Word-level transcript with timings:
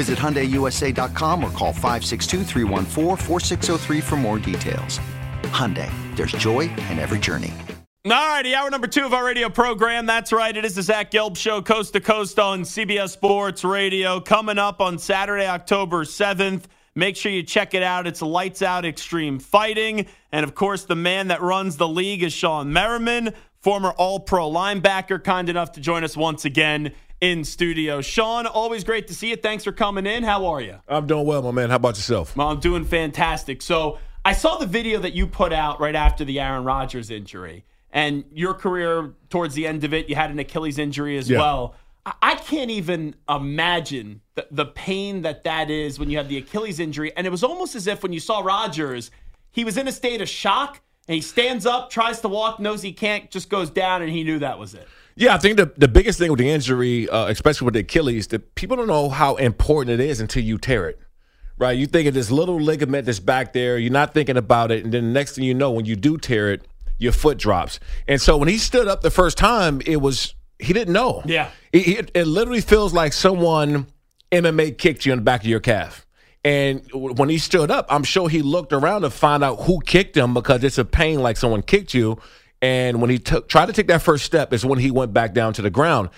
Visit 0.00 0.18
HyundaiUSA.com 0.18 1.44
or 1.44 1.50
call 1.50 1.74
562 1.74 4.00
for 4.00 4.16
more 4.16 4.38
details. 4.38 4.98
Hyundai, 5.52 5.90
there's 6.16 6.32
joy 6.32 6.70
in 6.88 6.98
every 6.98 7.18
journey. 7.18 7.52
All 8.06 8.10
righty, 8.10 8.54
hour 8.54 8.70
number 8.70 8.86
two 8.86 9.04
of 9.04 9.12
our 9.12 9.26
radio 9.26 9.50
program. 9.50 10.06
That's 10.06 10.32
right, 10.32 10.56
it 10.56 10.64
is 10.64 10.76
the 10.76 10.82
Zach 10.82 11.10
Gelb 11.10 11.36
Show, 11.36 11.60
coast 11.60 11.92
to 11.92 12.00
coast 12.00 12.38
on 12.38 12.62
CBS 12.62 13.10
Sports 13.10 13.62
Radio. 13.62 14.20
Coming 14.20 14.56
up 14.56 14.80
on 14.80 14.98
Saturday, 14.98 15.46
October 15.46 16.04
7th. 16.04 16.62
Make 16.94 17.14
sure 17.14 17.30
you 17.30 17.42
check 17.42 17.74
it 17.74 17.82
out. 17.82 18.06
It's 18.06 18.22
Lights 18.22 18.62
Out 18.62 18.86
Extreme 18.86 19.40
Fighting. 19.40 20.06
And 20.32 20.44
of 20.44 20.54
course, 20.54 20.84
the 20.84 20.96
man 20.96 21.28
that 21.28 21.42
runs 21.42 21.76
the 21.76 21.86
league 21.86 22.22
is 22.22 22.32
Shawne 22.32 22.68
Merriman, 22.68 23.34
former 23.60 23.90
All 23.90 24.18
Pro 24.18 24.50
linebacker, 24.50 25.22
kind 25.22 25.50
enough 25.50 25.72
to 25.72 25.80
join 25.82 26.04
us 26.04 26.16
once 26.16 26.46
again 26.46 26.94
in 27.20 27.44
studio. 27.44 28.00
Shawne, 28.00 28.50
always 28.52 28.84
great 28.84 29.08
to 29.08 29.14
see 29.14 29.30
you. 29.30 29.36
Thanks 29.36 29.64
for 29.64 29.72
coming 29.72 30.06
in. 30.06 30.22
How 30.24 30.46
are 30.46 30.60
you? 30.60 30.80
I'm 30.88 31.06
doing 31.06 31.26
well, 31.26 31.42
my 31.42 31.50
man. 31.50 31.70
How 31.70 31.76
about 31.76 31.96
yourself? 31.96 32.36
Well, 32.36 32.48
I'm 32.48 32.60
doing 32.60 32.84
fantastic. 32.84 33.62
So 33.62 33.98
I 34.24 34.32
saw 34.32 34.56
the 34.56 34.66
video 34.66 35.00
that 35.00 35.12
you 35.12 35.26
put 35.26 35.52
out 35.52 35.80
right 35.80 35.94
after 35.94 36.24
the 36.24 36.40
Aaron 36.40 36.64
Rodgers 36.64 37.10
injury, 37.10 37.64
and 37.90 38.24
your 38.32 38.54
career 38.54 39.14
towards 39.28 39.54
the 39.54 39.66
end 39.66 39.84
of 39.84 39.92
it, 39.92 40.08
you 40.08 40.14
had 40.14 40.30
an 40.30 40.38
Achilles 40.38 40.78
injury 40.78 41.18
as 41.18 41.28
yeah. 41.28 41.38
well. 41.38 41.74
I 42.22 42.36
can't 42.36 42.70
even 42.70 43.14
imagine 43.28 44.22
the, 44.34 44.46
the 44.50 44.64
pain 44.64 45.22
that 45.22 45.44
that 45.44 45.70
is 45.70 45.98
when 45.98 46.08
you 46.08 46.16
have 46.16 46.28
the 46.28 46.38
Achilles 46.38 46.80
injury. 46.80 47.12
And 47.14 47.26
it 47.26 47.30
was 47.30 47.44
almost 47.44 47.74
as 47.74 47.86
if 47.86 48.02
when 48.02 48.12
you 48.12 48.20
saw 48.20 48.40
Rodgers, 48.40 49.10
he 49.50 49.64
was 49.64 49.76
in 49.76 49.86
a 49.86 49.92
state 49.92 50.22
of 50.22 50.28
shock 50.28 50.80
and 51.06 51.14
he 51.14 51.20
stands 51.20 51.66
up, 51.66 51.90
tries 51.90 52.20
to 52.22 52.28
walk, 52.28 52.58
knows 52.58 52.80
he 52.80 52.92
can't, 52.92 53.30
just 53.30 53.50
goes 53.50 53.68
down, 53.68 54.00
and 54.00 54.10
he 54.10 54.24
knew 54.24 54.38
that 54.38 54.58
was 54.58 54.74
it. 54.74 54.88
Yeah, 55.20 55.34
I 55.34 55.38
think 55.38 55.58
the, 55.58 55.70
the 55.76 55.86
biggest 55.86 56.18
thing 56.18 56.30
with 56.30 56.38
the 56.38 56.48
injury, 56.48 57.06
uh, 57.06 57.26
especially 57.26 57.66
with 57.66 57.74
the 57.74 57.80
Achilles, 57.80 58.28
that 58.28 58.54
people 58.54 58.78
don't 58.78 58.86
know 58.86 59.10
how 59.10 59.36
important 59.36 60.00
it 60.00 60.04
is 60.04 60.18
until 60.18 60.42
you 60.42 60.56
tear 60.56 60.88
it. 60.88 60.98
Right? 61.58 61.76
You 61.76 61.86
think 61.86 62.08
of 62.08 62.14
this 62.14 62.30
little 62.30 62.58
ligament 62.58 63.04
that's 63.04 63.20
back 63.20 63.52
there, 63.52 63.76
you're 63.76 63.92
not 63.92 64.14
thinking 64.14 64.38
about 64.38 64.70
it, 64.70 64.82
and 64.82 64.94
then 64.94 65.04
the 65.04 65.12
next 65.12 65.34
thing 65.34 65.44
you 65.44 65.52
know, 65.52 65.72
when 65.72 65.84
you 65.84 65.94
do 65.94 66.16
tear 66.16 66.50
it, 66.50 66.66
your 66.96 67.12
foot 67.12 67.36
drops. 67.36 67.80
And 68.08 68.18
so 68.18 68.38
when 68.38 68.48
he 68.48 68.56
stood 68.56 68.88
up 68.88 69.02
the 69.02 69.10
first 69.10 69.36
time, 69.36 69.82
it 69.84 69.98
was 69.98 70.34
he 70.58 70.72
didn't 70.72 70.94
know. 70.94 71.20
Yeah, 71.26 71.50
it, 71.70 71.88
it, 71.88 72.10
it 72.14 72.24
literally 72.24 72.62
feels 72.62 72.94
like 72.94 73.12
someone 73.12 73.88
MMA 74.32 74.78
kicked 74.78 75.04
you 75.04 75.12
in 75.12 75.18
the 75.18 75.24
back 75.24 75.42
of 75.42 75.46
your 75.48 75.60
calf. 75.60 76.06
And 76.46 76.82
when 76.92 77.28
he 77.28 77.36
stood 77.36 77.70
up, 77.70 77.84
I'm 77.90 78.04
sure 78.04 78.30
he 78.30 78.40
looked 78.40 78.72
around 78.72 79.02
to 79.02 79.10
find 79.10 79.44
out 79.44 79.64
who 79.64 79.82
kicked 79.82 80.16
him 80.16 80.32
because 80.32 80.64
it's 80.64 80.78
a 80.78 80.84
pain 80.86 81.20
like 81.20 81.36
someone 81.36 81.60
kicked 81.60 81.92
you. 81.92 82.18
And 82.62 83.00
when 83.00 83.10
he 83.10 83.18
t- 83.18 83.40
tried 83.48 83.66
to 83.66 83.72
take 83.72 83.88
that 83.88 84.02
first 84.02 84.24
step, 84.24 84.52
is 84.52 84.64
when 84.64 84.78
he 84.78 84.90
went 84.90 85.12
back 85.12 85.32
down 85.32 85.52
to 85.54 85.62
the 85.62 85.70
ground. 85.70 86.10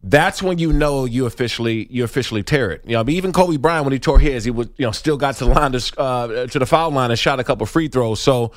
That's 0.00 0.40
when 0.40 0.58
you 0.58 0.72
know 0.72 1.06
you 1.06 1.26
officially 1.26 1.88
you 1.90 2.04
officially 2.04 2.44
tear 2.44 2.70
it. 2.70 2.82
You 2.84 2.92
know, 2.92 3.04
even 3.08 3.32
Kobe 3.32 3.56
Bryant 3.56 3.84
when 3.84 3.92
he 3.92 3.98
tore 3.98 4.20
his, 4.20 4.44
he 4.44 4.52
was 4.52 4.68
you 4.76 4.86
know 4.86 4.92
still 4.92 5.16
got 5.16 5.34
to 5.36 5.44
the 5.44 5.50
line 5.50 5.72
to, 5.72 6.00
uh, 6.00 6.46
to 6.46 6.58
the 6.58 6.66
foul 6.66 6.90
line 6.90 7.10
and 7.10 7.18
shot 7.18 7.40
a 7.40 7.44
couple 7.44 7.66
free 7.66 7.88
throws. 7.88 8.20
So 8.20 8.52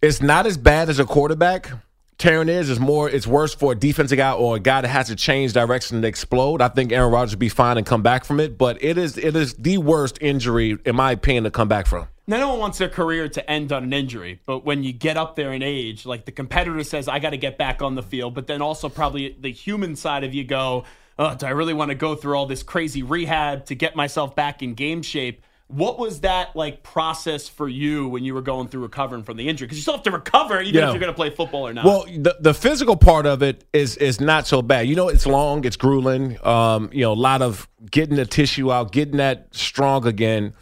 it's 0.00 0.22
not 0.22 0.46
as 0.46 0.56
bad 0.56 0.88
as 0.88 1.00
a 1.00 1.04
quarterback 1.04 1.72
tearing 2.20 2.48
is. 2.48 2.70
It's 2.70 2.78
more 2.78 3.10
it's 3.10 3.26
worse 3.26 3.54
for 3.54 3.72
a 3.72 3.74
defensive 3.74 4.18
guy 4.18 4.32
or 4.32 4.56
a 4.56 4.60
guy 4.60 4.82
that 4.82 4.88
has 4.88 5.08
to 5.08 5.16
change 5.16 5.52
direction 5.52 5.96
and 5.96 6.04
explode. 6.04 6.62
I 6.62 6.68
think 6.68 6.92
Aaron 6.92 7.10
Rodgers 7.10 7.32
would 7.32 7.40
be 7.40 7.48
fine 7.48 7.78
and 7.78 7.86
come 7.86 8.02
back 8.02 8.24
from 8.24 8.38
it, 8.38 8.56
but 8.56 8.82
it 8.82 8.96
is 8.96 9.18
it 9.18 9.34
is 9.34 9.54
the 9.54 9.78
worst 9.78 10.18
injury 10.20 10.78
in 10.84 10.94
my 10.94 11.12
opinion 11.12 11.44
to 11.44 11.50
come 11.50 11.66
back 11.66 11.86
from. 11.86 12.06
Now, 12.26 12.38
no 12.38 12.48
one 12.50 12.58
wants 12.60 12.78
their 12.78 12.88
career 12.88 13.28
to 13.28 13.50
end 13.50 13.72
on 13.72 13.82
an 13.82 13.92
injury, 13.92 14.40
but 14.46 14.64
when 14.64 14.84
you 14.84 14.92
get 14.92 15.16
up 15.16 15.34
there 15.34 15.52
in 15.52 15.64
age, 15.64 16.06
like 16.06 16.26
the 16.26 16.32
competitor 16.32 16.84
says, 16.84 17.08
I 17.08 17.18
got 17.18 17.30
to 17.30 17.36
get 17.36 17.58
back 17.58 17.82
on 17.82 17.96
the 17.96 18.04
field, 18.04 18.34
but 18.34 18.46
then 18.46 18.62
also 18.62 18.88
probably 18.88 19.36
the 19.40 19.50
human 19.50 19.96
side 19.96 20.22
of 20.22 20.32
you 20.32 20.44
go, 20.44 20.84
oh, 21.18 21.34
do 21.34 21.46
I 21.46 21.50
really 21.50 21.74
want 21.74 21.88
to 21.88 21.96
go 21.96 22.14
through 22.14 22.36
all 22.36 22.46
this 22.46 22.62
crazy 22.62 23.02
rehab 23.02 23.66
to 23.66 23.74
get 23.74 23.96
myself 23.96 24.36
back 24.36 24.62
in 24.62 24.74
game 24.74 25.02
shape? 25.02 25.42
What 25.70 25.98
was 25.98 26.20
that 26.20 26.56
like 26.56 26.82
process 26.82 27.48
for 27.48 27.68
you 27.68 28.08
when 28.08 28.24
you 28.24 28.34
were 28.34 28.42
going 28.42 28.68
through 28.68 28.82
recovering 28.82 29.22
from 29.22 29.36
the 29.36 29.48
injury? 29.48 29.66
Because 29.66 29.78
you 29.78 29.82
still 29.82 29.94
have 29.94 30.02
to 30.02 30.10
recover 30.10 30.60
even 30.60 30.74
yeah. 30.74 30.88
if 30.88 30.92
you're 30.94 31.00
going 31.00 31.12
to 31.12 31.16
play 31.16 31.30
football 31.30 31.66
or 31.66 31.72
not. 31.72 31.84
Well, 31.84 32.04
the, 32.06 32.36
the 32.40 32.54
physical 32.54 32.96
part 32.96 33.26
of 33.26 33.42
it 33.42 33.64
is 33.72 33.96
is 33.96 34.20
not 34.20 34.46
so 34.46 34.62
bad. 34.62 34.88
You 34.88 34.96
know, 34.96 35.08
it's 35.08 35.26
long, 35.26 35.64
it's 35.64 35.76
grueling. 35.76 36.44
Um, 36.44 36.90
you 36.92 37.02
know, 37.02 37.12
a 37.12 37.14
lot 37.14 37.40
of 37.40 37.68
getting 37.90 38.16
the 38.16 38.26
tissue 38.26 38.72
out, 38.72 38.92
getting 38.92 39.18
that 39.18 39.54
strong 39.54 40.06
again, 40.06 40.54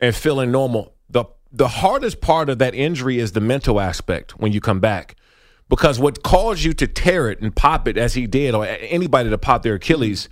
and 0.00 0.14
feeling 0.14 0.50
normal 0.50 0.94
the 1.14 1.24
the 1.52 1.68
hardest 1.68 2.20
part 2.20 2.48
of 2.48 2.58
that 2.58 2.74
injury 2.74 3.18
is 3.18 3.32
the 3.32 3.40
mental 3.40 3.80
aspect 3.80 4.38
when 4.38 4.52
you 4.52 4.60
come 4.60 4.80
back. 4.80 5.16
Because 5.68 5.98
what 5.98 6.22
caused 6.22 6.62
you 6.62 6.74
to 6.74 6.86
tear 6.86 7.30
it 7.30 7.40
and 7.40 7.54
pop 7.54 7.88
it 7.88 7.96
as 7.96 8.14
he 8.14 8.26
did, 8.26 8.54
or 8.54 8.66
anybody 8.66 9.30
to 9.30 9.38
pop 9.38 9.62
their 9.62 9.74
Achilles, 9.74 10.28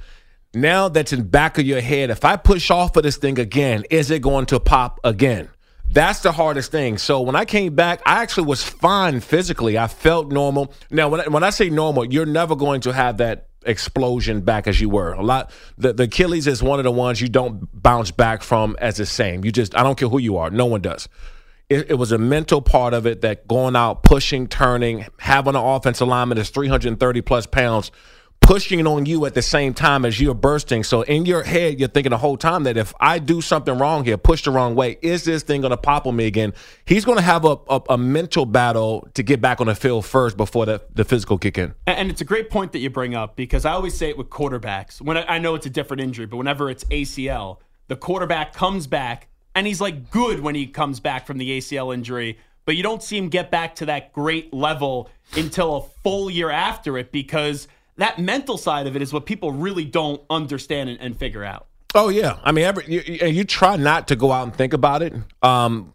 now 0.55 0.89
that's 0.89 1.13
in 1.13 1.25
back 1.25 1.59
of 1.59 1.65
your 1.65 1.81
head. 1.81 2.11
If 2.11 2.25
I 2.25 2.37
push 2.37 2.71
off 2.71 2.97
of 2.97 3.03
this 3.03 3.17
thing 3.17 3.39
again, 3.39 3.85
is 3.91 4.11
it 4.11 4.21
going 4.21 4.47
to 4.47 4.61
pop 4.61 5.01
again? 5.05 5.49
That's 5.91 6.21
the 6.21 6.33
hardest 6.33 6.71
thing. 6.71 6.97
So 6.97 7.21
when 7.21 7.37
I 7.37 7.45
came 7.45 7.75
back, 7.75 8.01
I 8.07 8.23
actually 8.23 8.47
was 8.47 8.63
fine 8.63 9.21
physically. 9.21 9.77
I 9.77 9.89
felt 9.89 10.33
normal. 10.33 10.73
Now, 10.91 11.11
when 11.11 11.21
I, 11.21 11.29
when 11.29 11.43
I 11.43 11.51
say 11.51 11.69
normal, 11.69 12.11
you're 12.11 12.27
never 12.27 12.57
going 12.57 12.81
to 12.83 12.93
have 12.93 13.19
that 13.19 13.49
explosion 13.65 14.41
back 14.41 14.67
as 14.67 14.81
you 14.81 14.89
were. 14.89 15.13
A 15.13 15.23
lot 15.23 15.51
the, 15.79 15.93
the 15.93 16.05
Achilles 16.05 16.47
is 16.47 16.63
one 16.63 16.81
of 16.81 16.85
the 16.85 16.91
ones 16.91 17.21
you 17.21 17.29
don't 17.29 17.69
bounce 17.81 18.11
back 18.11 18.43
from 18.43 18.77
as 18.81 18.97
the 18.97 19.07
same. 19.07 19.45
You 19.45 19.53
just 19.53 19.77
I 19.77 19.83
don't 19.83 19.99
care 19.99 20.09
who 20.09 20.19
you 20.19 20.39
are, 20.39 20.51
no 20.51 20.67
one 20.67 20.81
does. 20.81 21.09
It, 21.69 21.91
it 21.91 21.95
was 21.95 22.13
a 22.13 22.19
mental 22.19 22.61
part 22.61 22.93
of 22.93 23.07
it 23.07 23.21
that 23.23 23.47
going 23.49 23.77
out, 23.77 24.03
pushing, 24.03 24.47
turning, 24.47 25.07
having 25.19 25.55
an 25.55 25.63
offensive 25.63 26.09
lineman 26.09 26.37
that's 26.37 26.51
330 26.51 27.21
plus 27.23 27.47
pounds 27.47 27.91
pushing 28.43 28.87
on 28.87 29.07
you 29.07 29.25
at 29.25 29.35
the 29.35 29.43
same 29.43 29.73
time 29.73 30.05
as 30.05 30.21
you're 30.21 30.35
bursting. 30.35 30.83
So 30.83 31.03
in 31.03 31.25
your 31.25 31.43
head, 31.43 31.79
you're 31.79 31.89
thinking 31.89 32.11
the 32.11 32.19
whole 32.19 32.37
time 32.37 32.65
that 32.65 32.77
if 32.77 32.93
I 33.01 33.19
do 33.19 33.41
something 33.41 33.79
wrong 33.79 34.05
here, 34.05 34.19
push 34.19 34.43
the 34.43 34.51
wrong 34.51 34.75
way, 34.75 34.99
is 35.01 35.25
this 35.25 35.43
thing 35.43 35.61
going 35.61 35.71
to 35.71 35.77
pop 35.77 36.07
on 36.07 36.17
me 36.17 36.27
again? 36.27 36.53
He's 36.85 37.05
going 37.05 37.19
to 37.19 37.25
have 37.25 37.45
a, 37.45 37.57
a, 37.69 37.81
a, 37.91 37.99
mental 37.99 38.45
battle 38.45 39.09
to 39.15 39.23
get 39.23 39.41
back 39.41 39.61
on 39.61 39.69
the 39.69 39.75
field 39.75 40.05
first 40.05 40.37
before 40.37 40.67
the, 40.67 40.83
the 40.93 41.05
physical 41.05 41.39
kick 41.39 41.57
in. 41.57 41.75
And 41.87 42.11
it's 42.11 42.21
a 42.21 42.25
great 42.25 42.51
point 42.51 42.73
that 42.73 42.81
you 42.81 42.91
bring 42.91 43.15
up 43.15 43.37
because 43.37 43.65
I 43.65 43.73
always 43.73 43.97
say 43.97 44.09
it 44.09 44.19
with 44.19 44.29
quarterbacks. 44.29 45.01
When 45.01 45.17
I, 45.17 45.37
I 45.37 45.39
know 45.39 45.55
it's 45.55 45.67
a 45.67 45.71
different 45.71 46.03
injury, 46.03 46.27
but 46.27 46.37
whenever 46.37 46.69
it's 46.69 46.85
ACL, 46.85 47.59
the 47.89 47.97
quarterback 47.97 48.53
comes 48.53 48.87
back 48.87 49.29
and 49.55 49.67
he's 49.67 49.81
like 49.81 50.11
good 50.11 50.41
when 50.41 50.55
he 50.55 50.67
comes 50.67 51.01
back 51.01 51.27
from 51.27 51.39
the 51.39 51.59
ACL 51.59 51.95
injury 51.95 52.39
but 52.65 52.77
you 52.77 52.83
don't 52.85 53.03
see 53.03 53.19
him 53.19 53.29
get 53.29 53.51
back 53.51 53.75
to 53.75 53.87
that 53.87 54.13
great 54.13 54.55
level 54.55 55.11
until 55.37 55.75
a 55.75 55.83
full 56.05 56.31
year 56.31 56.49
after 56.49 56.97
it 56.97 57.11
because– 57.11 57.67
that 57.97 58.19
mental 58.19 58.57
side 58.57 58.87
of 58.87 58.97
it 58.97 59.03
is 59.03 59.13
what 59.13 59.27
people 59.27 59.53
really 59.53 59.85
don't 59.85 60.23
understand 60.31 60.89
and, 60.89 61.01
and 61.01 61.17
figure 61.17 61.45
out. 61.45 61.67
Oh 61.95 62.09
yeah, 62.09 62.39
I 62.43 62.53
mean, 62.53 62.65
every, 62.65 62.87
you, 62.87 63.03
you, 63.29 63.45
try 63.45 63.77
not 63.77 64.09
to 64.09 64.17
go 64.17 64.33
out 64.33 64.45
and 64.45 64.55
think 64.55 64.73
about 64.73 65.03
it, 65.03 65.13
um, 65.43 65.93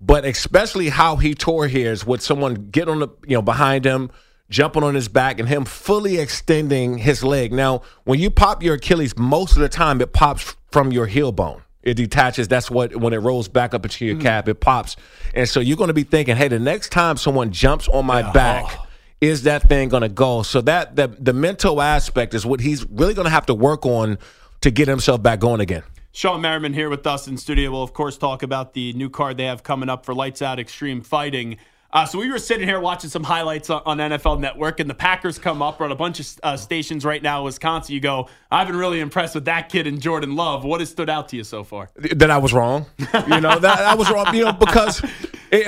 but 0.00 0.24
especially 0.24 0.88
how 0.88 1.16
he 1.16 1.34
tore 1.34 1.68
his 1.68 2.04
with 2.04 2.20
someone 2.20 2.68
getting 2.70 2.94
on 2.94 2.98
the 2.98 3.08
you 3.28 3.36
know 3.36 3.42
behind 3.42 3.84
him, 3.84 4.10
jumping 4.50 4.82
on 4.82 4.96
his 4.96 5.06
back, 5.06 5.38
and 5.38 5.48
him 5.48 5.64
fully 5.64 6.18
extending 6.18 6.98
his 6.98 7.22
leg. 7.22 7.52
Now, 7.52 7.82
when 8.04 8.18
you 8.18 8.28
pop 8.28 8.60
your 8.60 8.74
Achilles, 8.74 9.16
most 9.16 9.54
of 9.54 9.62
the 9.62 9.68
time 9.68 10.00
it 10.00 10.12
pops 10.12 10.56
from 10.72 10.90
your 10.90 11.06
heel 11.06 11.30
bone. 11.30 11.62
It 11.84 11.94
detaches. 11.94 12.48
That's 12.48 12.68
what 12.68 12.96
when 12.96 13.12
it 13.12 13.18
rolls 13.18 13.46
back 13.46 13.72
up 13.72 13.84
into 13.84 14.04
your 14.04 14.16
mm-hmm. 14.16 14.22
calf, 14.22 14.48
it 14.48 14.58
pops, 14.58 14.96
and 15.32 15.48
so 15.48 15.60
you're 15.60 15.76
going 15.76 15.88
to 15.88 15.94
be 15.94 16.02
thinking, 16.02 16.34
hey, 16.34 16.48
the 16.48 16.58
next 16.58 16.90
time 16.90 17.16
someone 17.16 17.52
jumps 17.52 17.86
on 17.86 18.04
my 18.04 18.20
yeah. 18.20 18.32
back. 18.32 18.64
Oh 18.68 18.85
is 19.20 19.44
that 19.44 19.68
thing 19.68 19.88
going 19.88 20.02
to 20.02 20.08
go? 20.08 20.42
So 20.42 20.60
that 20.62 20.96
the 20.96 21.08
the 21.08 21.32
mental 21.32 21.80
aspect 21.80 22.34
is 22.34 22.44
what 22.44 22.60
he's 22.60 22.84
really 22.86 23.14
going 23.14 23.26
to 23.26 23.30
have 23.30 23.46
to 23.46 23.54
work 23.54 23.86
on 23.86 24.18
to 24.60 24.70
get 24.70 24.88
himself 24.88 25.22
back 25.22 25.40
going 25.40 25.60
again. 25.60 25.82
Shawne 26.12 26.40
Merriman 26.40 26.72
here 26.72 26.88
with 26.88 27.06
us 27.06 27.28
in 27.28 27.36
studio. 27.36 27.70
We'll 27.70 27.82
of 27.82 27.92
course 27.92 28.16
talk 28.16 28.42
about 28.42 28.72
the 28.74 28.92
new 28.94 29.10
card 29.10 29.36
they 29.36 29.44
have 29.44 29.62
coming 29.62 29.88
up 29.88 30.06
for 30.06 30.14
Lights 30.14 30.42
Out 30.42 30.58
Extreme 30.58 31.02
Fighting. 31.02 31.58
Uh, 31.92 32.04
so 32.04 32.18
we 32.18 32.30
were 32.30 32.38
sitting 32.38 32.66
here 32.66 32.80
watching 32.80 33.08
some 33.08 33.22
highlights 33.22 33.70
on, 33.70 33.80
on 33.86 33.98
NFL 33.98 34.40
Network, 34.40 34.80
and 34.80 34.90
the 34.90 34.94
Packers 34.94 35.38
come 35.38 35.62
up. 35.62 35.80
On 35.80 35.90
a 35.92 35.94
bunch 35.94 36.20
of 36.20 36.26
uh, 36.42 36.56
stations 36.56 37.04
right 37.04 37.22
now 37.22 37.44
Wisconsin. 37.44 37.94
You 37.94 38.00
go, 38.00 38.28
I've 38.50 38.66
been 38.66 38.76
really 38.76 39.00
impressed 39.00 39.34
with 39.34 39.46
that 39.46 39.68
kid 39.68 39.86
and 39.86 40.00
Jordan 40.00 40.36
Love. 40.36 40.64
What 40.64 40.80
has 40.80 40.90
stood 40.90 41.08
out 41.08 41.28
to 41.30 41.36
you 41.36 41.44
so 41.44 41.64
far? 41.64 41.90
That 41.96 42.30
I 42.30 42.38
was 42.38 42.52
wrong. 42.52 42.86
You 42.98 43.40
know, 43.40 43.58
that 43.58 43.80
I 43.80 43.94
was 43.94 44.10
wrong. 44.10 44.34
You 44.34 44.44
know, 44.44 44.52
because 44.52 45.02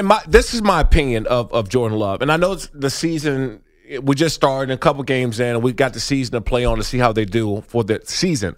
my, 0.02 0.20
this 0.26 0.54
is 0.54 0.62
my 0.62 0.80
opinion 0.80 1.26
of 1.26 1.52
of 1.52 1.68
Jordan 1.68 1.98
Love, 1.98 2.22
and 2.22 2.30
I 2.32 2.36
know 2.36 2.54
the 2.54 2.90
season. 2.90 3.62
We 4.02 4.14
just 4.14 4.34
started 4.34 4.70
a 4.70 4.76
couple 4.76 5.02
games 5.02 5.40
in, 5.40 5.46
and 5.46 5.62
we 5.62 5.72
got 5.72 5.94
the 5.94 6.00
season 6.00 6.32
to 6.32 6.40
play 6.42 6.66
on 6.66 6.76
to 6.76 6.84
see 6.84 6.98
how 6.98 7.12
they 7.12 7.24
do 7.24 7.62
for 7.62 7.82
the 7.82 8.02
season. 8.04 8.54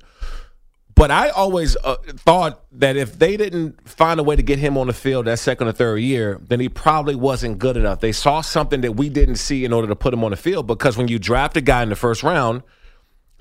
But 1.00 1.10
I 1.10 1.28
always 1.30 1.76
uh, 1.76 1.96
thought 2.26 2.62
that 2.72 2.96
if 2.96 3.18
they 3.18 3.36
didn't 3.36 3.88
find 3.88 4.18
a 4.18 4.22
way 4.22 4.36
to 4.36 4.42
get 4.42 4.58
him 4.58 4.76
on 4.76 4.88
the 4.88 4.92
field 4.92 5.26
that 5.26 5.38
second 5.38 5.68
or 5.68 5.72
third 5.72 5.98
year, 5.98 6.38
then 6.42 6.60
he 6.60 6.68
probably 6.68 7.14
wasn't 7.14 7.58
good 7.58 7.76
enough. 7.78 8.00
They 8.00 8.12
saw 8.12 8.40
something 8.40 8.82
that 8.82 8.96
we 8.96 9.08
didn't 9.08 9.36
see 9.36 9.64
in 9.64 9.72
order 9.72 9.88
to 9.88 9.96
put 9.96 10.12
him 10.12 10.24
on 10.24 10.32
the 10.32 10.36
field 10.36 10.66
because 10.66 10.98
when 10.98 11.08
you 11.08 11.18
draft 11.18 11.56
a 11.56 11.62
guy 11.62 11.82
in 11.82 11.88
the 11.88 11.96
first 11.96 12.22
round, 12.22 12.62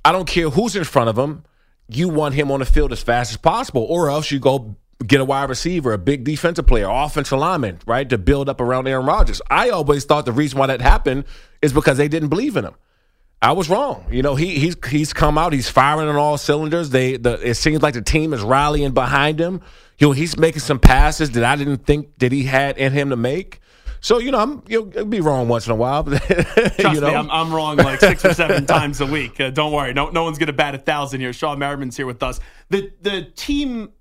I 0.05 0.13
don't 0.13 0.27
care 0.27 0.49
who's 0.49 0.75
in 0.75 0.85
front 0.85 1.09
of 1.09 1.17
him, 1.17 1.43
you 1.89 2.07
want 2.07 2.35
him 2.35 2.49
on 2.51 2.59
the 2.59 2.65
field 2.65 2.93
as 2.93 3.01
fast 3.01 3.31
as 3.31 3.37
possible, 3.37 3.85
or 3.89 4.09
else 4.09 4.31
you 4.31 4.39
go 4.39 4.77
get 5.05 5.21
a 5.21 5.25
wide 5.25 5.49
receiver, 5.49 5.93
a 5.93 5.97
big 5.97 6.23
defensive 6.23 6.67
player, 6.67 6.87
offensive 6.89 7.39
lineman, 7.39 7.79
right, 7.85 8.09
to 8.09 8.17
build 8.17 8.49
up 8.49 8.59
around 8.59 8.87
Aaron 8.87 9.05
Rodgers. 9.05 9.41
I 9.49 9.69
always 9.69 10.05
thought 10.05 10.25
the 10.25 10.31
reason 10.31 10.59
why 10.59 10.67
that 10.67 10.81
happened 10.81 11.25
is 11.61 11.73
because 11.73 11.97
they 11.97 12.07
didn't 12.07 12.29
believe 12.29 12.57
in 12.57 12.65
him. 12.65 12.75
I 13.41 13.53
was 13.53 13.69
wrong. 13.69 14.05
You 14.11 14.21
know, 14.21 14.35
he 14.35 14.59
he's 14.59 14.75
he's 14.87 15.13
come 15.13 15.37
out. 15.37 15.53
He's 15.53 15.69
firing 15.69 16.09
on 16.09 16.17
all 16.17 16.37
cylinders. 16.37 16.89
They 16.89 17.15
the 17.15 17.39
it 17.41 17.53
seems 17.53 17.81
like 17.81 17.93
the 17.93 18.01
team 18.01 18.33
is 18.33 18.41
rallying 18.41 18.91
behind 18.91 19.39
him. 19.39 19.61
You 19.97 20.07
know, 20.07 20.11
he's 20.11 20.37
making 20.37 20.59
some 20.59 20.79
passes 20.79 21.31
that 21.31 21.45
I 21.45 21.55
didn't 21.55 21.85
think 21.85 22.17
that 22.17 22.33
he 22.33 22.43
had 22.43 22.77
in 22.77 22.91
him 22.91 23.11
to 23.11 23.15
make. 23.15 23.61
So 24.01 24.17
you 24.17 24.31
know, 24.31 24.39
I'm 24.39 24.63
you'll 24.67 24.85
be 25.05 25.21
wrong 25.21 25.47
once 25.47 25.65
in 25.67 25.71
a 25.71 25.75
while. 25.75 26.03
Trust 26.05 26.79
you 26.79 26.99
know? 26.99 27.07
me, 27.07 27.15
I'm, 27.15 27.31
I'm, 27.31 27.53
wrong 27.53 27.77
like 27.77 28.01
six 28.01 28.25
or 28.25 28.33
seven 28.33 28.65
times 28.65 28.99
a 28.99 29.05
week. 29.05 29.39
Uh, 29.39 29.49
don't 29.49 29.71
worry, 29.71 29.93
no 29.93 30.09
no 30.09 30.23
one's 30.23 30.37
gonna 30.37 30.53
bat 30.53 30.75
a 30.75 30.77
thousand 30.77 31.21
here. 31.21 31.31
Shawne 31.31 31.57
Merriman's 31.57 31.95
here 31.95 32.05
with 32.05 32.21
us. 32.23 32.41
The 32.69 32.91
the 33.01 33.23
team 33.35 33.91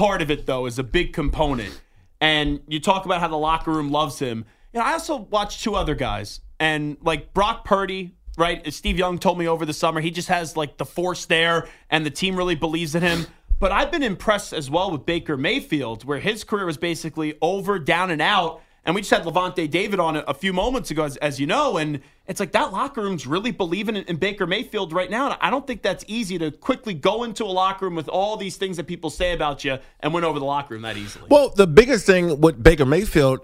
part 0.00 0.22
of 0.22 0.30
it 0.30 0.46
though 0.46 0.64
is 0.64 0.78
a 0.78 0.82
big 0.82 1.12
component, 1.12 1.78
and 2.22 2.60
you 2.66 2.80
talk 2.80 3.04
about 3.04 3.20
how 3.20 3.28
the 3.28 3.36
locker 3.36 3.70
room 3.70 3.90
loves 3.90 4.18
him. 4.18 4.46
You 4.72 4.80
know, 4.80 4.86
I 4.86 4.94
also 4.94 5.16
watched 5.16 5.62
two 5.62 5.74
other 5.74 5.94
guys, 5.94 6.40
and 6.58 6.96
like 7.02 7.34
Brock 7.34 7.64
Purdy 7.66 8.14
right? 8.38 8.72
Steve 8.72 8.96
Young 8.96 9.18
told 9.18 9.38
me 9.38 9.46
over 9.46 9.66
the 9.66 9.72
summer 9.74 10.00
he 10.00 10.10
just 10.10 10.28
has 10.28 10.56
like 10.56 10.78
the 10.78 10.86
force 10.86 11.26
there, 11.26 11.68
and 11.90 12.06
the 12.06 12.10
team 12.10 12.36
really 12.36 12.54
believes 12.54 12.94
in 12.94 13.02
him. 13.02 13.26
But 13.58 13.72
I've 13.72 13.90
been 13.90 14.02
impressed 14.02 14.54
as 14.54 14.70
well 14.70 14.90
with 14.90 15.04
Baker 15.04 15.36
Mayfield, 15.36 16.04
where 16.04 16.18
his 16.18 16.44
career 16.44 16.64
was 16.64 16.78
basically 16.78 17.36
over, 17.42 17.78
down 17.78 18.10
and 18.10 18.22
out. 18.22 18.62
And 18.84 18.94
we 18.94 19.02
just 19.02 19.10
had 19.10 19.24
Lavonte 19.24 19.70
David 19.70 20.00
on 20.00 20.16
a, 20.16 20.34
few 20.34 20.52
moments 20.52 20.90
ago, 20.90 21.04
as, 21.04 21.16
as, 21.18 21.38
you 21.38 21.46
know, 21.46 21.76
and 21.76 22.00
it's 22.26 22.40
like 22.40 22.52
that 22.52 22.72
locker 22.72 23.02
room's 23.02 23.26
really 23.26 23.50
believing 23.50 23.94
in, 23.94 24.04
in, 24.04 24.16
Baker 24.16 24.46
Mayfield 24.46 24.92
right 24.92 25.10
now. 25.10 25.26
And 25.30 25.38
I 25.40 25.50
don't 25.50 25.66
think 25.66 25.82
that's 25.82 26.04
easy 26.08 26.38
to 26.38 26.50
quickly 26.50 26.94
go 26.94 27.22
into 27.24 27.44
a 27.44 27.52
locker 27.52 27.84
room 27.84 27.94
with 27.94 28.08
all 28.08 28.38
these 28.38 28.56
things 28.56 28.78
that 28.78 28.86
people 28.86 29.10
say 29.10 29.32
about 29.32 29.64
you 29.64 29.78
and 30.00 30.14
win 30.14 30.24
over 30.24 30.38
the 30.38 30.46
locker 30.46 30.74
room 30.74 30.82
that 30.82 30.96
easily. 30.96 31.26
Well, 31.28 31.50
the 31.50 31.66
biggest 31.66 32.06
thing 32.06 32.40
with 32.40 32.62
Baker 32.62 32.86
Mayfield, 32.86 33.40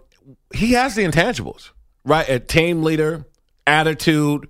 he 0.55 0.73
has 0.73 0.95
the 0.95 1.05
intangibles, 1.05 1.71
right? 2.05 2.27
A 2.29 2.41
team 2.41 2.83
leader, 2.83 3.27
attitude, 3.67 4.49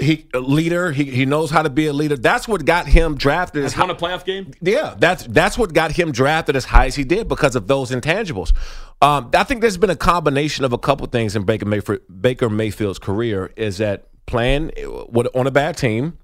he 0.00 0.26
a 0.34 0.40
leader. 0.40 0.90
He 0.90 1.04
he 1.04 1.24
knows 1.24 1.50
how 1.50 1.62
to 1.62 1.70
be 1.70 1.86
a 1.86 1.92
leader. 1.92 2.16
That's 2.16 2.48
what 2.48 2.64
got 2.64 2.86
him 2.86 3.16
drafted. 3.16 3.62
Has 3.62 3.76
won 3.76 3.90
a 3.90 3.94
playoff 3.94 4.24
game. 4.24 4.52
Yeah, 4.60 4.94
that's 4.98 5.24
that's 5.24 5.56
what 5.56 5.72
got 5.72 5.92
him 5.92 6.10
drafted 6.10 6.56
as 6.56 6.64
high 6.64 6.86
as 6.86 6.96
he 6.96 7.04
did 7.04 7.28
because 7.28 7.54
of 7.54 7.68
those 7.68 7.90
intangibles. 7.90 8.52
Um, 9.00 9.30
I 9.32 9.44
think 9.44 9.60
there's 9.60 9.76
been 9.76 9.90
a 9.90 9.96
combination 9.96 10.64
of 10.64 10.72
a 10.72 10.78
couple 10.78 11.06
things 11.06 11.36
in 11.36 11.44
Baker 11.44 11.66
Mayfield, 11.66 12.00
Baker 12.20 12.50
Mayfield's 12.50 12.98
career 12.98 13.52
is 13.56 13.78
that 13.78 14.08
playing 14.26 14.72
with, 15.08 15.28
on 15.36 15.46
a 15.46 15.52
bad 15.52 15.76
team, 15.76 16.18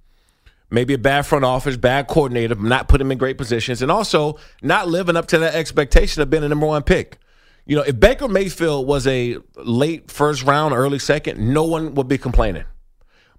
maybe 0.70 0.94
a 0.94 0.98
bad 0.98 1.24
front 1.24 1.44
office, 1.44 1.76
bad 1.76 2.08
coordinator, 2.08 2.56
not 2.56 2.88
put 2.88 3.00
him 3.00 3.12
in 3.12 3.18
great 3.18 3.38
positions, 3.38 3.80
and 3.80 3.92
also 3.92 4.36
not 4.60 4.88
living 4.88 5.16
up 5.16 5.26
to 5.26 5.38
that 5.38 5.54
expectation 5.54 6.20
of 6.20 6.30
being 6.30 6.42
a 6.42 6.48
number 6.48 6.66
one 6.66 6.82
pick. 6.82 7.18
You 7.66 7.76
know, 7.76 7.82
if 7.82 7.98
Baker 7.98 8.26
Mayfield 8.26 8.88
was 8.88 9.06
a 9.06 9.38
late 9.56 10.10
first 10.10 10.42
round, 10.42 10.74
early 10.74 10.98
second, 10.98 11.38
no 11.38 11.62
one 11.62 11.94
would 11.94 12.08
be 12.08 12.18
complaining. 12.18 12.64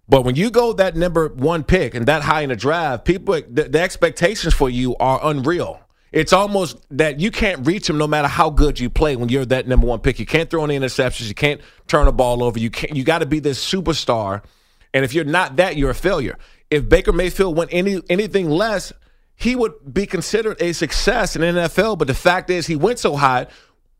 But 0.08 0.24
when 0.24 0.36
you 0.36 0.52
go 0.52 0.74
that 0.74 0.96
number 0.96 1.30
one 1.30 1.64
pick 1.64 1.96
and 1.96 2.06
that 2.06 2.22
high 2.22 2.42
in 2.42 2.50
the 2.50 2.56
draft, 2.56 3.06
people 3.06 3.42
the, 3.50 3.64
the, 3.64 3.82
expectations 3.82 4.54
for 4.54 4.70
you 4.70 4.96
are 4.98 5.20
unreal. 5.24 5.80
It's 6.12 6.32
almost 6.32 6.78
that 6.92 7.20
you 7.20 7.32
can't 7.32 7.66
reach 7.66 7.88
them 7.88 7.98
no 7.98 8.08
matter 8.08 8.28
how 8.28 8.50
good 8.50 8.80
you 8.80 8.90
play 8.90 9.16
when 9.16 9.30
you're 9.30 9.46
that 9.46 9.68
number 9.68 9.88
one 9.88 10.00
pick. 10.00 10.20
You 10.20 10.26
can't 10.26 10.50
throw 10.50 10.64
any 10.64 10.78
interceptions. 10.80 11.28
You 11.28 11.34
can't 11.34 11.60
turn 11.88 12.08
a 12.08 12.12
ball 12.12 12.44
over. 12.44 12.58
You 12.60 12.70
can't. 12.70 12.96
You 12.96 13.04
got 13.04 13.20
to 13.20 13.26
be 13.26 13.40
this 13.40 13.64
superstar. 13.64 14.44
And 14.94 15.04
if 15.04 15.14
you're 15.14 15.26
not 15.26 15.58
that, 15.58 15.76
you're 15.76 15.90
a 15.90 15.96
failure. 15.96 16.38
If 16.70 16.88
Baker 16.88 17.12
Mayfield 17.12 17.58
went 17.58 17.74
any 17.74 18.02
anything 18.10 18.50
less, 18.50 18.94
he 19.36 19.56
would 19.56 19.94
be 19.94 20.06
considered 20.06 20.62
a 20.62 20.72
success 20.72 21.36
in 21.36 21.42
NFL. 21.42 21.98
But 21.98 22.08
the 22.08 22.14
fact 22.14 22.50
is, 22.50 22.68
he 22.68 22.76
went 22.76 23.00
so 23.00 23.16
high, 23.16 23.48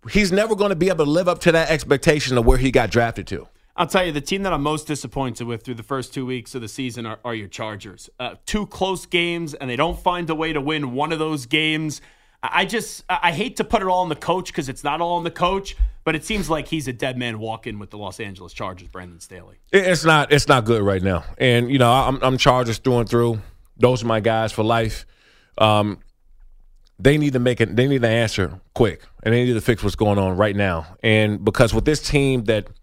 he's 0.10 0.32
never 0.32 0.56
going 0.56 0.70
to 0.70 0.76
be 0.76 0.88
able 0.88 1.04
to 1.04 1.12
live 1.12 1.28
up 1.28 1.40
to 1.40 1.52
that 1.52 1.70
expectation 1.70 2.38
of 2.38 2.46
where 2.46 2.58
he 2.58 2.72
got 2.72 2.92
drafted 2.92 3.28
to. 3.28 3.48
I'll 3.78 3.88
tell 3.88 4.06
you, 4.06 4.14
the 4.14 4.22
team 4.22 4.44
that 4.44 4.54
I'm 4.54 4.64
most 4.64 4.88
disappointed 4.88 5.46
with 5.48 5.64
through 5.64 5.74
the 5.76 5.84
first 5.84 6.14
two 6.14 6.26
weeks 6.26 6.56
of 6.56 6.62
the 6.62 6.68
season 6.70 7.06
are, 7.06 7.20
are 7.26 7.36
your 7.36 7.50
Chargers. 7.50 8.10
Uh, 8.20 8.36
two 8.46 8.66
close 8.68 9.06
games, 9.06 9.54
and 9.54 9.70
they 9.70 9.76
don't 9.76 10.00
find 10.00 10.30
a 10.30 10.36
way 10.36 10.54
to 10.54 10.62
win 10.62 10.94
one 10.94 11.12
of 11.12 11.20
those 11.20 11.46
games. 11.46 12.00
I 12.42 12.64
just, 12.64 13.04
I 13.10 13.34
hate 13.34 13.58
to 13.58 13.66
put 13.66 13.82
it 13.82 13.88
all 13.90 14.02
on 14.02 14.10
the 14.10 14.16
coach 14.16 14.48
because 14.48 14.70
it's 14.70 14.84
not 14.84 15.02
all 15.02 15.18
on 15.18 15.26
the 15.26 15.32
coach, 15.32 15.76
but 16.06 16.16
it 16.16 16.24
seems 16.24 16.50
like 16.50 16.70
he's 16.70 16.88
a 16.88 16.94
dead 16.94 17.18
man 17.18 17.38
walking 17.38 17.78
with 17.78 17.90
the 17.90 17.98
Los 17.98 18.20
Angeles 18.22 18.54
Chargers, 18.54 18.88
Brandon 18.88 19.20
Staley. 19.20 19.58
It's 19.74 20.06
not, 20.06 20.32
it's 20.32 20.48
not 20.48 20.64
good 20.64 20.82
right 20.82 21.02
now. 21.02 21.26
And, 21.38 21.70
you 21.70 21.80
know, 21.80 21.92
I'm, 21.92 22.20
I'm 22.22 22.38
Chargers 22.38 22.78
through 22.78 23.00
and 23.00 23.10
through. 23.10 23.42
Those 23.78 24.04
are 24.04 24.08
my 24.08 24.22
guys 24.22 24.54
for 24.54 24.64
life. 24.64 25.06
Um, 25.58 26.00
they 26.98 27.18
need 27.18 27.34
to 27.34 27.40
make 27.40 27.60
it, 27.60 27.76
they 27.76 27.88
need 27.88 28.04
to 28.04 28.10
answer 28.10 28.62
quick, 28.74 29.02
and 29.24 29.34
they 29.34 29.44
need 29.44 29.54
to 29.54 29.62
fix 29.62 29.84
what's 29.84 29.96
going 29.96 30.20
on 30.20 30.38
right 30.38 30.56
now. 30.56 30.96
And 31.04 31.44
because 31.44 31.74
with 31.74 31.84
this 31.84 32.08
team 32.08 32.46
that– 32.46 32.70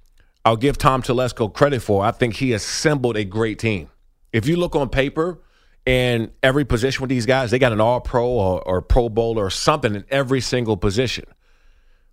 I'll 0.45 0.57
give 0.57 0.77
Tom 0.77 1.03
Telesco 1.03 1.53
credit 1.53 1.81
for. 1.81 2.05
I 2.05 2.11
think 2.11 2.35
he 2.35 2.53
assembled 2.53 3.17
a 3.17 3.25
great 3.25 3.59
team. 3.59 3.89
If 4.33 4.47
you 4.47 4.57
look 4.57 4.75
on 4.75 4.89
paper 4.89 5.41
and 5.87 6.31
every 6.43 6.65
position 6.65 7.03
with 7.03 7.11
these 7.11 7.27
guys, 7.27 7.51
they 7.51 7.59
got 7.59 7.73
an 7.73 7.81
all 7.81 8.01
pro 8.01 8.29
or, 8.29 8.63
or 8.63 8.83
pro 8.83 9.09
bowler 9.09 9.45
or 9.45 9.51
something 9.51 9.95
in 9.95 10.05
every 10.11 10.41
single 10.41 10.77
position. 10.77 11.25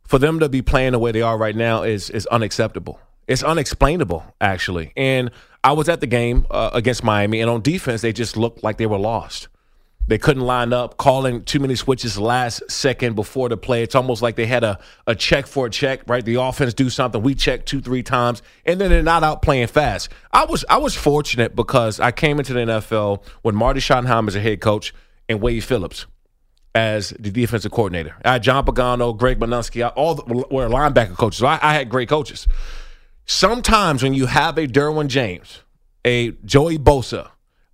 For 0.04 0.20
them 0.20 0.40
to 0.40 0.50
be 0.50 0.62
playing 0.62 0.92
the 0.94 1.00
way 1.00 1.12
they 1.12 1.22
are 1.22 1.38
right 1.38 1.56
now 1.56 1.84
is 1.84 2.10
is 2.10 2.26
unacceptable. 2.28 3.00
It's 3.28 3.44
unexplainable, 3.44 4.26
actually. 4.42 4.92
And 4.98 5.30
I 5.64 5.74
was 5.74 5.88
at 5.88 6.02
the 6.02 6.08
game 6.08 6.48
uh, 6.50 6.71
against 6.74 7.04
Miami, 7.04 7.42
and 7.42 7.50
on 7.50 7.62
defense, 7.62 8.02
they 8.02 8.12
just 8.12 8.36
looked 8.36 8.64
like 8.64 8.78
they 8.78 8.88
were 8.88 8.98
lost. 8.98 9.50
They 10.09 10.18
couldn't 10.18 10.42
line 10.42 10.73
up, 10.73 10.97
calling 10.97 11.44
too 11.44 11.59
many 11.59 11.75
switches 11.75 12.18
last 12.18 12.63
second 12.68 13.16
before 13.16 13.47
the 13.47 13.57
play. 13.57 13.83
It's 13.83 13.94
almost 13.94 14.23
like 14.23 14.35
they 14.35 14.47
had 14.47 14.63
a, 14.63 14.80
a 15.06 15.13
check 15.13 15.45
for 15.45 15.68
a 15.68 15.69
check, 15.69 16.01
right? 16.07 16.25
The 16.25 16.42
offense 16.42 16.73
do 16.73 16.89
something, 16.89 17.21
we 17.21 17.35
check 17.35 17.63
two, 17.68 17.80
three 17.80 18.01
times, 18.01 18.42
and 18.66 18.81
then 18.81 18.89
they're 18.89 19.04
not 19.04 19.23
out 19.23 19.44
playing 19.44 19.68
fast. 19.68 20.09
I 20.31 20.45
was 20.45 20.66
I 20.68 20.78
was 20.78 20.95
fortunate 20.95 21.56
because 21.56 21.99
I 21.99 22.11
came 22.11 22.39
into 22.39 22.54
the 22.54 22.61
NFL 22.61 23.23
with 23.44 23.54
Marty 23.54 23.80
Schottenheimer 23.80 24.30
as 24.30 24.35
a 24.35 24.42
head 24.42 24.61
coach 24.61 24.95
and 25.30 25.42
Wade 25.42 25.63
Phillips 25.63 26.07
as 26.73 27.11
the 27.19 27.30
defensive 27.30 27.71
coordinator. 27.71 28.16
I 28.25 28.33
had 28.33 28.44
John 28.44 28.66
Pagano, 28.66 29.16
Greg 29.16 29.39
Manusky, 29.39 29.87
all 29.95 30.16
the, 30.16 30.23
were 30.49 30.68
linebacker 30.68 31.18
coaches. 31.18 31.44
I, 31.44 31.59
I 31.61 31.75
had 31.75 31.87
great 31.87 32.09
coaches. 32.09 32.47
Sometimes 33.28 34.01
when 34.01 34.16
you 34.16 34.25
have 34.25 34.57
a 34.57 34.66
Derwin 34.66 35.06
James, 35.06 35.61
a 36.04 36.31
Joey 36.45 36.80
Bosa, 36.80 37.30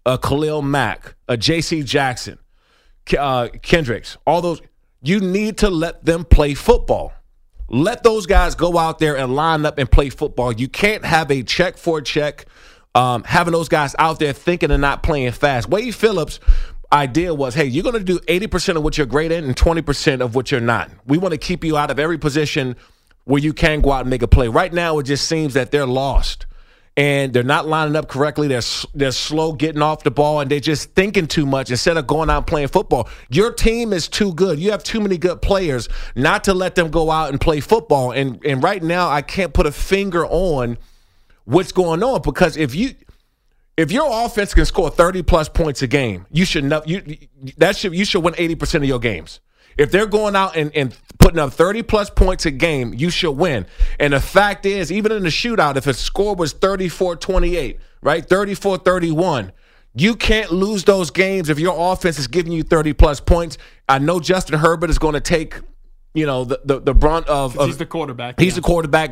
a 0.05 0.17
Khalil 0.17 0.61
Mack, 0.61 1.15
a 1.27 1.37
J.C. 1.37 1.83
Jackson, 1.83 2.37
uh, 3.17 3.49
Kendricks, 3.61 4.17
all 4.25 4.41
those. 4.41 4.61
You 5.01 5.19
need 5.19 5.57
to 5.59 5.69
let 5.69 6.05
them 6.05 6.25
play 6.25 6.53
football. 6.53 7.13
Let 7.67 8.03
those 8.03 8.25
guys 8.25 8.55
go 8.55 8.77
out 8.77 8.99
there 8.99 9.17
and 9.17 9.35
line 9.35 9.65
up 9.65 9.77
and 9.77 9.89
play 9.89 10.09
football. 10.09 10.51
You 10.51 10.67
can't 10.67 11.03
have 11.03 11.31
a 11.31 11.43
check 11.43 11.77
for 11.77 12.01
check, 12.01 12.45
um, 12.93 13.23
having 13.23 13.53
those 13.53 13.69
guys 13.69 13.95
out 13.97 14.19
there 14.19 14.33
thinking 14.33 14.71
and 14.71 14.81
not 14.81 15.03
playing 15.03 15.31
fast. 15.31 15.69
Wade 15.69 15.95
Phillips' 15.95 16.39
idea 16.91 17.33
was 17.33 17.55
hey, 17.55 17.65
you're 17.65 17.83
going 17.83 17.97
to 17.97 18.03
do 18.03 18.19
80% 18.19 18.77
of 18.77 18.83
what 18.83 18.97
you're 18.97 19.07
great 19.07 19.31
at 19.31 19.43
and 19.43 19.55
20% 19.55 20.21
of 20.21 20.35
what 20.35 20.51
you're 20.51 20.61
not. 20.61 20.91
We 21.05 21.17
want 21.17 21.33
to 21.33 21.39
keep 21.39 21.63
you 21.63 21.77
out 21.77 21.91
of 21.91 21.99
every 21.99 22.17
position 22.17 22.75
where 23.25 23.41
you 23.41 23.53
can 23.53 23.81
go 23.81 23.91
out 23.91 24.01
and 24.01 24.09
make 24.09 24.21
a 24.21 24.27
play. 24.27 24.47
Right 24.47 24.71
now, 24.71 24.99
it 24.99 25.03
just 25.03 25.27
seems 25.27 25.55
that 25.55 25.71
they're 25.71 25.87
lost 25.87 26.45
and 26.97 27.33
they're 27.33 27.43
not 27.43 27.67
lining 27.67 27.95
up 27.95 28.07
correctly. 28.07 28.47
They're 28.47 28.61
they're 28.93 29.11
slow 29.11 29.53
getting 29.53 29.81
off 29.81 30.03
the 30.03 30.11
ball, 30.11 30.39
and 30.39 30.49
they're 30.49 30.59
just 30.59 30.93
thinking 30.93 31.27
too 31.27 31.45
much 31.45 31.69
instead 31.69 31.97
of 31.97 32.07
going 32.07 32.29
out 32.29 32.37
and 32.37 32.47
playing 32.47 32.69
football. 32.69 33.09
Your 33.29 33.51
team 33.51 33.91
is 33.91 34.07
too 34.07 34.33
good. 34.33 34.59
You 34.59 34.71
have 34.71 34.83
too 34.83 35.01
many 35.01 35.17
good 35.17 35.41
players 35.41 35.89
not 36.15 36.45
to 36.45 36.53
let 36.53 36.75
them 36.75 36.91
go 36.91 37.11
out 37.11 37.29
and 37.29 37.41
play 37.41 37.59
football. 37.59 38.11
And 38.11 38.43
and 38.45 38.63
right 38.63 38.81
now, 38.81 39.09
I 39.09 39.21
can't 39.21 39.53
put 39.53 39.65
a 39.65 39.71
finger 39.71 40.25
on 40.25 40.77
what's 41.43 41.71
going 41.71 42.01
on 42.01 42.21
because 42.21 42.55
if 42.55 42.73
you 42.73 42.95
if 43.77 43.91
your 43.91 44.07
offense 44.25 44.53
can 44.53 44.65
score 44.65 44.89
30 44.89 45.23
plus 45.23 45.49
points 45.49 45.81
a 45.81 45.87
game, 45.87 46.25
you 46.31 46.45
should 46.45 46.63
know 46.63 46.81
you 46.85 47.17
that 47.57 47.75
should 47.75 47.93
you 47.93 48.05
should 48.05 48.23
win 48.23 48.33
80% 48.35 48.75
of 48.75 48.85
your 48.85 48.99
games. 48.99 49.41
If 49.77 49.91
they're 49.91 50.05
going 50.05 50.37
out 50.37 50.55
and, 50.55 50.73
and 50.73 50.97
putting 51.35 51.47
up 51.49 51.53
30 51.53 51.83
plus 51.83 52.09
points 52.09 52.45
a 52.45 52.51
game, 52.51 52.93
you 52.93 53.09
should 53.09 53.31
win. 53.31 53.65
And 53.99 54.13
the 54.13 54.21
fact 54.21 54.65
is, 54.65 54.91
even 54.91 55.11
in 55.11 55.23
the 55.23 55.29
shootout, 55.29 55.75
if 55.75 55.85
a 55.85 55.93
score 55.93 56.35
was 56.35 56.53
34 56.53 57.17
28, 57.17 57.79
right? 58.01 58.25
34 58.25 58.77
31, 58.77 59.51
you 59.95 60.15
can't 60.15 60.51
lose 60.51 60.85
those 60.85 61.11
games 61.11 61.49
if 61.49 61.59
your 61.59 61.75
offense 61.91 62.19
is 62.19 62.27
giving 62.27 62.51
you 62.51 62.63
30 62.63 62.93
plus 62.93 63.19
points. 63.19 63.57
I 63.89 63.99
know 63.99 64.19
Justin 64.19 64.59
Herbert 64.59 64.89
is 64.89 64.97
going 64.97 65.13
to 65.13 65.21
take 65.21 65.59
you 66.13 66.25
know 66.25 66.45
the 66.45 66.61
the, 66.63 66.79
the 66.79 66.93
brunt 66.93 67.27
of, 67.27 67.57
of 67.57 67.67
he's 67.67 67.77
the 67.77 67.85
quarterback. 67.85 68.39
He's 68.39 68.53
yeah. 68.53 68.55
the 68.55 68.61
quarterback, 68.61 69.11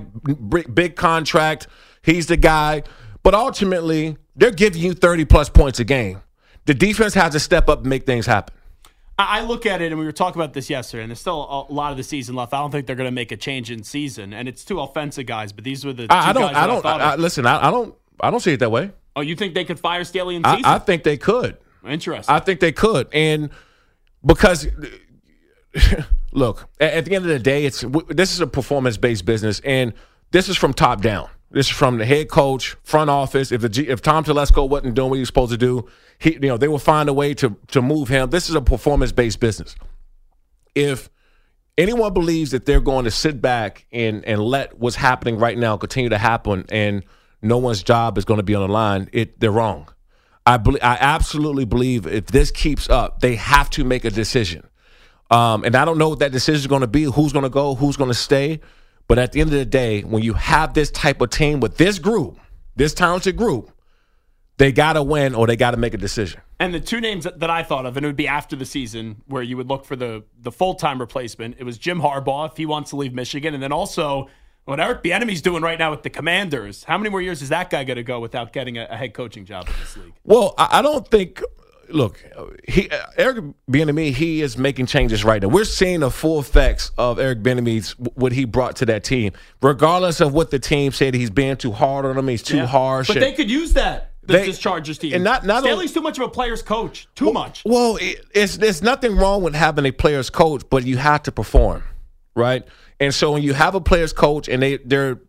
big, 0.49 0.73
big 0.73 0.95
contract. 0.95 1.67
He's 2.01 2.27
the 2.27 2.37
guy. 2.37 2.83
But 3.23 3.33
ultimately, 3.33 4.17
they're 4.35 4.51
giving 4.51 4.81
you 4.81 4.93
30 4.93 5.25
plus 5.25 5.49
points 5.49 5.79
a 5.79 5.85
game. 5.85 6.21
The 6.65 6.73
defense 6.73 7.13
has 7.13 7.33
to 7.33 7.39
step 7.39 7.69
up 7.69 7.79
and 7.79 7.87
make 7.87 8.05
things 8.05 8.25
happen. 8.25 8.55
I 9.17 9.41
look 9.41 9.65
at 9.65 9.82
it, 9.82 9.91
and 9.91 10.00
we 10.00 10.05
were 10.05 10.12
talking 10.12 10.41
about 10.41 10.53
this 10.53 10.70
yesterday, 10.70 11.03
and 11.03 11.12
there's 11.12 11.20
still 11.20 11.67
a 11.70 11.72
lot 11.72 11.91
of 11.91 11.98
the 11.98 12.03
season 12.03 12.36
left. 12.36 12.53
I 12.53 12.58
don't 12.58 12.72
think 12.72 12.88
they're 12.88 12.96
going 12.96 13.08
to 13.08 13.12
make 13.12 13.32
a 13.32 13.38
change 13.38 13.70
in 13.70 13.84
season, 13.84 14.34
and 14.34 14.48
it's 14.48 14.65
two 14.65 14.79
offensive 14.79 15.27
guys, 15.27 15.51
but 15.51 15.63
these 15.63 15.86
were 15.86 15.93
the 15.93 16.08
two 16.08 16.13
I, 16.13 16.29
I 16.29 16.34
don't. 16.34 16.41
guys 16.41 16.55
I 16.55 16.67
don't. 16.67 16.86
I 16.86 16.98
I, 16.98 17.15
listen, 17.15 17.46
I, 17.46 17.67
I, 17.67 17.72
don't. 17.72 17.96
I 18.20 18.32
don't 18.32 18.39
see 18.39 18.53
it 18.53 18.60
that 18.62 18.72
way. 18.72 18.91
Oh, 19.15 19.22
you 19.22 19.36
think 19.36 19.53
they 19.53 19.65
could 19.65 19.79
fire 19.79 20.03
Staley 20.03 20.36
in 20.36 20.43
season? 20.43 20.65
I, 20.65 20.75
I 20.75 20.79
think 20.79 21.03
they 21.03 21.17
could. 21.17 21.58
Interesting. 21.88 22.34
I 22.34 22.39
think 22.39 22.60
they 22.60 22.72
could, 22.72 23.08
and 23.13 23.51
because 24.25 24.67
look, 26.32 26.70
at, 26.79 26.93
at 26.93 27.05
the 27.05 27.15
end 27.15 27.25
of 27.25 27.29
the 27.29 27.39
day, 27.39 27.65
it's 27.65 27.86
this 28.10 28.34
is 28.34 28.39
a 28.39 28.48
performance 28.48 28.98
based 28.98 29.25
business, 29.25 29.60
and 29.63 29.93
this 30.32 30.50
is 30.50 30.58
from 30.58 30.74
top 30.74 31.01
down. 31.01 31.29
This 31.53 31.67
is 31.67 31.72
from 31.72 32.00
the 32.00 32.05
head 32.05 32.29
coach, 32.29 32.75
front 32.83 33.12
office. 33.12 33.51
If 33.51 33.62
the 33.62 33.69
G, 33.69 33.88
if 33.88 34.01
Tom 34.01 34.24
Telesco 34.24 34.67
wasn't 34.67 34.95
doing 34.95 35.12
what 35.12 35.15
he 35.17 35.19
was 35.22 35.29
supposed 35.29 35.51
to 35.51 35.57
do, 35.57 35.88
he 36.17 36.33
you 36.33 36.39
know 36.39 36.57
they 36.57 36.67
will 36.67 36.79
find 36.79 37.07
a 37.07 37.13
way 37.13 37.36
to 37.36 37.55
to 37.67 37.81
move 37.81 38.10
him. 38.10 38.31
This 38.31 38.50
is 38.50 38.55
a 38.55 38.62
performance 38.62 39.12
based 39.12 39.39
business. 39.39 39.75
If 40.74 41.12
anyone 41.77 42.12
believes 42.12 42.51
that 42.51 42.65
they're 42.65 42.81
going 42.81 43.05
to 43.05 43.12
sit 43.12 43.39
back 43.39 43.86
and 43.91 44.25
and 44.25 44.41
let 44.41 44.79
what's 44.79 44.95
happening 44.95 45.38
right 45.38 45.57
now 45.57 45.77
continue 45.77 46.10
to 46.10 46.17
happen 46.17 46.65
and 46.69 47.03
no 47.43 47.60
one's 47.60 47.83
job 47.83 48.17
is 48.17 48.25
going 48.25 48.39
to 48.39 48.43
be 48.43 48.55
on 48.55 48.67
the 48.67 48.74
line, 48.74 49.07
it 49.13 49.39
they're 49.39 49.51
wrong. 49.51 49.88
I 50.48 50.57
believe 50.57 50.81
I 50.83 50.98
absolutely 51.00 51.65
believe 51.65 52.07
if 52.07 52.25
this 52.27 52.50
keeps 52.50 52.89
up, 52.89 53.19
they 53.22 53.36
have 53.36 53.69
to 53.72 53.83
make 53.83 54.05
a 54.05 54.10
decision. 54.10 54.67
Um, 55.29 55.63
and 55.63 55.75
I 55.75 55.86
don't 55.86 56.00
know 56.00 56.10
what 56.10 56.19
that 56.19 56.31
decision 56.31 56.62
is 56.62 56.67
going 56.67 56.81
to 56.81 56.88
be. 56.88 57.03
Who's 57.03 57.31
going 57.31 57.43
to 57.43 57.50
go? 57.50 57.75
Who's 57.75 57.95
going 57.95 58.10
to 58.10 58.15
stay? 58.15 58.60
But 59.07 59.19
at 59.19 59.31
the 59.31 59.41
end 59.41 59.51
of 59.51 59.57
the 59.57 59.65
day, 59.65 60.01
when 60.01 60.24
you 60.24 60.33
have 60.33 60.74
this 60.74 60.89
type 60.91 61.22
of 61.22 61.29
team 61.29 61.60
with 61.60 61.77
this 61.77 62.00
group, 62.00 62.39
this 62.75 62.93
talented 62.93 63.38
group, 63.38 63.72
they 64.57 64.72
got 64.72 64.93
to 64.93 65.03
win 65.03 65.36
or 65.36 65.48
they 65.48 65.55
got 65.55 65.72
to 65.72 65.77
make 65.77 65.93
a 65.93 65.98
decision. 65.98 66.41
And 66.60 66.74
the 66.74 66.79
two 66.79 67.01
names 67.01 67.25
that, 67.25 67.39
that, 67.39 67.50
I 67.50 67.63
thought 67.63 67.86
of, 67.86 67.98
and 67.98 68.05
it 68.05 68.10
would 68.10 68.15
be 68.15 68.27
after 68.27 68.55
the 68.55 68.65
season 68.65 69.22
where 69.27 69.43
you 69.43 69.57
would 69.57 69.67
look 69.67 69.83
for 69.83 69.95
the 69.95 70.24
the 70.39 70.51
full 70.51 70.75
time 70.75 71.00
replacement. 71.00 71.55
It 71.60 71.63
was 71.63 71.77
Jim 71.77 72.00
Harbaugh 72.00 72.51
if 72.51 72.57
he 72.57 72.65
wants 72.65 72.91
to 72.91 72.95
leave 72.95 73.13
Michigan, 73.13 73.53
and 73.53 73.62
then 73.62 73.72
also 73.72 74.29
what 74.65 74.79
Eric 74.79 75.03
Bieniemy's 75.03 75.41
doing 75.41 75.62
right 75.62 75.77
now 75.77 75.91
with 75.91 76.03
the 76.03 76.10
Commanders. 76.10 76.86
How 76.86 76.98
many 76.98 77.10
more 77.10 77.22
years 77.22 77.41
is 77.41 77.50
that 77.50 77.69
guy 77.69 77.83
going 77.83 77.98
to 77.98 78.03
go 78.03 78.19
without 78.19 78.53
getting 78.53 78.77
a, 78.77 78.88
a, 78.89 78.95
head 78.95 79.13
coaching 79.13 79.43
job 79.43 79.67
in 79.67 79.74
this 79.81 79.98
league? 79.98 80.13
Well, 80.24 80.53
I, 80.57 80.79
I 80.79 80.81
don't 80.81 81.05
think. 81.07 81.41
Look, 81.93 82.23
he 82.67 82.89
Eric 83.17 83.45
Bieniemy, 83.69 84.13
he 84.13 84.41
is 84.41 84.57
making 84.57 84.88
changes 84.88 85.23
right 85.23 85.41
now. 85.41 85.47
We're 85.47 85.63
seeing 85.63 86.00
the 86.00 86.09
full 86.09 86.39
effects 86.39 86.91
of 86.97 87.19
Eric 87.19 87.39
Bieniemy's 87.43 87.91
what 88.15 88.31
he 88.31 88.45
brought 88.45 88.77
to 88.77 88.85
that 88.88 89.03
team, 89.03 89.33
regardless 89.62 90.19
of 90.19 90.33
what 90.33 90.50
the 90.50 90.59
team 90.59 90.91
said. 90.91 91.13
He's 91.13 91.29
being 91.29 91.55
too 91.55 91.71
hard 91.71 92.05
on 92.05 92.15
them. 92.15 92.27
He's 92.27 92.41
too 92.43 92.57
yeah. 92.57 92.65
harsh. 92.65 93.07
But 93.07 93.19
they 93.19 93.33
could 93.33 93.50
use 93.50 93.73
that. 93.73 94.13
The 94.23 94.33
they, 94.33 94.51
Chargers 94.53 94.97
team. 94.97 95.13
And 95.13 95.23
not, 95.23 95.45
not 95.45 95.63
Staley's 95.63 95.91
too 95.91 96.01
much 96.01 96.17
of 96.17 96.23
a 96.23 96.29
player's 96.29 96.62
coach. 96.62 97.07
Too 97.13 97.25
well, 97.25 97.33
much. 97.33 97.62
Well, 97.65 97.97
it, 97.97 98.25
it's 98.33 98.57
there's 98.57 98.81
nothing 98.81 99.17
wrong 99.17 99.43
with 99.43 99.53
having 99.53 99.85
a 99.85 99.91
player's 99.91 100.29
coach, 100.29 100.63
but 100.69 100.85
you 100.85 100.97
have 100.97 101.23
to 101.23 101.31
perform, 101.31 101.83
right? 102.33 102.65
And 103.00 103.13
so 103.13 103.33
when 103.33 103.43
you 103.43 103.53
have 103.53 103.75
a 103.75 103.81
player's 103.81 104.13
coach 104.13 104.47
and 104.47 104.63
they 104.63 104.77
they're 104.77 105.19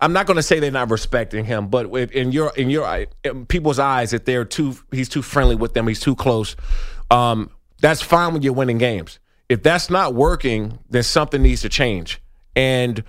I'm 0.00 0.12
not 0.12 0.26
going 0.26 0.36
to 0.36 0.42
say 0.42 0.60
they're 0.60 0.70
not 0.70 0.90
respecting 0.90 1.44
him, 1.44 1.68
but 1.68 1.86
in 2.12 2.32
your 2.32 2.52
in 2.56 2.70
your 2.70 3.06
in 3.24 3.46
people's 3.46 3.78
eyes 3.78 4.10
that 4.10 4.26
they're 4.26 4.44
too 4.44 4.76
he's 4.92 5.08
too 5.08 5.22
friendly 5.22 5.56
with 5.56 5.74
them, 5.74 5.88
he's 5.88 6.00
too 6.00 6.14
close. 6.14 6.54
Um, 7.10 7.50
that's 7.80 8.02
fine 8.02 8.32
when 8.32 8.42
you're 8.42 8.52
winning 8.52 8.78
games. 8.78 9.18
If 9.48 9.62
that's 9.62 9.88
not 9.90 10.14
working, 10.14 10.78
then 10.90 11.02
something 11.02 11.40
needs 11.40 11.62
to 11.62 11.68
change. 11.68 12.20
And 12.54 13.04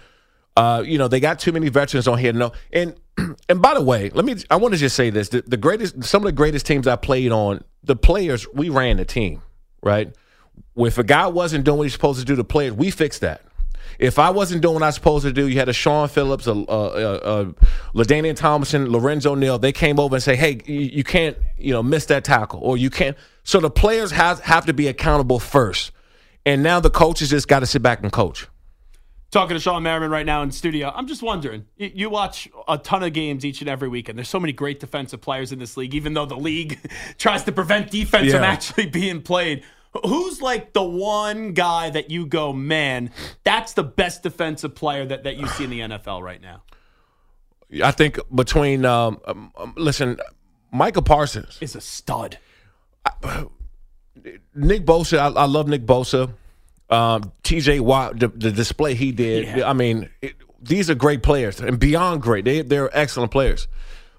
uh, 0.55 0.83
you 0.85 0.97
know 0.97 1.07
they 1.07 1.19
got 1.19 1.39
too 1.39 1.51
many 1.51 1.69
veterans 1.69 2.07
on 2.07 2.17
here. 2.17 2.31
No, 2.31 2.53
and 2.71 2.95
and 3.49 3.61
by 3.61 3.73
the 3.73 3.81
way, 3.81 4.09
let 4.11 4.23
me 4.23 4.35
I 4.49 4.55
want 4.55 4.73
to 4.73 4.79
just 4.79 4.95
say 4.95 5.09
this: 5.09 5.29
the, 5.29 5.41
the 5.41 5.57
greatest, 5.57 6.03
some 6.03 6.21
of 6.21 6.25
the 6.25 6.31
greatest 6.31 6.65
teams 6.65 6.87
I 6.87 6.95
played 6.95 7.31
on, 7.31 7.63
the 7.83 7.95
players 7.95 8.47
we 8.53 8.69
ran 8.69 8.97
the 8.97 9.05
team, 9.05 9.41
right? 9.83 10.15
If 10.75 10.97
a 10.97 11.03
guy 11.03 11.27
wasn't 11.27 11.65
doing 11.65 11.79
what 11.79 11.83
he's 11.83 11.93
supposed 11.93 12.19
to 12.19 12.25
do, 12.25 12.35
the 12.35 12.43
players 12.43 12.73
we 12.73 12.91
fixed 12.91 13.21
that. 13.21 13.41
If 13.99 14.19
I 14.19 14.29
wasn't 14.29 14.61
doing 14.61 14.75
what 14.75 14.83
I 14.83 14.87
was 14.87 14.95
supposed 14.95 15.25
to 15.25 15.33
do, 15.33 15.47
you 15.47 15.57
had 15.57 15.69
a 15.69 15.73
Shaun 15.73 16.07
Phillips, 16.07 16.47
a, 16.47 16.51
a, 16.51 16.53
a, 16.53 17.41
a 17.41 17.45
LaDainian 17.95 18.35
Thompson, 18.35 18.91
Lorenzo 18.91 19.35
Neal. 19.35 19.57
They 19.57 19.71
came 19.71 19.99
over 19.99 20.15
and 20.15 20.23
say, 20.23 20.35
"Hey, 20.35 20.59
you, 20.65 20.79
you, 20.79 21.03
can't, 21.03 21.37
you 21.57 21.73
know, 21.73 21.81
miss 21.81 22.05
that 22.05 22.23
tackle, 22.23 22.59
or 22.61 22.77
you 22.77 22.89
can't." 22.89 23.17
So 23.43 23.59
the 23.59 23.71
players 23.71 24.11
have 24.11 24.39
have 24.41 24.65
to 24.67 24.73
be 24.73 24.87
accountable 24.87 25.39
first, 25.39 25.91
and 26.45 26.61
now 26.61 26.79
the 26.79 26.89
coaches 26.89 27.31
just 27.31 27.47
got 27.47 27.59
to 27.59 27.65
sit 27.65 27.81
back 27.81 28.03
and 28.03 28.11
coach. 28.11 28.47
Talking 29.29 29.59
to 29.59 29.69
Shawne 29.69 29.81
Merriman 29.81 30.09
right 30.09 30.25
now 30.25 30.41
in 30.41 30.51
studio. 30.51 30.89
I'm 30.95 31.05
just 31.05 31.21
wondering, 31.21 31.65
you 31.75 32.09
watch 32.09 32.47
a 32.65 32.77
ton 32.77 33.03
of 33.03 33.11
games 33.11 33.43
each 33.43 33.59
and 33.59 33.69
every 33.69 33.89
week, 33.89 34.07
and 34.07 34.17
there's 34.17 34.29
so 34.29 34.39
many 34.39 34.53
great 34.53 34.79
defensive 34.79 35.19
players 35.19 35.51
in 35.51 35.59
this 35.59 35.75
league, 35.75 35.93
even 35.93 36.13
though 36.13 36.25
the 36.25 36.37
league 36.37 36.79
tries 37.17 37.43
to 37.43 37.51
prevent 37.51 37.91
defense 37.91 38.27
yeah. 38.27 38.35
from 38.35 38.43
actually 38.43 38.85
being 38.85 39.21
played. 39.21 39.63
Who's 40.05 40.41
like 40.41 40.73
the 40.73 40.83
one 40.83 41.53
guy 41.53 41.89
that 41.89 42.11
you 42.11 42.25
go, 42.25 42.53
man, 42.53 43.11
that's 43.43 43.73
the 43.73 43.83
best 43.83 44.23
defensive 44.23 44.75
player 44.75 45.05
that, 45.05 45.23
that 45.23 45.37
you 45.37 45.47
see 45.47 45.63
in 45.63 45.69
the 45.69 45.79
NFL 45.79 46.21
right 46.21 46.41
now? 46.41 46.63
I 47.83 47.91
think 47.91 48.19
between, 48.33 48.85
um, 48.85 49.19
um, 49.25 49.73
listen, 49.75 50.19
Micah 50.71 51.01
Parsons 51.01 51.57
is 51.61 51.75
a 51.75 51.81
stud. 51.81 52.37
I, 53.05 53.45
Nick 54.55 54.85
Bosa, 54.85 55.19
I, 55.19 55.27
I, 55.27 55.45
love 55.45 55.67
Nick 55.67 55.85
Bosa. 55.85 56.33
Um, 56.89 57.31
TJ 57.43 57.81
Watt, 57.81 58.19
the, 58.19 58.29
the, 58.29 58.51
display 58.51 58.93
he 58.93 59.11
did. 59.11 59.57
Yeah. 59.57 59.69
I 59.69 59.73
mean, 59.73 60.09
it, 60.21 60.35
these 60.61 60.89
are 60.89 60.95
great 60.95 61.23
players 61.23 61.59
and 61.59 61.79
beyond 61.79 62.21
great. 62.21 62.45
They, 62.45 62.61
they're 62.61 62.95
excellent 62.97 63.31
players. 63.31 63.67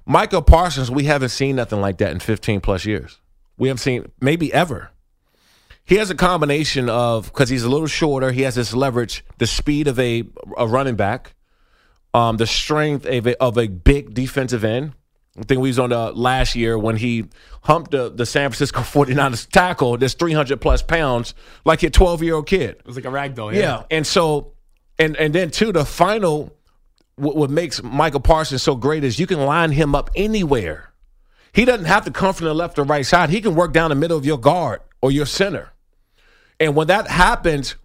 Micah 0.05 0.43
Parsons, 0.43 0.91
we 0.91 1.05
haven't 1.05 1.31
seen 1.31 1.57
nothing 1.57 1.81
like 1.81 1.99
that 1.99 2.13
in 2.13 2.21
15 2.21 2.61
plus 2.61 2.85
years. 2.85 3.21
We 3.57 3.69
haven't 3.69 3.81
seen 3.81 4.11
maybe 4.21 4.53
ever 4.53 4.91
he 5.89 5.97
has 5.97 6.11
a 6.11 6.15
combination 6.15 6.91
of 6.91 7.27
because 7.27 7.49
he's 7.49 7.65
a 7.65 7.69
little 7.71 7.87
shorter. 7.87 8.31
He 8.31 8.43
has 8.43 8.55
this 8.55 8.75
leverage, 8.75 9.25
the 9.39 9.47
speed 9.47 9.89
of 9.89 9.99
a 9.99 10.23
a 10.59 10.67
running 10.67 10.97
back, 10.97 11.35
um, 12.13 12.37
the 12.37 12.47
strength 12.47 13.07
of 13.07 13.27
a, 13.27 13.43
of 13.43 13.57
a 13.57 13.69
big 13.69 14.13
defensive 14.13 14.65
end. 14.65 14.93
I 15.39 15.45
think 15.45 15.63
we 15.63 15.69
was 15.71 15.79
on 15.79 15.91
the 15.91 16.13
last 16.13 16.55
year 16.57 16.79
when 16.79 16.97
he 16.97 17.27
humped 17.63 17.93
the, 17.93 18.11
the 18.11 18.27
San 18.27 18.51
Francisco 18.51 18.81
49ers 19.07 19.49
tackle, 19.49 19.97
this 19.97 20.13
300 20.13 20.61
plus 20.61 20.83
pounds, 20.83 21.35
like 21.65 21.83
a 21.83 21.89
12 21.89 22.23
year 22.23 22.35
old 22.35 22.47
kid. 22.47 22.71
It 22.71 22.87
was 22.87 22.97
like 22.97 23.07
a 23.07 23.11
rag 23.11 23.35
doll. 23.35 23.55
Yeah. 23.55 23.61
yeah. 23.61 23.83
And 23.91 24.07
so, 24.07 24.53
and, 24.99 25.17
and 25.17 25.35
then, 25.35 25.51
too, 25.51 25.73
the 25.73 25.87
final, 25.87 26.55
what, 27.15 27.35
what 27.35 27.51
makes 27.51 27.83
Micah 27.83 28.21
Parsons 28.21 28.63
so 28.63 28.75
great 28.75 29.05
is 29.05 29.19
you 29.19 29.27
can 29.27 29.41
line 29.41 29.71
him 29.71 29.95
up 29.95 30.11
anywhere. 30.15 30.93
He 31.53 31.65
doesn't 31.65 31.87
have 31.87 32.05
to 32.05 32.11
come 32.11 32.35
from 32.35 32.47
the 32.47 32.55
left 32.55 32.79
or 32.79 32.85
right 32.85 33.07
side. 33.07 33.31
He 33.31 33.41
can 33.41 33.55
work 33.55 33.73
down 33.73 33.89
the 33.89 33.97
middle 33.97 34.19
of 34.19 34.27
your 34.27 34.39
guard 34.39 34.81
or 35.01 35.11
your 35.11 35.25
center. 35.27 35.73
And 36.61 36.75
when 36.75 36.89
that 36.89 37.09
happens, 37.09 37.77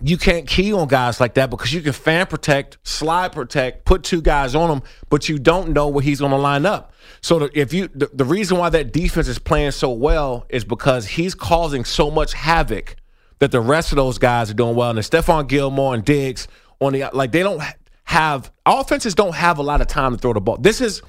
you 0.00 0.16
can't 0.16 0.46
key 0.46 0.72
on 0.72 0.86
guys 0.86 1.20
like 1.20 1.34
that 1.34 1.50
because 1.50 1.72
you 1.72 1.80
can 1.80 1.92
fan 1.92 2.26
protect, 2.26 2.78
slide 2.84 3.32
protect, 3.32 3.84
put 3.84 4.04
two 4.04 4.22
guys 4.22 4.54
on 4.54 4.70
him, 4.70 4.82
but 5.08 5.28
you 5.28 5.38
don't 5.38 5.70
know 5.70 5.88
where 5.88 6.02
he's 6.02 6.20
going 6.20 6.30
to 6.30 6.38
line 6.38 6.66
up. 6.66 6.92
So 7.20 7.48
if 7.52 7.72
you 7.72 7.88
the, 7.88 8.08
the, 8.12 8.24
reason 8.24 8.58
why 8.58 8.68
that 8.70 8.92
defense 8.92 9.26
is 9.26 9.38
playing 9.38 9.72
so 9.72 9.90
well 9.90 10.46
is 10.48 10.64
because 10.64 11.06
he's 11.06 11.34
causing 11.34 11.84
so 11.84 12.10
much 12.10 12.32
havoc 12.32 12.96
that 13.40 13.50
the 13.50 13.60
rest 13.60 13.90
of 13.90 13.96
those 13.96 14.18
guys 14.18 14.50
are 14.50 14.54
doing 14.54 14.76
well. 14.76 14.90
And 14.90 14.98
Stephon 15.00 15.48
Gilmore 15.48 15.94
and 15.94 16.04
Diggs 16.04 16.46
on 16.80 16.92
the 16.92 17.10
like 17.12 17.32
they 17.32 17.42
don't 17.42 17.62
have 18.04 18.52
offenses 18.64 19.14
don't 19.14 19.34
have 19.34 19.58
a 19.58 19.62
lot 19.62 19.80
of 19.80 19.88
time 19.88 20.12
to 20.12 20.18
throw 20.18 20.32
the 20.32 20.40
ball. 20.40 20.58
This 20.58 20.80
is 20.80 21.02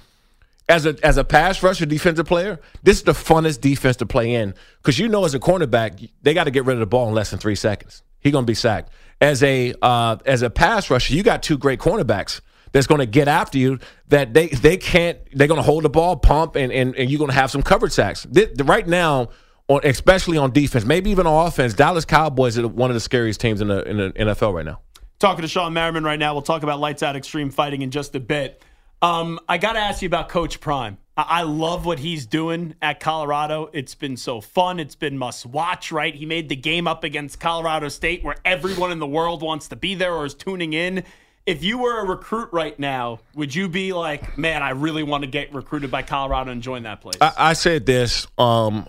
as 0.70 0.86
a 0.86 0.96
as 1.04 1.18
a 1.18 1.24
pass 1.24 1.62
rusher 1.62 1.86
defensive 1.86 2.28
player, 2.28 2.60
this 2.84 2.98
is 2.98 3.04
the 3.04 3.12
funnest 3.14 3.60
defense 3.60 3.98
to 3.98 4.06
play 4.06 4.36
in 4.36 4.54
because 4.78 5.00
you 5.00 5.10
know 5.10 5.26
as 5.26 5.34
a 5.34 5.40
cornerback 5.40 6.10
they 6.22 6.34
got 6.34 6.46
to 6.46 6.52
get 6.52 6.64
rid 6.66 6.76
of 6.76 6.80
the 6.80 6.86
ball 6.86 7.10
in 7.10 7.16
less 7.16 7.32
than 7.32 7.40
three 7.40 7.56
seconds. 7.56 8.04
He's 8.20 8.32
gonna 8.32 8.46
be 8.46 8.54
sacked. 8.54 8.92
As 9.20 9.44
a 9.44 9.74
uh, 9.82 10.18
as 10.26 10.44
a 10.44 10.50
pass 10.50 10.90
rusher, 10.90 11.14
you 11.14 11.24
got 11.24 11.44
two 11.44 11.58
great 11.58 11.80
cornerbacks 11.80 12.40
that's 12.72 12.88
to 13.00 13.06
get 13.08 13.28
after 13.28 13.58
you. 13.58 13.80
That 14.10 14.34
they 14.34 14.48
they 14.48 14.78
can't. 14.78 15.18
They're 15.34 15.48
to 15.58 15.64
hold 15.64 15.84
the 15.84 15.90
ball, 15.90 16.16
pump, 16.18 16.56
and 16.56 16.72
and, 16.72 16.96
and 16.96 17.10
you're 17.10 17.20
to 17.32 17.36
have 17.36 17.52
some 17.52 17.64
coverage 17.64 17.94
sacks. 17.94 18.28
right 18.64 18.88
now, 18.88 19.30
on, 19.68 19.82
especially 19.84 20.38
on 20.38 20.52
defense, 20.52 20.86
maybe 20.86 21.10
even 21.10 21.26
on 21.26 21.48
offense, 21.48 21.74
Dallas 21.74 22.06
Cowboys 22.06 22.58
are 22.58 22.68
one 22.68 22.92
of 22.92 22.94
the 22.94 23.00
scariest 23.00 23.42
teams 23.42 23.62
in 23.62 23.70
the 23.70 23.84
in 23.84 23.98
the 23.98 24.12
NFL 24.12 24.54
right 24.54 24.66
now. 24.66 24.82
Talking 25.18 25.42
to 25.42 25.48
Shawne 25.48 25.74
Merriman 25.74 26.04
right 26.04 26.20
now. 26.20 26.34
We'll 26.34 26.44
talk 26.44 26.64
about 26.64 26.80
lights 26.80 27.04
out 27.04 27.16
extreme 27.16 27.50
fighting 27.50 27.82
in 27.82 27.92
just 27.92 28.16
a 28.16 28.20
bit. 28.20 28.64
Um, 29.02 29.40
I 29.48 29.58
got 29.58 29.74
to 29.74 29.80
ask 29.80 30.02
you 30.02 30.08
about 30.08 30.30
Coach 30.30 30.60
Prime. 30.60 30.98
I 31.16 31.44
love 31.44 31.86
what 31.86 32.00
he's 32.00 32.26
doing 32.26 32.76
at 32.82 33.02
Colorado. 33.02 33.70
It's 33.74 33.94
been 33.94 34.16
so 34.16 34.40
fun. 34.40 34.80
It's 34.80 34.96
been 34.96 35.18
must 35.18 35.46
watch, 35.46 35.92
right? 35.92 36.16
He 36.16 36.26
made 36.26 36.48
the 36.48 36.56
game 36.56 36.88
up 36.88 37.04
against 37.04 37.40
Colorado 37.42 37.90
State 37.90 38.24
where 38.24 38.38
everyone 38.46 38.92
in 38.92 39.00
the 39.00 39.08
world 39.08 39.42
wants 39.42 39.68
to 39.70 39.76
be 39.76 39.96
there 39.96 40.14
or 40.14 40.26
is 40.26 40.34
tuning 40.34 40.72
in. 40.72 41.04
If 41.46 41.64
you 41.64 41.80
were 41.80 42.00
a 42.00 42.06
recruit 42.06 42.50
right 42.54 42.78
now, 42.80 43.20
would 43.36 43.54
you 43.54 43.68
be 43.68 43.92
like, 43.92 44.38
man, 44.38 44.62
I 44.62 44.70
really 44.70 45.04
want 45.04 45.24
to 45.24 45.30
get 45.30 45.54
recruited 45.54 45.92
by 45.92 46.04
Colorado 46.04 46.52
and 46.52 46.62
join 46.62 46.84
that 46.84 47.02
place? 47.02 47.16
I, 47.20 47.34
I 47.38 47.54
said 47.54 47.86
this 47.86 48.28
um, 48.38 48.88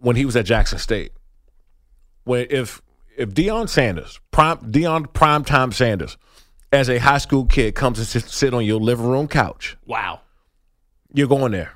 when 0.00 0.16
he 0.16 0.24
was 0.24 0.34
at 0.34 0.46
Jackson 0.46 0.78
State. 0.78 1.12
When 2.24 2.46
if 2.50 2.80
if 3.16 3.30
Deion 3.30 3.68
Sanders, 3.68 4.20
prime 4.30 4.58
Deion 4.58 5.06
primetime 5.06 5.74
Sanders, 5.74 6.16
as 6.72 6.88
a 6.88 6.98
high 6.98 7.18
school 7.18 7.44
kid 7.44 7.74
comes 7.74 7.98
to 7.98 8.04
sit, 8.04 8.24
sit 8.24 8.54
on 8.54 8.64
your 8.64 8.80
living 8.80 9.06
room 9.06 9.28
couch, 9.28 9.76
wow. 9.86 10.20
you're 11.12 11.28
going 11.28 11.52
there. 11.52 11.72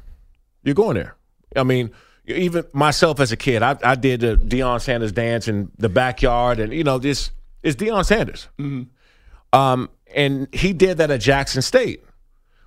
You're 0.65 0.75
going 0.75 0.97
there. 0.97 1.15
I 1.55 1.62
mean, 1.62 1.91
even 2.26 2.65
myself 2.73 3.21
as 3.21 3.31
a 3.31 3.37
kid, 3.37 3.62
I, 3.62 3.76
I 3.83 3.95
did 3.95 4.21
the 4.21 4.37
Deion 4.37 4.81
Sanders 4.81 5.12
dance 5.12 5.47
in 5.47 5.71
the 5.79 5.88
backyard, 5.88 6.59
and 6.59 6.73
you 6.73 6.83
know, 6.83 6.99
this 6.99 7.31
is 7.62 7.76
Deion 7.76 8.05
Sanders. 8.05 8.49
Um, 9.53 9.91
and 10.15 10.49
he 10.53 10.73
did 10.73 10.99
that 10.99 11.11
at 11.11 11.21
Jackson 11.21 11.62
State. 11.62 12.03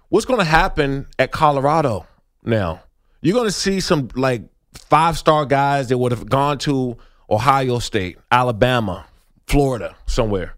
What's 0.09 0.25
going 0.25 0.39
to 0.39 0.45
happen 0.45 1.07
at 1.17 1.31
Colorado 1.31 2.07
now? 2.43 2.83
You're 3.21 3.33
going 3.33 3.47
to 3.47 3.51
see 3.51 3.79
some 3.79 4.09
like 4.15 4.43
five 4.73 5.17
star 5.17 5.45
guys 5.45 5.89
that 5.89 5.97
would 5.97 6.11
have 6.11 6.29
gone 6.29 6.57
to 6.59 6.97
Ohio 7.29 7.79
State, 7.79 8.17
Alabama, 8.31 9.05
Florida, 9.45 9.95
somewhere. 10.05 10.55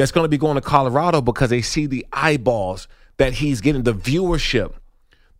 That's 0.00 0.12
going 0.12 0.24
to 0.24 0.28
be 0.28 0.38
going 0.38 0.54
to 0.54 0.62
Colorado 0.62 1.20
because 1.20 1.50
they 1.50 1.60
see 1.60 1.84
the 1.84 2.06
eyeballs 2.10 2.88
that 3.18 3.34
he's 3.34 3.60
getting, 3.60 3.82
the 3.82 3.92
viewership, 3.92 4.72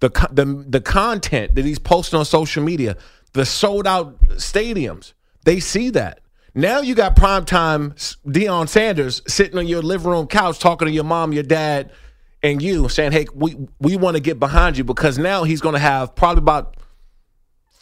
the 0.01 0.11
the 0.31 0.45
the 0.69 0.81
content 0.83 1.55
that 1.55 1.65
he's 1.65 1.79
posting 1.79 2.19
on 2.19 2.27
social 2.27 2.63
media, 2.63 2.97
the 3.33 3.47
sold 3.47 3.87
out 3.87 4.21
stadiums. 4.33 5.15
They 5.45 5.61
see 5.61 5.89
that. 5.91 6.21
Now 6.55 6.81
you 6.81 6.95
got 6.95 7.17
primetime 7.17 7.95
Deion 8.27 8.69
Sanders 8.69 9.23
sitting 9.27 9.57
on 9.57 9.67
your 9.67 9.81
living 9.81 10.11
room 10.11 10.27
couch 10.27 10.59
talking 10.59 10.87
to 10.87 10.93
your 10.93 11.05
mom, 11.05 11.33
your 11.33 11.43
dad, 11.43 11.91
and 12.43 12.61
you 12.61 12.91
saying, 12.91 13.13
"Hey, 13.13 13.27
we 13.35 13.57
we 13.79 13.97
want 13.97 14.17
to 14.17 14.21
get 14.21 14.39
behind 14.39 14.77
you 14.77 14.85
because 14.85 15.17
now 15.17 15.45
he's 15.45 15.63
going 15.63 15.75
to 15.75 15.79
have 15.79 16.15
probably 16.15 16.41
about 16.41 16.77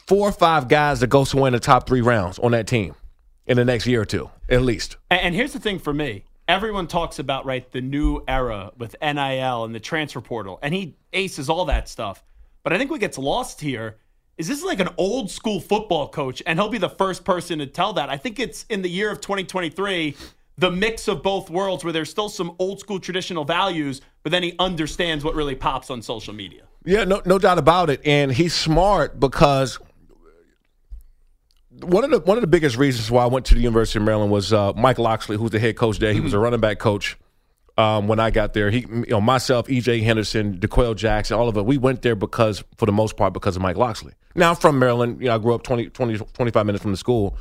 four 0.07 0.29
or 0.29 0.33
five 0.33 0.69
guys 0.69 1.01
that 1.01 1.09
go 1.09 1.25
somewhere 1.25 1.49
in 1.49 1.55
the 1.55 1.61
top 1.61 1.89
three 1.89 2.03
rounds 2.03 2.39
on 2.39 2.53
that 2.53 2.69
team 2.69 2.95
in 3.47 3.57
the 3.57 3.65
next 3.65 3.87
year 3.87 4.03
or 4.03 4.05
two, 4.05 4.31
at 4.49 4.63
least." 4.63 4.97
And 5.11 5.35
here's 5.35 5.53
the 5.53 5.59
thing 5.59 5.81
for 5.81 5.93
me. 5.93 6.25
Everyone 6.49 6.87
talks 6.87 7.19
about 7.19 7.45
right 7.45 7.71
the 7.73 7.83
new 7.83 8.25
era 8.27 8.73
with 8.79 8.97
NIL 9.03 9.65
and 9.65 9.75
the 9.75 9.81
transfer 9.81 10.23
portal, 10.23 10.59
and 10.63 10.73
he 10.73 10.97
aces 11.13 11.51
all 11.51 11.67
that 11.67 11.91
stuff. 11.91 12.25
But 12.63 12.73
I 12.73 12.79
think 12.79 12.91
what 12.91 13.01
gets 13.01 13.19
lost 13.19 13.61
here 13.61 13.99
is 14.39 14.49
this 14.49 14.57
is 14.57 14.65
like 14.65 14.81
an 14.81 14.89
old 14.97 15.31
school 15.31 15.61
football 15.61 16.09
coach, 16.09 16.43
and 16.47 16.59
he'll 16.59 16.71
be 16.71 16.79
the 16.79 16.89
first 16.89 17.23
person 17.23 17.59
to 17.59 17.67
tell 17.67 17.93
that. 17.93 18.09
I 18.09 18.17
think 18.17 18.39
it's 18.39 18.65
in 18.71 18.81
the 18.81 18.89
year 18.89 19.11
of 19.11 19.21
2023, 19.21 20.17
the 20.57 20.71
mix 20.71 21.07
of 21.07 21.23
both 21.23 21.51
worlds 21.51 21.85
where 21.85 21.93
there's 21.93 22.09
still 22.09 22.31
some 22.31 22.57
old 22.59 22.81
school 22.81 22.99
traditional 22.99 23.45
values, 23.45 24.01
but 24.23 24.33
then 24.33 24.43
he 24.43 24.55
understands 24.59 25.25
what 25.25 25.35
really 25.35 25.55
pops 25.55 25.91
on 25.91 26.01
social 26.01 26.33
media. 26.33 26.63
Yeah, 26.83 27.05
no, 27.05 27.21
no 27.27 27.39
doubt 27.39 27.59
about 27.59 27.91
it. 27.91 28.01
And 28.07 28.33
he's 28.33 28.55
smart 28.55 29.21
because 29.21 29.79
one 31.83 32.05
of 32.05 32.11
the 32.11 32.21
one 32.21 32.37
of 32.37 32.41
the 32.41 32.49
biggest 32.49 32.77
reasons 32.77 33.11
why 33.11 33.25
I 33.25 33.27
went 33.27 33.47
to 33.47 33.55
the 33.55 33.61
University 33.61 33.99
of 33.99 34.05
Maryland 34.05 34.31
was 34.31 34.53
uh, 34.53 34.73
Mike 34.75 34.99
Locksley, 34.99 35.37
who's 35.37 35.51
the 35.51 35.59
head 35.59 35.77
coach 35.77 35.99
there. 35.99 36.13
He 36.13 36.21
was 36.21 36.33
a 36.33 36.39
running 36.39 36.61
back 36.61 36.79
coach 36.79 37.17
um, 37.77 38.09
when 38.09 38.21
I 38.21 38.31
got 38.31 38.53
there. 38.53 38.71
He, 38.71 38.81
you 38.81 39.07
know, 39.09 39.21
myself, 39.21 39.69
EJ 39.69 40.03
Henderson, 40.03 40.59
D'Qwell 40.59 40.97
Jackson, 40.97 41.39
all 41.39 41.49
of 41.49 41.57
it. 41.57 41.65
We 41.65 41.79
went 41.79 42.03
there 42.03 42.17
because, 42.17 42.63
for 42.77 42.87
the 42.87 42.93
most 42.93 43.17
part, 43.17 43.33
because 43.33 43.57
of 43.57 43.63
Mike 43.63 43.77
Locksley. 43.77 44.13
Now 44.35 44.51
I'm 44.51 44.57
from 44.57 44.79
Maryland. 44.79 45.21
You 45.21 45.29
know, 45.29 45.37
I 45.37 45.39
grew 45.39 45.55
up 45.55 45.63
20, 45.63 45.91
20 45.91 46.19
25 46.19 46.67
minutes 46.67 46.83
from 46.83 46.91
the 46.91 46.97
school, 46.99 47.37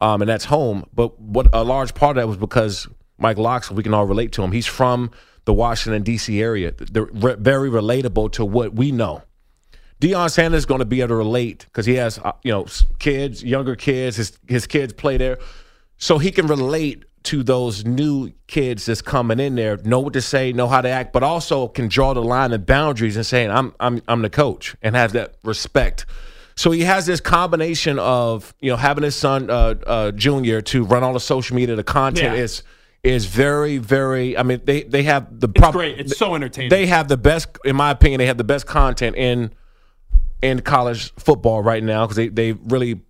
um, 0.00 0.22
and 0.22 0.28
that's 0.28 0.44
home. 0.44 0.84
But 0.94 1.18
what 1.20 1.48
a 1.52 1.64
large 1.64 1.94
part 1.94 2.16
of 2.16 2.22
that 2.22 2.28
was 2.28 2.36
because 2.36 2.86
Mike 3.18 3.38
Locksley. 3.38 3.76
We 3.76 3.82
can 3.82 3.94
all 3.94 4.06
relate 4.06 4.32
to 4.32 4.42
him. 4.42 4.52
He's 4.52 4.66
from 4.66 5.10
the 5.44 5.54
Washington 5.54 6.02
D.C. 6.02 6.40
area. 6.40 6.72
They're 6.72 7.04
re- 7.04 7.36
very 7.38 7.70
relatable 7.70 8.32
to 8.32 8.44
what 8.44 8.74
we 8.74 8.92
know. 8.92 9.22
Deion 10.00 10.30
Sanders 10.30 10.58
is 10.58 10.66
going 10.66 10.78
to 10.78 10.84
be 10.84 11.00
able 11.00 11.08
to 11.08 11.14
relate 11.16 11.64
because 11.64 11.86
he 11.86 11.94
has, 11.94 12.18
uh, 12.18 12.32
you 12.42 12.52
know, 12.52 12.66
kids, 12.98 13.42
younger 13.42 13.74
kids. 13.74 14.16
His 14.16 14.38
his 14.46 14.66
kids 14.66 14.92
play 14.92 15.16
there, 15.16 15.38
so 15.96 16.18
he 16.18 16.30
can 16.30 16.46
relate 16.46 17.04
to 17.24 17.42
those 17.42 17.84
new 17.84 18.30
kids 18.46 18.86
that's 18.86 19.02
coming 19.02 19.40
in 19.40 19.56
there. 19.56 19.76
Know 19.78 19.98
what 19.98 20.12
to 20.12 20.22
say, 20.22 20.52
know 20.52 20.68
how 20.68 20.80
to 20.80 20.88
act, 20.88 21.12
but 21.12 21.22
also 21.24 21.66
can 21.68 21.88
draw 21.88 22.14
the 22.14 22.22
line 22.22 22.52
and 22.52 22.64
boundaries 22.64 23.16
and 23.16 23.26
saying, 23.26 23.50
"I'm 23.50 23.74
I'm 23.80 24.00
I'm 24.06 24.22
the 24.22 24.30
coach," 24.30 24.76
and 24.82 24.94
have 24.94 25.12
that 25.12 25.34
respect. 25.42 26.06
So 26.54 26.70
he 26.70 26.82
has 26.82 27.06
this 27.06 27.20
combination 27.20 27.98
of 27.98 28.54
you 28.60 28.70
know 28.70 28.76
having 28.76 29.02
his 29.04 29.16
son 29.16 29.50
uh, 29.50 29.74
uh, 29.86 30.10
Junior 30.12 30.60
to 30.62 30.84
run 30.84 31.02
all 31.02 31.12
the 31.12 31.20
social 31.20 31.56
media. 31.56 31.74
The 31.74 31.82
content 31.82 32.36
Yeah. 32.36 32.42
is 32.44 32.62
is 33.02 33.26
very 33.26 33.78
very. 33.78 34.36
I 34.38 34.44
mean 34.44 34.60
they 34.64 34.84
they 34.84 35.02
have 35.02 35.40
the 35.40 35.48
It's 35.52 35.70
great. 35.72 35.98
It's 35.98 36.16
so 36.16 36.36
entertaining. 36.36 36.70
they 36.70 36.86
have 36.86 37.08
the 37.08 37.16
best, 37.16 37.48
in 37.64 37.74
my 37.74 37.90
opinion, 37.90 38.18
they 38.18 38.26
have 38.26 38.38
the 38.38 38.44
best 38.44 38.66
content 38.66 39.16
in 39.16 39.50
in 40.42 40.60
college 40.60 41.12
football 41.14 41.62
right 41.62 41.82
now 41.82 42.04
because 42.04 42.16
they 42.16 42.28
they 42.28 42.52
really 42.52 43.00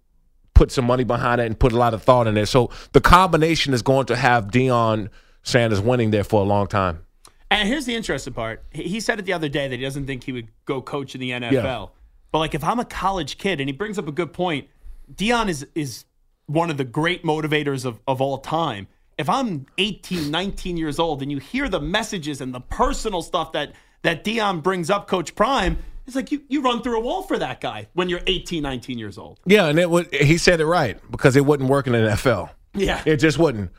put 0.54 0.72
some 0.72 0.84
money 0.84 1.04
behind 1.04 1.40
it 1.40 1.46
and 1.46 1.58
put 1.58 1.72
a 1.72 1.76
lot 1.76 1.94
of 1.94 2.02
thought 2.02 2.26
in 2.26 2.34
there. 2.34 2.46
So 2.46 2.70
the 2.92 3.00
combination 3.00 3.72
is 3.74 3.82
going 3.82 4.06
to 4.06 4.16
have 4.16 4.46
Deion 4.46 5.08
Sanders 5.42 5.80
winning 5.80 6.10
there 6.10 6.24
for 6.24 6.40
a 6.40 6.44
long 6.44 6.66
time. 6.66 7.04
And 7.50 7.68
here's 7.68 7.86
the 7.86 7.94
interesting 7.94 8.34
part. 8.34 8.64
He 8.70 8.84
he 8.84 9.00
said 9.00 9.18
it 9.18 9.24
the 9.24 9.32
other 9.32 9.48
day 9.48 9.68
that 9.68 9.76
he 9.76 9.82
doesn't 9.82 10.06
think 10.06 10.24
he 10.24 10.32
would 10.32 10.48
go 10.64 10.82
coach 10.82 11.14
in 11.14 11.20
the 11.20 11.30
NFL. 11.30 11.52
Yeah. 11.52 11.86
But 12.30 12.38
like 12.38 12.54
if 12.54 12.64
I'm 12.64 12.78
a 12.78 12.84
college 12.84 13.38
kid, 13.38 13.60
and 13.60 13.68
he 13.68 13.72
brings 13.72 13.98
up 13.98 14.08
a 14.08 14.12
good 14.12 14.32
point, 14.32 14.68
Deion 15.12 15.48
is 15.48 15.66
is 15.74 16.04
one 16.46 16.70
of 16.70 16.76
the 16.76 16.84
great 16.84 17.24
motivators 17.24 17.84
of, 17.84 18.00
of 18.06 18.20
all 18.20 18.38
time. 18.38 18.88
If 19.16 19.28
I'm 19.28 19.66
18, 19.78 20.30
19 20.30 20.76
years 20.76 20.98
old 20.98 21.22
and 21.22 21.30
you 21.30 21.38
hear 21.38 21.68
the 21.68 21.80
messages 21.80 22.40
and 22.40 22.54
the 22.54 22.60
personal 22.60 23.22
stuff 23.22 23.52
that 23.52 23.72
that 24.02 24.24
Deion 24.24 24.62
brings 24.62 24.90
up, 24.90 25.08
Coach 25.08 25.34
Prime, 25.34 25.78
it's 26.08 26.16
like 26.16 26.32
you, 26.32 26.42
you 26.48 26.62
run 26.62 26.82
through 26.82 26.98
a 26.98 27.00
wall 27.00 27.22
for 27.22 27.38
that 27.38 27.60
guy 27.60 27.86
when 27.92 28.08
you're 28.08 28.22
18, 28.26 28.62
19 28.62 28.98
years 28.98 29.16
old. 29.18 29.38
Yeah, 29.46 29.66
and 29.66 29.78
it 29.78 29.88
would. 29.88 30.12
He 30.12 30.38
said 30.38 30.60
it 30.60 30.66
right 30.66 30.98
because 31.10 31.36
it 31.36 31.46
wouldn't 31.46 31.68
work 31.68 31.86
in 31.86 31.92
the 31.92 31.98
NFL. 32.00 32.50
Yeah. 32.74 33.02
It 33.06 33.18
just 33.18 33.38
wouldn't. 33.38 33.70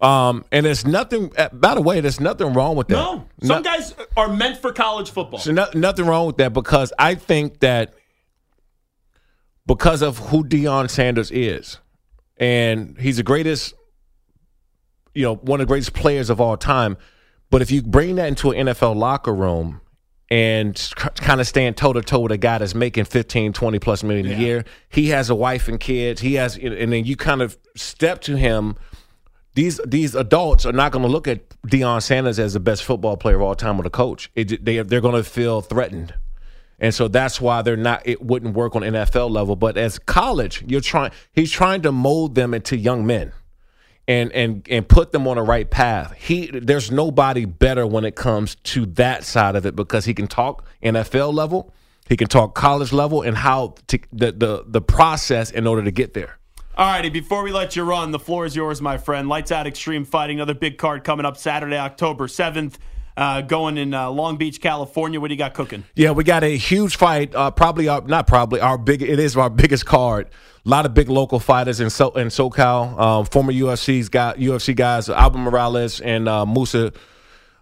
Um, 0.00 0.44
and 0.50 0.66
there's 0.66 0.84
nothing. 0.86 1.32
uh, 1.38 1.48
By 1.52 1.74
the 1.76 1.80
way, 1.80 2.00
there's 2.00 2.20
nothing 2.20 2.52
wrong 2.52 2.74
with 2.76 2.88
that. 2.88 2.94
No. 2.94 3.28
Some 3.42 3.58
No- 3.58 3.62
guys 3.62 3.94
are 4.16 4.28
meant 4.28 4.58
for 4.58 4.72
college 4.72 5.10
football. 5.10 5.38
So 5.38 5.52
no, 5.52 5.66
nothing 5.74 6.06
wrong 6.06 6.26
with 6.26 6.36
that 6.38 6.52
because 6.52 6.92
I 6.98 7.14
think 7.14 7.60
that 7.60 7.94
because 9.66 10.02
of 10.02 10.18
who 10.18 10.44
Deion 10.44 10.90
Sanders 10.90 11.30
is, 11.30 11.78
and 12.36 12.96
he's 12.98 13.16
the 13.18 13.22
greatest, 13.22 13.74
you 15.14 15.22
know, 15.22 15.36
one 15.36 15.60
of 15.60 15.66
the 15.66 15.70
greatest 15.70 15.92
players 15.94 16.28
of 16.30 16.40
all 16.40 16.56
time. 16.56 16.96
But 17.50 17.62
if 17.62 17.70
you 17.70 17.82
bring 17.82 18.16
that 18.16 18.26
into 18.28 18.50
an 18.50 18.66
NFL 18.66 18.96
locker 18.96 19.32
room 19.34 19.80
and 20.30 20.92
kind 21.16 21.40
of 21.40 21.46
stand 21.46 21.76
toe 21.76 21.92
to 21.92 22.00
toe 22.00 22.20
with 22.20 22.32
a 22.32 22.38
guy 22.38 22.58
that's 22.58 22.74
making 22.74 23.04
15, 23.04 23.52
20 23.52 23.78
plus 23.78 24.02
million 24.02 24.26
a 24.26 24.36
year, 24.36 24.64
he 24.88 25.08
has 25.08 25.30
a 25.30 25.34
wife 25.34 25.68
and 25.68 25.78
kids, 25.78 26.20
he 26.20 26.34
has, 26.34 26.56
and 26.56 26.92
then 26.92 27.04
you 27.04 27.16
kind 27.16 27.42
of 27.42 27.58
step 27.76 28.20
to 28.22 28.36
him 28.36 28.76
these 29.54 29.80
these 29.86 30.14
adults 30.14 30.66
are 30.66 30.72
not 30.72 30.92
going 30.92 31.04
to 31.04 31.10
look 31.10 31.28
at 31.28 31.48
Deion 31.62 32.02
Sanders 32.02 32.38
as 32.38 32.54
the 32.54 32.60
best 32.60 32.84
football 32.84 33.16
player 33.16 33.36
of 33.36 33.42
all 33.42 33.54
time 33.54 33.78
or 33.78 33.82
the 33.82 33.90
coach. 33.90 34.30
It, 34.34 34.64
they 34.64 34.82
they're 34.82 35.00
going 35.00 35.14
to 35.14 35.24
feel 35.24 35.60
threatened, 35.60 36.14
and 36.80 36.92
so 36.92 37.08
that's 37.08 37.40
why 37.40 37.62
they're 37.62 37.76
not. 37.76 38.02
It 38.04 38.20
wouldn't 38.22 38.54
work 38.54 38.74
on 38.74 38.82
NFL 38.82 39.30
level, 39.30 39.54
but 39.54 39.76
as 39.76 39.98
college, 39.98 40.64
you're 40.66 40.80
trying. 40.80 41.12
He's 41.32 41.52
trying 41.52 41.82
to 41.82 41.92
mold 41.92 42.34
them 42.34 42.52
into 42.52 42.76
young 42.76 43.06
men, 43.06 43.32
and 44.06 44.32
and 44.32 44.66
and 44.70 44.88
put 44.88 45.12
them 45.12 45.26
on 45.26 45.36
the 45.36 45.42
right 45.42 45.70
path. 45.70 46.12
He 46.12 46.46
there's 46.52 46.90
nobody 46.90 47.44
better 47.44 47.86
when 47.86 48.04
it 48.04 48.14
comes 48.14 48.54
to 48.56 48.86
that 48.86 49.24
side 49.24 49.56
of 49.56 49.66
it 49.66 49.74
because 49.74 50.04
he 50.04 50.14
can 50.14 50.26
talk 50.26 50.64
NFL 50.82 51.32
level, 51.32 51.72
he 52.08 52.16
can 52.16 52.28
talk 52.28 52.54
college 52.54 52.92
level, 52.92 53.22
and 53.22 53.36
how 53.36 53.74
to, 53.88 53.98
the 54.12 54.32
the 54.32 54.64
the 54.66 54.80
process 54.80 55.50
in 55.50 55.66
order 55.66 55.82
to 55.82 55.90
get 55.90 56.14
there. 56.14 56.38
All 56.76 56.86
righty, 56.86 57.08
before 57.08 57.44
we 57.44 57.52
let 57.52 57.76
you 57.76 57.84
run, 57.84 58.10
the 58.10 58.18
floor 58.18 58.46
is 58.46 58.56
yours, 58.56 58.82
my 58.82 58.98
friend. 58.98 59.28
Lights 59.28 59.52
Out 59.52 59.66
Extreme 59.68 60.06
Fighting, 60.06 60.38
another 60.38 60.54
big 60.54 60.76
card 60.76 61.04
coming 61.04 61.24
up 61.24 61.36
Saturday, 61.36 61.78
October 61.78 62.26
7th, 62.26 62.74
uh, 63.16 63.40
going 63.42 63.78
in 63.78 63.94
uh, 63.94 64.10
Long 64.10 64.36
Beach, 64.36 64.60
California. 64.60 65.20
What 65.20 65.28
do 65.28 65.34
you 65.34 65.38
got 65.38 65.54
cooking? 65.54 65.84
Yeah, 65.94 66.12
we 66.12 66.24
got 66.24 66.42
a 66.42 66.56
huge 66.56 66.96
fight. 66.96 67.34
Uh, 67.34 67.50
probably 67.50 67.88
our, 67.88 68.02
not 68.02 68.26
probably 68.26 68.60
our 68.60 68.78
big. 68.78 69.02
It 69.02 69.18
is 69.18 69.36
our 69.36 69.50
biggest 69.50 69.86
card. 69.86 70.28
A 70.64 70.68
lot 70.68 70.86
of 70.86 70.94
big 70.94 71.08
local 71.08 71.38
fighters 71.40 71.80
in 71.80 71.90
so 71.90 72.10
in 72.12 72.28
SoCal. 72.28 72.98
Um, 72.98 73.26
former 73.26 73.52
UFC's 73.52 74.08
got 74.08 74.38
UFC 74.38 74.74
guys 74.74 75.08
Albert 75.08 75.38
Morales 75.38 76.00
and 76.00 76.28
uh, 76.28 76.46
Musa 76.46 76.92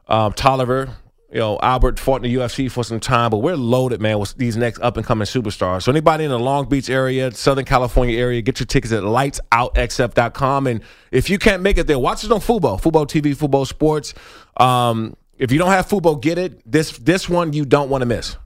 um, 0.08 0.32
Tolliver. 0.32 0.96
You 1.32 1.38
know, 1.38 1.58
Albert 1.62 1.98
fought 1.98 2.22
in 2.22 2.30
the 2.30 2.38
UFC 2.38 2.70
for 2.70 2.84
some 2.84 3.00
time, 3.00 3.30
but 3.30 3.38
we're 3.38 3.56
loaded, 3.56 4.02
man, 4.02 4.18
with 4.18 4.36
these 4.36 4.54
next 4.54 4.80
up 4.80 4.98
and 4.98 5.06
coming 5.06 5.24
superstars. 5.24 5.84
So 5.84 5.90
anybody 5.90 6.24
in 6.24 6.30
the 6.30 6.38
Long 6.38 6.68
Beach 6.68 6.90
area, 6.90 7.32
Southern 7.32 7.64
California 7.64 8.18
area, 8.18 8.42
get 8.42 8.60
your 8.60 8.66
tickets 8.66 8.92
at 8.92 9.02
lightsoutxf.com. 9.02 10.66
And 10.66 10.82
if 11.10 11.30
you 11.30 11.38
can't 11.38 11.62
make 11.62 11.78
it 11.78 11.86
there, 11.86 11.98
watch 11.98 12.22
it 12.22 12.30
on 12.30 12.40
Fubo, 12.40 12.78
Fubo 12.78 13.06
TV, 13.06 13.34
Fubo 13.34 13.66
Sports. 13.66 14.12
Um, 14.58 15.16
if 15.42 15.50
you 15.50 15.58
don't 15.58 15.72
have 15.72 15.88
Fubo, 15.88 16.20
get 16.20 16.38
it. 16.38 16.62
This 16.70 16.96
this 16.98 17.28
one 17.28 17.52
you 17.52 17.64
don't 17.64 17.90
want 17.90 18.02
to 18.02 18.06
miss. 18.06 18.36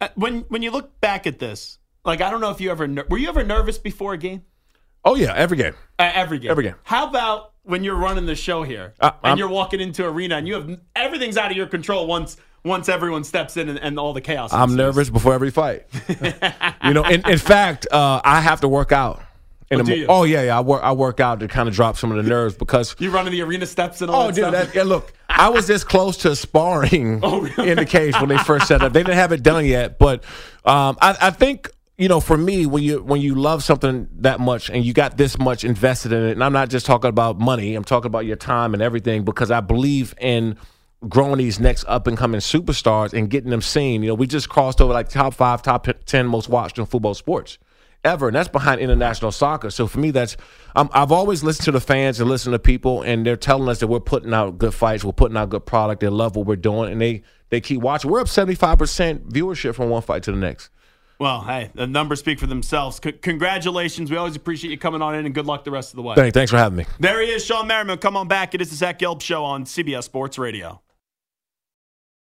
Uh, 0.00 0.08
when 0.14 0.40
when 0.48 0.62
you 0.62 0.70
look 0.70 0.98
back 1.00 1.26
at 1.26 1.38
this, 1.38 1.78
like 2.04 2.22
I 2.22 2.30
don't 2.30 2.40
know 2.40 2.50
if 2.50 2.60
you 2.60 2.70
ever 2.70 2.88
were 3.10 3.18
you 3.18 3.28
ever 3.28 3.44
nervous 3.44 3.76
before 3.76 4.14
a 4.14 4.18
game? 4.18 4.42
Oh 5.04 5.14
yeah, 5.16 5.34
every 5.34 5.58
game. 5.58 5.74
Uh, 5.98 6.10
every 6.14 6.38
game. 6.38 6.50
Every 6.50 6.64
game. 6.64 6.76
How 6.82 7.06
about 7.08 7.52
when 7.62 7.84
you're 7.84 7.96
running 7.96 8.24
the 8.24 8.34
show 8.34 8.62
here 8.62 8.94
Uh, 9.00 9.10
and 9.22 9.30
I'm- 9.30 9.38
you're 9.38 9.48
walking 9.48 9.80
into 9.80 10.06
arena 10.06 10.36
and 10.36 10.48
you 10.48 10.54
have 10.54 10.80
everything's 10.96 11.36
out 11.36 11.50
of 11.50 11.56
your 11.58 11.66
control 11.66 12.06
once 12.06 12.38
once 12.64 12.88
everyone 12.88 13.24
steps 13.24 13.56
in 13.58 13.68
and, 13.68 13.78
and 13.78 13.98
all 13.98 14.12
the 14.14 14.20
chaos. 14.22 14.52
I'm 14.52 14.76
nervous 14.76 15.10
before 15.10 15.34
every 15.34 15.50
fight. 15.50 15.86
you 16.84 16.94
know, 16.94 17.04
in, 17.04 17.26
in 17.28 17.38
fact, 17.38 17.86
uh, 17.90 18.20
I 18.24 18.40
have 18.40 18.60
to 18.62 18.68
work 18.68 18.92
out. 18.92 19.22
In 19.70 19.80
Oh, 19.80 19.84
the 19.84 20.06
oh 20.08 20.24
yeah, 20.24 20.42
yeah. 20.42 20.58
I 20.58 20.60
work. 20.60 20.82
I 20.82 20.90
work 20.92 21.20
out 21.20 21.38
to 21.40 21.48
kind 21.48 21.68
of 21.68 21.74
drop 21.74 21.96
some 21.96 22.10
of 22.10 22.16
the 22.22 22.28
nerves 22.28 22.56
because. 22.56 22.96
You 22.98 23.10
running 23.10 23.30
the 23.32 23.42
arena 23.42 23.66
steps 23.66 24.00
and 24.02 24.10
all 24.10 24.22
Oh, 24.22 24.26
that 24.26 24.34
dude, 24.34 24.44
stuff. 24.48 24.52
that, 24.52 24.74
yeah, 24.74 24.82
look, 24.82 25.12
I 25.28 25.48
was 25.48 25.66
this 25.68 25.84
close 25.84 26.16
to 26.18 26.34
sparring 26.34 27.20
Oh, 27.22 27.42
really? 27.42 27.70
in 27.70 27.76
the 27.76 27.84
cage 27.86 28.14
when 28.20 28.28
they 28.30 28.38
first 28.38 28.66
set 28.66 28.82
up. 28.82 28.92
They 28.92 29.00
didn't 29.04 29.14
have 29.14 29.30
it 29.32 29.42
done 29.44 29.64
yet, 29.64 29.98
but 29.98 30.24
um, 30.64 30.98
I, 31.00 31.16
I 31.20 31.30
think 31.30 31.70
you 31.98 32.08
know, 32.08 32.18
for 32.18 32.36
me, 32.36 32.66
when 32.66 32.82
you 32.82 33.00
when 33.02 33.20
you 33.20 33.34
love 33.36 33.62
something 33.62 34.08
that 34.20 34.40
much 34.40 34.70
and 34.70 34.84
you 34.84 34.92
got 34.92 35.16
this 35.18 35.38
much 35.38 35.62
invested 35.64 36.12
in 36.12 36.22
it, 36.24 36.32
and 36.32 36.42
I'm 36.42 36.52
not 36.52 36.68
just 36.68 36.84
talking 36.86 37.08
about 37.10 37.38
money, 37.38 37.74
I'm 37.76 37.84
talking 37.84 38.06
about 38.08 38.24
your 38.26 38.36
time 38.36 38.74
and 38.74 38.82
everything, 38.82 39.22
because 39.24 39.50
I 39.52 39.60
believe 39.60 40.14
in 40.18 40.56
growing 41.08 41.38
these 41.38 41.60
next 41.60 41.84
up 41.86 42.06
and 42.08 42.16
coming 42.18 42.40
superstars 42.40 43.12
and 43.12 43.30
getting 43.30 43.50
them 43.50 43.62
seen. 43.62 44.02
You 44.02 44.08
know, 44.08 44.14
we 44.14 44.26
just 44.26 44.48
crossed 44.48 44.80
over 44.80 44.92
like 44.92 45.08
top 45.10 45.32
five, 45.34 45.62
top 45.62 45.86
ten 46.06 46.26
most 46.26 46.48
watched 46.48 46.78
in 46.78 46.86
football 46.86 47.14
sports 47.14 47.56
ever, 48.04 48.28
and 48.28 48.34
that's 48.36 48.48
behind 48.48 48.80
international 48.80 49.32
soccer. 49.32 49.70
So 49.70 49.86
for 49.86 49.98
me, 49.98 50.10
that's 50.10 50.36
um, 50.76 50.90
I've 50.92 51.12
always 51.12 51.42
listened 51.42 51.64
to 51.66 51.72
the 51.72 51.80
fans 51.80 52.20
and 52.20 52.28
listened 52.28 52.52
to 52.52 52.58
people, 52.58 53.02
and 53.02 53.26
they're 53.26 53.36
telling 53.36 53.68
us 53.68 53.80
that 53.80 53.88
we're 53.88 54.00
putting 54.00 54.32
out 54.32 54.58
good 54.58 54.74
fights, 54.74 55.04
we're 55.04 55.12
putting 55.12 55.36
out 55.36 55.50
good 55.50 55.66
product, 55.66 56.00
they 56.00 56.08
love 56.08 56.36
what 56.36 56.46
we're 56.46 56.56
doing, 56.56 56.92
and 56.92 57.00
they 57.00 57.22
they 57.50 57.60
keep 57.60 57.80
watching. 57.80 58.10
We're 58.10 58.20
up 58.20 58.28
seventy 58.28 58.54
five 58.54 58.78
percent 58.78 59.28
viewership 59.28 59.74
from 59.74 59.90
one 59.90 60.02
fight 60.02 60.22
to 60.24 60.32
the 60.32 60.38
next. 60.38 60.70
Well, 61.18 61.42
hey, 61.42 61.70
the 61.74 61.86
numbers 61.86 62.20
speak 62.20 62.38
for 62.38 62.46
themselves. 62.46 62.98
C- 63.04 63.12
congratulations. 63.12 64.10
We 64.10 64.16
always 64.16 64.36
appreciate 64.36 64.70
you 64.70 64.78
coming 64.78 65.02
on 65.02 65.14
in, 65.14 65.26
and 65.26 65.34
good 65.34 65.44
luck 65.44 65.64
the 65.64 65.70
rest 65.70 65.92
of 65.92 65.96
the 65.96 66.02
way. 66.02 66.14
Thanks, 66.14 66.32
thanks 66.32 66.50
for 66.50 66.56
having 66.56 66.78
me. 66.78 66.86
There 66.98 67.20
he 67.20 67.28
is, 67.28 67.46
Shawne 67.46 67.66
Merriman. 67.66 67.98
Come 67.98 68.16
on 68.16 68.26
back. 68.26 68.54
It 68.54 68.62
is 68.62 68.70
the 68.70 68.76
Zach 68.76 68.98
Gelb 68.98 69.20
Show 69.20 69.44
on 69.44 69.64
CBS 69.64 70.04
Sports 70.04 70.38
Radio. 70.38 70.80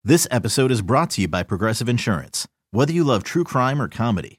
This 0.03 0.27
episode 0.31 0.71
is 0.71 0.81
brought 0.81 1.11
to 1.11 1.21
you 1.21 1.29
by 1.29 1.43
Progressive 1.43 1.89
Insurance. 1.89 2.49
Whether 2.71 2.93
you 2.93 3.05
love 3.05 3.23
true 3.23 3.45
crime 3.45 3.83
or 3.83 3.89
comedy, 3.89 4.39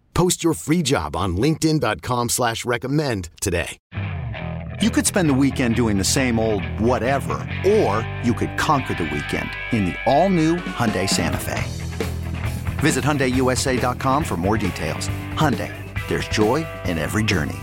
Post 0.21 0.43
your 0.43 0.53
free 0.53 0.83
job 0.83 1.15
on 1.15 1.35
linkedin.com 1.35 2.29
slash 2.29 2.63
recommend 2.63 3.31
today. 3.41 3.79
You 4.79 4.91
could 4.91 5.07
spend 5.07 5.27
the 5.27 5.33
weekend 5.33 5.73
doing 5.73 5.97
the 5.97 6.03
same 6.03 6.37
old 6.37 6.63
whatever, 6.79 7.39
or 7.67 8.07
you 8.23 8.35
could 8.35 8.55
conquer 8.55 8.93
the 8.93 9.05
weekend 9.05 9.49
in 9.71 9.85
the 9.85 9.95
all-new 10.05 10.57
Hyundai 10.57 11.09
Santa 11.09 11.39
Fe. 11.39 11.63
Visit 12.83 13.03
HyundaiUSA.com 13.03 14.23
for 14.23 14.37
more 14.37 14.59
details. 14.59 15.09
Hyundai, 15.33 15.73
there's 16.07 16.27
joy 16.27 16.67
in 16.85 16.99
every 16.99 17.23
journey. 17.23 17.57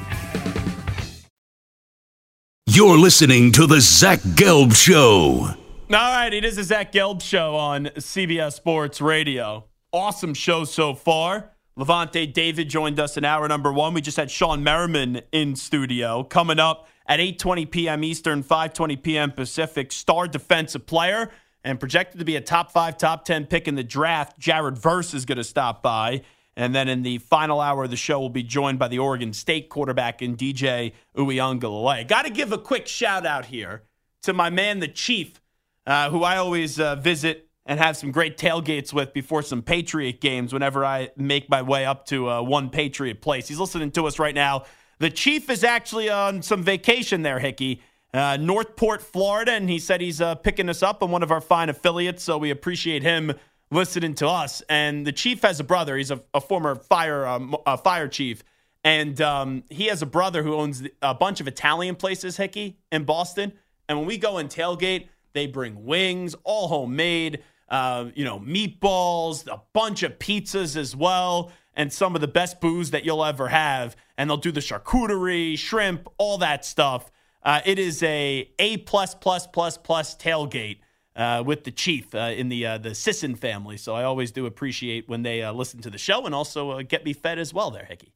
You're 2.66 2.98
listening 2.98 3.52
to 3.52 3.68
the 3.68 3.80
Zach 3.80 4.18
Gelb 4.34 4.74
Show. 4.74 5.46
All 5.46 5.56
right, 5.90 6.34
it 6.34 6.44
is 6.44 6.56
the 6.56 6.64
Zach 6.64 6.90
Gelb 6.90 7.22
Show 7.22 7.54
on 7.54 7.84
CBS 7.98 8.54
Sports 8.54 9.00
Radio. 9.00 9.66
Awesome 9.92 10.34
show 10.34 10.64
so 10.64 10.94
far. 10.94 11.52
Lavonte 11.78 12.32
David 12.32 12.68
joined 12.68 12.98
us 12.98 13.16
in 13.16 13.24
hour 13.24 13.46
number 13.46 13.72
one. 13.72 13.94
We 13.94 14.00
just 14.00 14.16
had 14.16 14.28
Shawne 14.28 14.62
Merriman 14.62 15.20
in 15.30 15.54
studio. 15.54 16.24
Coming 16.24 16.58
up 16.58 16.88
at 17.06 17.20
8.20 17.20 17.70
p.m. 17.70 18.02
Eastern, 18.02 18.42
5.20 18.42 19.00
p.m. 19.00 19.30
Pacific, 19.30 19.92
star 19.92 20.26
defensive 20.26 20.86
player 20.86 21.30
and 21.62 21.78
projected 21.78 22.18
to 22.18 22.24
be 22.24 22.34
a 22.34 22.40
top 22.40 22.72
five, 22.72 22.98
top 22.98 23.24
10 23.24 23.46
pick 23.46 23.68
in 23.68 23.76
the 23.76 23.84
draft. 23.84 24.40
Jared 24.40 24.76
Verse 24.76 25.14
is 25.14 25.24
going 25.24 25.38
to 25.38 25.44
stop 25.44 25.80
by. 25.80 26.22
And 26.56 26.74
then 26.74 26.88
in 26.88 27.02
the 27.02 27.18
final 27.18 27.60
hour 27.60 27.84
of 27.84 27.90
the 27.90 27.96
show, 27.96 28.18
we'll 28.18 28.28
be 28.28 28.42
joined 28.42 28.80
by 28.80 28.88
the 28.88 28.98
Oregon 28.98 29.32
State 29.32 29.68
quarterback 29.68 30.20
and 30.20 30.36
DJ 30.36 30.94
Uiagalelei. 31.16 32.08
Got 32.08 32.24
to 32.24 32.30
give 32.30 32.50
a 32.50 32.58
quick 32.58 32.88
shout 32.88 33.24
out 33.24 33.46
here 33.46 33.84
to 34.22 34.32
my 34.32 34.50
man, 34.50 34.80
the 34.80 34.88
Chief, 34.88 35.40
uh, 35.86 36.10
who 36.10 36.24
I 36.24 36.38
always 36.38 36.80
uh, 36.80 36.96
visit 36.96 37.47
and 37.68 37.78
have 37.78 37.98
some 37.98 38.10
great 38.10 38.38
tailgates 38.38 38.94
with 38.94 39.12
before 39.12 39.42
some 39.42 39.62
Patriot 39.62 40.22
games 40.22 40.54
whenever 40.54 40.84
I 40.84 41.10
make 41.16 41.50
my 41.50 41.60
way 41.60 41.84
up 41.84 42.06
to 42.06 42.28
uh, 42.28 42.42
one 42.42 42.70
Patriot 42.70 43.20
place. 43.20 43.46
He's 43.46 43.60
listening 43.60 43.90
to 43.92 44.06
us 44.06 44.18
right 44.18 44.34
now. 44.34 44.64
The 45.00 45.10
Chief 45.10 45.50
is 45.50 45.62
actually 45.62 46.08
on 46.08 46.42
some 46.42 46.64
vacation 46.64 47.22
there, 47.22 47.38
Hickey. 47.38 47.82
Uh, 48.14 48.38
Northport, 48.40 49.02
Florida, 49.02 49.52
and 49.52 49.68
he 49.68 49.78
said 49.78 50.00
he's 50.00 50.22
uh, 50.22 50.34
picking 50.36 50.70
us 50.70 50.82
up 50.82 51.02
on 51.02 51.10
one 51.10 51.22
of 51.22 51.30
our 51.30 51.42
fine 51.42 51.68
affiliates, 51.68 52.24
so 52.24 52.38
we 52.38 52.50
appreciate 52.50 53.02
him 53.02 53.34
listening 53.70 54.14
to 54.14 54.26
us. 54.26 54.62
And 54.70 55.06
the 55.06 55.12
chief 55.12 55.42
has 55.42 55.60
a 55.60 55.64
brother; 55.64 55.94
he's 55.94 56.10
a, 56.10 56.22
a 56.32 56.40
former 56.40 56.74
fire 56.74 57.26
um, 57.26 57.54
uh, 57.66 57.76
fire 57.76 58.08
chief, 58.08 58.42
and 58.82 59.20
um, 59.20 59.62
he 59.68 59.88
has 59.88 60.00
a 60.00 60.06
brother 60.06 60.42
who 60.42 60.54
owns 60.54 60.84
a 61.02 61.12
bunch 61.12 61.42
of 61.42 61.46
Italian 61.46 61.96
places, 61.96 62.38
Hickey, 62.38 62.78
in 62.90 63.04
Boston. 63.04 63.52
And 63.90 63.98
when 63.98 64.06
we 64.06 64.16
go 64.16 64.38
and 64.38 64.48
tailgate, 64.48 65.08
they 65.34 65.46
bring 65.46 65.84
wings, 65.84 66.34
all 66.44 66.68
homemade. 66.68 67.42
Uh, 67.68 68.06
you 68.14 68.24
know, 68.24 68.40
meatballs, 68.40 69.46
a 69.46 69.60
bunch 69.72 70.02
of 70.02 70.18
pizzas 70.18 70.76
as 70.76 70.96
well, 70.96 71.52
and 71.74 71.92
some 71.92 72.14
of 72.14 72.20
the 72.20 72.28
best 72.28 72.60
booze 72.60 72.90
that 72.92 73.04
you'll 73.04 73.24
ever 73.24 73.48
have. 73.48 73.96
And 74.16 74.30
they'll 74.30 74.36
do 74.38 74.52
the 74.52 74.60
charcuterie, 74.60 75.58
shrimp, 75.58 76.08
all 76.16 76.38
that 76.38 76.64
stuff. 76.64 77.10
Uh, 77.42 77.60
it 77.64 77.78
is 77.78 78.02
a 78.02 78.50
A 78.58 78.78
plus 78.78 79.14
plus 79.14 79.46
plus 79.46 79.78
plus 79.78 80.16
tailgate 80.16 80.78
uh, 81.18 81.42
with 81.44 81.64
the 81.64 81.70
chief 81.70 82.14
uh, 82.14 82.32
in 82.34 82.48
the 82.48 82.64
uh, 82.64 82.78
the 82.78 82.94
Sisson 82.94 83.34
family. 83.34 83.76
So 83.76 83.94
I 83.94 84.04
always 84.04 84.30
do 84.30 84.46
appreciate 84.46 85.08
when 85.08 85.22
they 85.22 85.42
uh, 85.42 85.52
listen 85.52 85.80
to 85.82 85.90
the 85.90 85.98
show 85.98 86.24
and 86.24 86.34
also 86.34 86.70
uh, 86.70 86.82
get 86.82 87.04
me 87.04 87.12
fed 87.12 87.38
as 87.38 87.52
well. 87.52 87.70
There, 87.70 87.84
Hickey. 87.84 88.12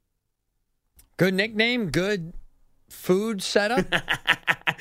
Good 1.16 1.34
nickname, 1.34 1.90
good 1.90 2.32
food 2.92 3.42
setup. 3.42 3.86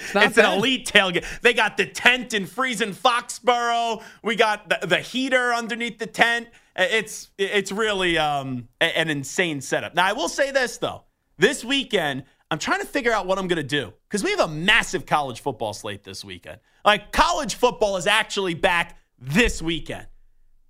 It's, 0.04 0.16
not 0.16 0.36
an 0.36 0.58
elite 0.58 0.88
tailgate. 0.88 1.26
They 1.42 1.54
got 1.54 1.78
the 1.78 1.86
tent 1.86 2.34
in 2.34 2.48
freezing 2.48 2.94
Foxborough. 2.94 4.02
We 4.24 4.36
got 4.36 4.68
the, 4.68 4.88
the 4.88 4.98
heater 4.98 5.54
underneath 5.54 6.00
the 6.00 6.08
tent. 6.08 6.48
It's 6.76 7.30
it's 7.38 7.72
really 7.72 8.18
um, 8.18 8.68
an 8.80 9.10
insane 9.12 9.62
setup. 9.62 9.94
Now 9.94 10.08
I 10.08 10.14
will 10.14 10.30
say 10.30 10.50
this 10.50 10.78
though, 10.78 11.04
this 11.38 11.64
weekend 11.64 12.24
I'm 12.52 12.60
trying 12.60 12.82
to 12.82 12.86
figure 12.86 13.14
out 13.14 13.28
what 13.28 13.40
I'm 13.40 13.48
going 13.48 13.58
to 13.58 13.64
do 13.64 13.94
because 14.10 14.26
we 14.26 14.32
have 14.32 14.42
a 14.42 14.48
massive 14.48 15.06
college 15.06 15.40
football 15.40 15.74
slate 15.74 16.04
this 16.04 16.26
weekend. 16.26 16.60
Like 16.84 17.14
college 17.14 17.56
football 17.56 17.96
is 17.96 18.08
actually 18.08 18.56
back 18.56 18.98
this 19.18 19.62
weekend, 19.62 20.06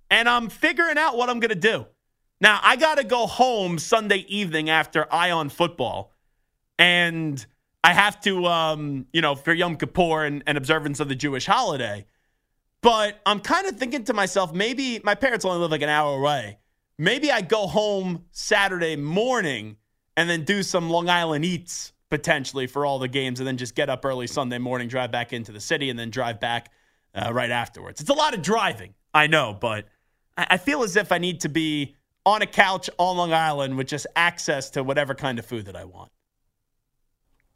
and 0.08 0.28
I'm 0.28 0.48
figuring 0.48 0.96
out 0.96 1.16
what 1.16 1.28
I'm 1.28 1.40
going 1.40 1.48
to 1.48 1.56
do. 1.56 1.86
Now 2.40 2.60
I 2.62 2.76
got 2.76 2.98
to 2.98 3.04
go 3.04 3.26
home 3.26 3.80
Sunday 3.80 4.24
evening 4.28 4.70
after 4.70 5.12
Ion 5.12 5.48
football, 5.48 6.11
and 6.78 7.44
I 7.84 7.92
have 7.92 8.20
to, 8.22 8.46
um, 8.46 9.06
you 9.12 9.20
know, 9.20 9.34
for 9.34 9.52
Yom 9.52 9.76
Kippur 9.76 10.24
and, 10.24 10.42
and 10.46 10.56
observance 10.56 11.00
of 11.00 11.08
the 11.08 11.14
Jewish 11.14 11.46
holiday. 11.46 12.06
But 12.80 13.20
I'm 13.26 13.40
kind 13.40 13.66
of 13.66 13.76
thinking 13.76 14.04
to 14.04 14.12
myself, 14.12 14.52
maybe 14.52 15.00
my 15.04 15.14
parents 15.14 15.44
only 15.44 15.58
live 15.58 15.70
like 15.70 15.82
an 15.82 15.88
hour 15.88 16.18
away. 16.18 16.58
Maybe 16.98 17.30
I 17.30 17.40
go 17.40 17.66
home 17.66 18.24
Saturday 18.32 18.96
morning 18.96 19.76
and 20.16 20.28
then 20.28 20.44
do 20.44 20.62
some 20.62 20.90
Long 20.90 21.08
Island 21.08 21.44
eats 21.44 21.92
potentially 22.10 22.66
for 22.66 22.84
all 22.84 22.98
the 22.98 23.08
games, 23.08 23.40
and 23.40 23.46
then 23.46 23.56
just 23.56 23.74
get 23.74 23.88
up 23.88 24.04
early 24.04 24.26
Sunday 24.26 24.58
morning, 24.58 24.86
drive 24.86 25.10
back 25.10 25.32
into 25.32 25.50
the 25.50 25.60
city, 25.60 25.88
and 25.88 25.98
then 25.98 26.10
drive 26.10 26.38
back 26.40 26.70
uh, 27.14 27.32
right 27.32 27.50
afterwards. 27.50 28.02
It's 28.02 28.10
a 28.10 28.14
lot 28.14 28.34
of 28.34 28.42
driving, 28.42 28.92
I 29.14 29.28
know, 29.28 29.56
but 29.58 29.86
I, 30.36 30.46
I 30.50 30.56
feel 30.58 30.82
as 30.82 30.94
if 30.96 31.10
I 31.10 31.16
need 31.16 31.40
to 31.40 31.48
be 31.48 31.94
on 32.26 32.42
a 32.42 32.46
couch 32.46 32.90
on 32.98 33.16
Long 33.16 33.32
Island 33.32 33.78
with 33.78 33.86
just 33.86 34.06
access 34.14 34.68
to 34.70 34.84
whatever 34.84 35.14
kind 35.14 35.38
of 35.38 35.46
food 35.46 35.64
that 35.64 35.74
I 35.74 35.84
want. 35.84 36.12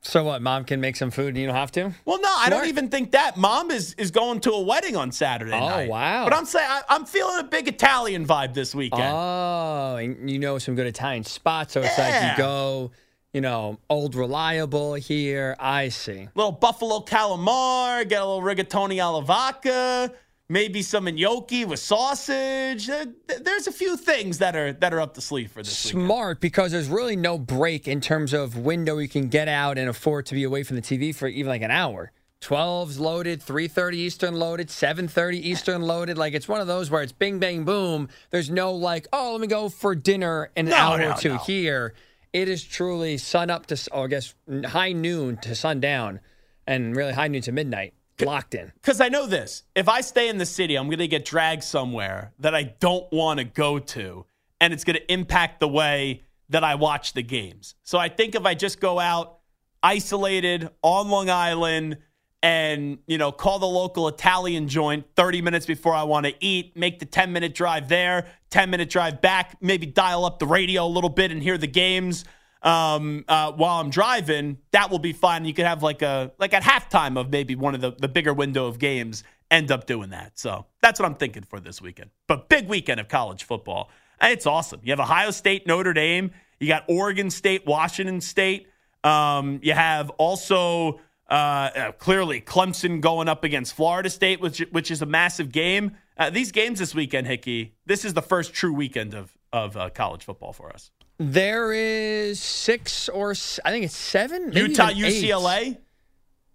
So 0.06 0.22
what? 0.24 0.40
Mom 0.42 0.64
can 0.64 0.80
make 0.80 0.96
some 0.96 1.10
food 1.10 1.28
and 1.28 1.38
you 1.38 1.46
don't 1.46 1.56
have 1.56 1.72
to? 1.72 1.92
Well, 2.04 2.20
no, 2.20 2.32
I 2.38 2.48
don't 2.48 2.66
even 2.66 2.88
think 2.88 3.10
that. 3.12 3.36
Mom 3.36 3.70
is 3.70 3.94
is 3.94 4.10
going 4.10 4.40
to 4.40 4.52
a 4.52 4.60
wedding 4.60 4.96
on 4.96 5.10
Saturday 5.12 5.52
Oh, 5.52 5.58
night. 5.68 5.88
wow. 5.88 6.24
But 6.24 6.32
I'm 6.34 6.44
saying 6.46 6.66
I, 6.68 6.82
I'm 6.88 7.04
feeling 7.06 7.40
a 7.40 7.44
big 7.44 7.66
Italian 7.68 8.26
vibe 8.26 8.54
this 8.54 8.74
weekend. 8.74 9.02
Oh, 9.04 9.96
and 9.96 10.30
you 10.30 10.38
know 10.38 10.58
some 10.58 10.74
good 10.76 10.86
Italian 10.86 11.24
spots. 11.24 11.72
So 11.74 11.82
it's 11.82 11.98
like 11.98 12.14
you 12.32 12.36
go, 12.38 12.92
you 13.32 13.40
know, 13.40 13.78
old 13.90 14.14
reliable 14.14 14.94
here. 14.94 15.56
I 15.58 15.88
see. 15.88 16.28
little 16.34 16.52
buffalo 16.52 17.00
calamar, 17.00 18.04
get 18.08 18.22
a 18.22 18.24
little 18.24 18.42
rigatoni 18.42 19.02
alla 19.02 19.22
vodka, 19.22 20.12
maybe 20.48 20.82
some 20.82 21.04
gnocchi 21.04 21.64
with 21.64 21.80
sausage. 21.80 22.86
There's 22.86 23.66
a 23.66 23.72
few 23.72 23.96
things 23.96 24.38
that 24.38 24.56
are 24.56 24.72
that 24.74 24.92
are 24.94 25.00
up 25.00 25.14
the 25.14 25.20
sleeve 25.20 25.50
for 25.52 25.62
this 25.62 25.84
weekend. 25.86 26.06
Smart 26.06 26.40
because 26.40 26.72
there's 26.72 26.88
really 26.88 27.16
no 27.16 27.38
break 27.38 27.88
in 27.88 28.00
terms 28.00 28.32
of 28.32 28.56
window 28.56 28.98
you 28.98 29.08
can 29.08 29.28
get 29.28 29.48
out 29.48 29.78
and 29.78 29.88
afford 29.88 30.26
to 30.26 30.34
be 30.34 30.44
away 30.44 30.62
from 30.62 30.76
the 30.76 30.82
TV 30.82 31.14
for 31.14 31.26
even 31.28 31.48
like 31.48 31.62
an 31.62 31.70
hour. 31.70 32.12
12's 32.42 32.98
loaded, 33.00 33.40
3:30 33.40 33.94
Eastern 33.94 34.34
loaded, 34.34 34.68
7:30 34.68 35.36
Eastern 35.38 35.82
loaded. 35.82 36.18
Like 36.18 36.34
it's 36.34 36.46
one 36.46 36.60
of 36.60 36.66
those 36.66 36.90
where 36.90 37.02
it's 37.02 37.12
bing 37.12 37.38
bang 37.38 37.64
boom. 37.64 38.08
There's 38.30 38.50
no 38.50 38.72
like, 38.72 39.06
oh, 39.12 39.32
let 39.32 39.40
me 39.40 39.46
go 39.46 39.68
for 39.68 39.94
dinner 39.94 40.50
in 40.54 40.66
an 40.66 40.70
No, 40.70 40.76
hour 40.76 40.98
no, 40.98 41.10
or 41.12 41.14
two 41.14 41.30
no. 41.30 41.38
here. 41.38 41.94
It 42.32 42.48
is 42.48 42.62
truly 42.62 43.16
sun 43.16 43.48
up 43.48 43.66
to, 43.68 43.88
oh, 43.92 44.02
I 44.02 44.06
guess, 44.08 44.34
high 44.66 44.92
noon 44.92 45.38
to 45.38 45.54
sundown, 45.54 46.20
and 46.66 46.94
really 46.94 47.14
high 47.14 47.28
noon 47.28 47.40
to 47.42 47.52
midnight, 47.52 47.94
locked 48.22 48.54
in. 48.54 48.72
Because 48.74 49.00
I 49.00 49.08
know 49.08 49.26
this. 49.26 49.62
If 49.74 49.88
I 49.88 50.00
stay 50.00 50.28
in 50.28 50.38
the 50.38 50.46
city, 50.46 50.76
I'm 50.76 50.86
going 50.86 50.98
to 50.98 51.08
get 51.08 51.24
dragged 51.24 51.64
somewhere 51.64 52.32
that 52.38 52.54
I 52.54 52.74
don't 52.80 53.10
want 53.12 53.38
to 53.38 53.44
go 53.44 53.78
to, 53.78 54.26
and 54.60 54.72
it's 54.72 54.84
going 54.84 54.96
to 54.96 55.12
impact 55.12 55.60
the 55.60 55.68
way 55.68 56.22
that 56.48 56.64
I 56.64 56.76
watch 56.76 57.12
the 57.12 57.22
games. 57.22 57.74
So 57.82 57.98
I 57.98 58.08
think 58.08 58.34
if 58.34 58.44
I 58.44 58.54
just 58.54 58.80
go 58.80 58.98
out 58.98 59.40
isolated 59.82 60.70
on 60.82 61.08
Long 61.08 61.28
Island 61.28 61.98
and, 62.42 62.98
you 63.06 63.18
know, 63.18 63.32
call 63.32 63.58
the 63.58 63.66
local 63.66 64.06
Italian 64.08 64.68
joint 64.68 65.06
30 65.16 65.42
minutes 65.42 65.66
before 65.66 65.94
I 65.94 66.04
want 66.04 66.26
to 66.26 66.34
eat, 66.40 66.76
make 66.76 66.98
the 66.98 67.06
10 67.06 67.32
minute 67.32 67.54
drive 67.54 67.88
there, 67.88 68.26
10 68.50 68.70
minute 68.70 68.88
drive 68.88 69.20
back, 69.20 69.56
maybe 69.60 69.86
dial 69.86 70.24
up 70.24 70.38
the 70.38 70.46
radio 70.46 70.84
a 70.84 70.88
little 70.88 71.10
bit 71.10 71.32
and 71.32 71.42
hear 71.42 71.58
the 71.58 71.66
games 71.66 72.24
um, 72.62 73.24
uh, 73.28 73.52
while 73.52 73.80
I'm 73.80 73.90
driving, 73.90 74.58
that 74.72 74.90
will 74.90 74.98
be 74.98 75.12
fine. 75.12 75.44
You 75.44 75.54
could 75.54 75.66
have 75.66 75.82
like 75.82 76.02
a 76.02 76.32
like 76.38 76.54
at 76.54 76.62
halftime 76.62 77.18
of 77.18 77.30
maybe 77.30 77.54
one 77.54 77.74
of 77.74 77.80
the, 77.80 77.92
the 77.92 78.08
bigger 78.08 78.34
window 78.34 78.66
of 78.66 78.78
games 78.78 79.24
end 79.50 79.70
up 79.70 79.86
doing 79.86 80.10
that. 80.10 80.38
So 80.38 80.66
that's 80.82 80.98
what 80.98 81.06
I'm 81.06 81.14
thinking 81.14 81.44
for 81.44 81.60
this 81.60 81.80
weekend. 81.80 82.10
But 82.26 82.48
big 82.48 82.68
weekend 82.68 83.00
of 83.00 83.08
college 83.08 83.44
football. 83.44 83.90
It's 84.20 84.46
awesome. 84.46 84.80
You 84.82 84.92
have 84.92 85.00
Ohio 85.00 85.30
State, 85.30 85.66
Notre 85.66 85.92
Dame. 85.92 86.30
You 86.58 86.68
got 86.68 86.84
Oregon 86.88 87.30
State, 87.30 87.66
Washington 87.66 88.20
State. 88.20 88.68
Um, 89.04 89.60
you 89.62 89.72
have 89.72 90.10
also 90.10 91.00
uh, 91.28 91.32
uh, 91.32 91.92
clearly 91.92 92.40
Clemson 92.40 93.00
going 93.00 93.28
up 93.28 93.44
against 93.44 93.74
Florida 93.74 94.10
State, 94.10 94.40
which 94.40 94.60
which 94.70 94.90
is 94.90 95.02
a 95.02 95.06
massive 95.06 95.52
game. 95.52 95.96
Uh, 96.16 96.30
these 96.30 96.50
games 96.50 96.78
this 96.78 96.94
weekend, 96.94 97.26
Hickey. 97.26 97.74
This 97.84 98.04
is 98.04 98.14
the 98.14 98.22
first 98.22 98.54
true 98.54 98.72
weekend 98.72 99.14
of 99.14 99.36
of 99.52 99.76
uh, 99.76 99.90
college 99.90 100.24
football 100.24 100.52
for 100.52 100.70
us. 100.72 100.90
There 101.18 101.72
is 101.72 102.40
six 102.40 103.08
or 103.08 103.30
I 103.64 103.70
think 103.70 103.84
it's 103.86 103.96
seven. 103.96 104.52
Utah, 104.52 104.88
UCLA. 104.90 105.78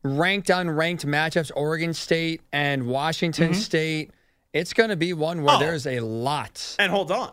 ranked 0.04 0.50
unranked 0.50 1.06
matchups. 1.06 1.52
Oregon 1.56 1.94
State 1.94 2.42
and 2.54 2.86
Washington 2.88 3.54
State. 3.56 4.12
It's 4.54 4.74
going 4.74 4.90
to 4.90 4.96
be 4.96 5.14
one 5.14 5.42
where 5.44 5.56
Mm-hmm. 5.56 5.64
Oh. 5.64 5.66
there's 5.66 5.88
a 5.88 6.00
lot. 6.02 6.76
And 6.78 6.92
hold 6.92 7.12
on, 7.12 7.32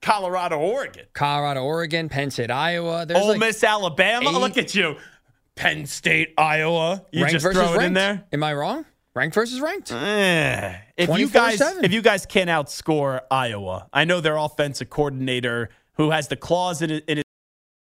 Colorado, 0.00 0.58
Oregon, 0.58 1.04
Colorado, 1.12 1.62
Oregon, 1.64 2.08
Penn 2.08 2.30
State, 2.30 2.50
Iowa. 2.50 3.04
There's 3.04 3.20
Ole 3.20 3.28
like 3.30 3.38
Miss, 3.40 3.62
Alabama. 3.62 4.30
eight- 4.30 4.36
Look 4.36 4.56
at 4.56 4.74
you, 4.74 4.96
Penn 5.56 5.84
State, 5.86 6.32
Iowa. 6.38 7.04
You 7.12 7.24
ranked 7.24 7.32
just 7.34 7.42
versus 7.42 7.60
throw 7.60 7.72
it 7.74 7.76
ranked. 7.78 7.86
in 7.88 7.92
there. 7.94 8.24
Am 8.32 8.42
I 8.42 8.54
wrong? 8.54 8.86
Ranked 9.14 9.34
versus 9.34 9.60
ranked. 9.60 9.90
Eh. 9.92 10.76
If 10.96 11.18
you 11.18 11.28
guys, 11.28 11.60
if 11.60 11.92
you 11.92 12.00
guys 12.00 12.24
can't 12.24 12.48
outscore 12.48 13.20
Iowa, 13.30 13.88
I 13.92 14.04
know 14.04 14.20
their 14.20 14.36
offensive 14.36 14.88
coordinator 14.88 15.70
who 16.00 16.10
has 16.10 16.28
the 16.28 16.36
clause 16.36 16.80
in 16.80 17.02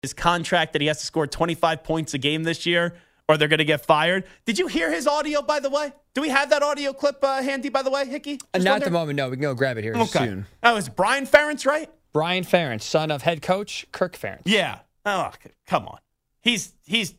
his, 0.02 0.14
contract 0.14 0.72
that 0.72 0.80
he 0.80 0.88
has 0.88 0.98
to 1.00 1.04
score 1.04 1.26
25 1.26 1.84
points 1.84 2.14
a 2.14 2.18
game 2.18 2.42
this 2.44 2.64
year, 2.64 2.94
or 3.28 3.36
they're 3.36 3.46
going 3.46 3.58
to 3.58 3.64
get 3.66 3.84
fired. 3.84 4.24
Did 4.46 4.58
you 4.58 4.66
hear 4.66 4.90
his 4.90 5.06
audio? 5.06 5.42
By 5.42 5.60
the 5.60 5.68
way, 5.68 5.92
do 6.14 6.22
we 6.22 6.30
have 6.30 6.48
that 6.48 6.62
audio 6.62 6.94
clip 6.94 7.22
uh, 7.22 7.42
handy? 7.42 7.68
By 7.68 7.82
the 7.82 7.90
way, 7.90 8.06
Hickey. 8.06 8.38
Uh, 8.54 8.58
Not 8.58 8.78
at 8.78 8.84
the 8.84 8.90
moment. 8.90 9.16
No, 9.18 9.28
we 9.28 9.36
can 9.36 9.42
go 9.42 9.54
grab 9.54 9.76
it 9.76 9.84
here 9.84 9.94
Okay. 9.94 10.06
soon. 10.26 10.46
Oh, 10.62 10.76
it's 10.76 10.88
Brian 10.88 11.26
Ferentz, 11.26 11.66
right? 11.66 11.90
Brian 12.14 12.42
Ferentz, 12.44 12.82
son 12.82 13.10
of 13.10 13.20
head 13.20 13.42
coach 13.42 13.86
Kirk 13.92 14.16
Ferentz. 14.16 14.42
Yeah. 14.46 14.78
Oh, 15.04 15.30
come 15.66 15.86
on. 15.86 15.98
He's 16.40 16.72
he's 16.86 17.14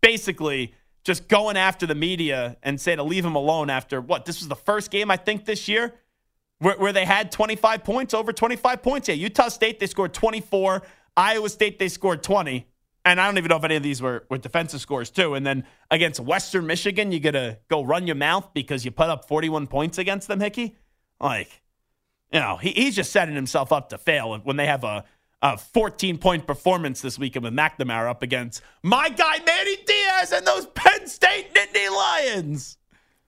basically 0.00 0.74
just 1.04 1.28
going 1.28 1.56
after 1.56 1.86
the 1.86 1.94
media 1.94 2.56
and 2.64 2.80
say 2.80 2.96
to 2.96 3.04
leave 3.04 3.24
him 3.24 3.36
alone 3.36 3.70
after 3.70 4.00
what? 4.00 4.24
This 4.24 4.40
was 4.40 4.48
the 4.48 4.56
first 4.56 4.90
game 4.90 5.08
I 5.12 5.16
think 5.16 5.44
this 5.44 5.68
year 5.68 5.94
where, 6.58 6.76
where 6.76 6.92
they 6.92 7.04
had 7.04 7.30
25 7.30 7.84
points, 7.84 8.14
over 8.14 8.32
25 8.32 8.82
points. 8.82 9.08
Yeah, 9.08 9.14
Utah 9.14 9.48
State 9.48 9.80
they 9.80 9.86
scored 9.86 10.14
24, 10.14 10.82
Iowa 11.16 11.48
State 11.48 11.78
they 11.78 11.88
scored 11.88 12.22
20. 12.22 12.66
And 13.04 13.20
I 13.20 13.26
don't 13.26 13.38
even 13.38 13.50
know 13.50 13.56
if 13.56 13.64
any 13.64 13.76
of 13.76 13.84
these 13.84 14.02
were, 14.02 14.26
were 14.28 14.38
defensive 14.38 14.80
scores 14.80 15.10
too. 15.10 15.34
And 15.34 15.46
then 15.46 15.64
against 15.92 16.18
Western 16.18 16.66
Michigan, 16.66 17.12
you 17.12 17.20
gotta 17.20 17.58
go 17.68 17.84
run 17.84 18.06
your 18.06 18.16
mouth 18.16 18.52
because 18.52 18.84
you 18.84 18.90
put 18.90 19.08
up 19.08 19.28
41 19.28 19.68
points 19.68 19.98
against 19.98 20.26
them, 20.26 20.40
Hickey. 20.40 20.76
Like, 21.20 21.62
you 22.32 22.40
know, 22.40 22.56
he, 22.56 22.70
he's 22.70 22.96
just 22.96 23.12
setting 23.12 23.36
himself 23.36 23.72
up 23.72 23.90
to 23.90 23.98
fail 23.98 24.36
when 24.38 24.56
they 24.56 24.66
have 24.66 24.82
a, 24.82 25.04
a 25.40 25.56
14 25.56 26.18
point 26.18 26.48
performance 26.48 27.00
this 27.00 27.16
weekend 27.16 27.44
with 27.44 27.54
McNamara 27.54 28.10
up 28.10 28.22
against 28.24 28.62
my 28.82 29.08
guy 29.08 29.38
Manny 29.46 29.76
Diaz 29.86 30.32
and 30.32 30.44
those 30.44 30.66
Penn 30.66 31.06
State 31.06 31.54
Nittany 31.54 31.90
Lions. 31.90 32.76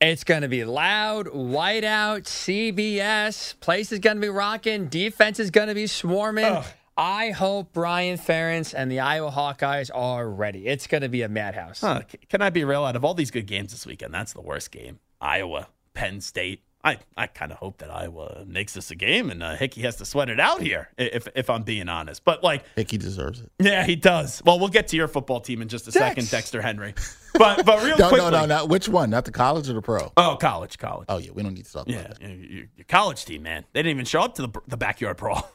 It's 0.01 0.23
going 0.23 0.43
to 0.43 0.49
be 0.49 0.65
loud, 0.65 1.27
whiteout, 1.27 2.23
CBS. 2.23 3.59
Place 3.59 3.91
is 3.91 3.99
going 3.99 4.17
to 4.17 4.21
be 4.21 4.29
rocking. 4.29 4.87
Defense 4.87 5.41
is 5.41 5.51
going 5.51 5.67
to 5.67 5.75
be 5.75 5.89
swarming. 5.89 6.45
Ugh. 6.45 6.65
I 6.97 7.31
hope 7.31 7.73
Brian 7.73 8.17
Ferentz 8.17 8.75
and 8.77 8.91
the 8.93 9.01
Iowa 9.01 9.31
Hawkeyes 9.31 9.91
are 9.93 10.29
ready. 10.29 10.67
It's 10.69 10.87
going 10.87 11.03
to 11.03 11.09
be 11.09 11.23
a 11.23 11.29
madhouse. 11.29 11.81
Huh, 11.81 12.03
can 12.29 12.43
I 12.43 12.51
be 12.51 12.65
real? 12.65 12.85
Out 12.85 12.95
of 12.95 13.05
all 13.05 13.15
these 13.15 13.33
good 13.33 13.47
games 13.47 13.73
this 13.73 13.87
weekend, 13.87 14.15
that's 14.15 14.33
the 14.33 14.41
worst 14.41 14.71
game. 14.71 15.01
Iowa, 15.21 15.69
Penn 15.95 16.21
State. 16.21 16.63
I, 16.89 16.99
I 17.17 17.27
kind 17.27 17.53
of 17.53 17.59
hope 17.59 17.79
that 17.79 17.91
Iowa 17.91 18.45
makes 18.47 18.73
this 18.75 18.91
a 18.91 18.95
game 18.95 19.31
and 19.31 19.43
uh, 19.43 19.55
Hickey 19.57 19.83
has 19.83 19.97
to 19.97 20.05
sweat 20.05 20.29
it 20.29 20.41
out 20.41 20.61
here, 20.61 20.89
if, 20.99 21.29
if 21.37 21.49
I'm 21.51 21.63
being 21.63 21.89
honest. 21.89 22.25
But, 22.25 22.43
like, 22.43 22.65
Hickey 22.77 22.99
deserves 22.99 23.41
it. 23.41 23.51
yeah, 23.61 23.85
he 23.85 23.95
does. 23.97 24.43
Well, 24.45 24.59
we'll 24.59 24.69
get 24.69 24.89
to 24.89 24.97
your 24.97 25.09
football 25.09 25.41
team 25.41 25.63
in 25.63 25.69
just 25.69 25.87
a 25.89 25.93
second, 25.93 26.31
Dexter 26.31 26.63
Henry. 26.63 26.95
But, 27.35 27.65
but 27.65 27.85
real 27.85 27.97
No, 27.99 28.09
quickly. 28.09 28.31
no, 28.33 28.41
no, 28.41 28.47
not 28.47 28.69
which 28.69 28.89
one? 28.89 29.11
Not 29.11 29.25
the 29.25 29.31
college 29.31 29.69
or 29.69 29.75
the 29.75 29.83
pro? 29.83 30.11
Oh, 30.17 30.37
college, 30.41 30.77
college. 30.77 31.07
Oh 31.09 31.19
yeah, 31.19 31.31
we 31.33 31.43
don't 31.45 31.55
need 31.55 31.67
to 31.67 31.73
talk 31.73 31.87
Yeah, 31.89 32.01
about 32.01 32.19
that. 32.19 32.23
your, 32.29 32.37
your 32.37 32.65
your 32.77 32.85
college 32.89 33.25
team, 33.27 33.43
man. 33.45 33.65
They 33.73 33.81
didn't 33.81 33.91
even 33.97 34.07
show 34.07 34.23
up 34.23 34.35
to 34.37 34.43
the, 34.43 34.61
the 34.67 34.77
backyard 34.77 35.19
brawl. 35.19 35.49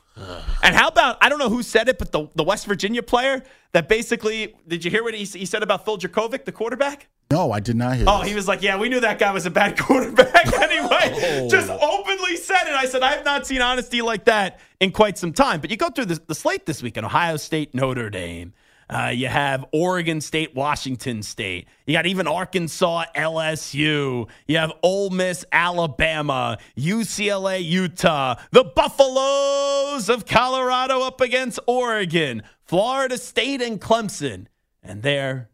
and 0.64 0.76
how 0.76 0.88
about 0.88 1.18
I 1.20 1.28
don't 1.28 1.40
know 1.40 1.50
who 1.50 1.62
said 1.62 1.90
it, 1.90 1.98
but 1.98 2.12
the, 2.14 2.30
the 2.36 2.44
West 2.44 2.68
Virginia 2.68 3.04
player 3.04 3.44
that 3.74 3.90
basically 3.90 4.56
did 4.66 4.86
you 4.86 4.92
hear 4.92 5.04
what 5.04 5.14
he, 5.14 5.26
he 5.26 5.46
said 5.46 5.62
about 5.64 5.84
Phil 5.84 5.98
Jurkovec, 5.98 6.46
the 6.46 6.52
quarterback? 6.54 7.08
No, 7.34 7.52
I 7.52 7.60
did 7.60 7.76
not 7.76 7.96
hear. 7.96 8.06
Oh, 8.08 8.20
this. 8.20 8.30
he 8.30 8.36
was 8.36 8.48
like, 8.48 8.62
"Yeah, 8.62 8.78
we 8.78 8.90
knew 8.90 9.00
that 9.00 9.18
guy 9.18 9.32
was 9.32 9.48
a 9.48 9.50
bad 9.50 9.76
quarterback 9.84 10.54
anyway." 10.60 11.48
Just 11.50 11.68
openly 11.70 12.36
said 12.38 12.68
it. 12.68 12.74
I 12.74 12.86
said, 12.86 13.02
"I 13.02 13.12
have 13.16 13.26
not 13.26 13.48
seen 13.48 13.60
honesty 13.60 14.04
like 14.04 14.26
that 14.26 14.60
in 14.80 14.92
quite 14.92 15.18
some 15.18 15.34
time." 15.34 15.60
But 15.60 15.72
you 15.72 15.78
go 15.78 15.90
through 15.90 16.06
the, 16.06 16.22
the 16.28 16.36
slate 16.36 16.68
this 16.68 16.84
weekend: 16.84 17.08
Ohio 17.08 17.38
State, 17.38 17.74
Notre 17.74 18.12
Dame. 18.12 18.54
Uh, 18.88 19.08
you 19.08 19.28
have 19.28 19.66
Oregon 19.72 20.22
State, 20.22 20.54
Washington 20.54 21.24
State. 21.24 21.68
You 21.88 21.94
got 21.94 22.06
even 22.06 22.28
Arkansas, 22.28 23.06
LSU. 23.16 24.30
You 24.46 24.58
have 24.58 24.72
Ole 24.84 25.10
Miss, 25.10 25.44
Alabama, 25.52 26.60
UCLA, 26.78 27.64
Utah. 27.64 28.36
The 28.52 28.64
Buffaloes 28.64 30.08
of 30.10 30.28
Colorado 30.28 31.02
up 31.02 31.20
against 31.22 31.60
Oregon, 31.66 32.44
Florida 32.66 33.18
State, 33.18 33.64
and 33.64 33.82
Clemson. 33.82 34.46
And 34.84 35.02
there 35.02 35.50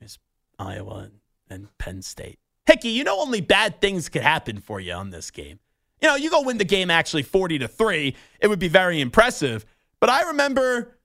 is 0.00 0.18
Iowa 0.58 1.08
and, 1.50 1.68
Penn 1.78 2.02
State. 2.02 2.38
Hickey, 2.66 2.88
you 2.90 3.04
know 3.04 3.20
only 3.20 3.40
bad 3.40 3.80
things 3.80 4.08
could 4.08 4.22
happen 4.22 4.58
for 4.60 4.80
you 4.80 4.92
on 4.92 5.10
this 5.10 5.30
game. 5.30 5.58
You 6.00 6.08
know, 6.08 6.16
you 6.16 6.30
go 6.30 6.42
win 6.42 6.58
the 6.58 6.64
game 6.64 6.90
actually 6.90 7.22
40 7.22 7.58
to 7.60 7.68
3, 7.68 8.14
it 8.40 8.48
would 8.48 8.58
be 8.58 8.68
very 8.68 9.00
impressive. 9.00 9.64
But 10.00 10.10
I 10.10 10.22
remember 10.28 10.98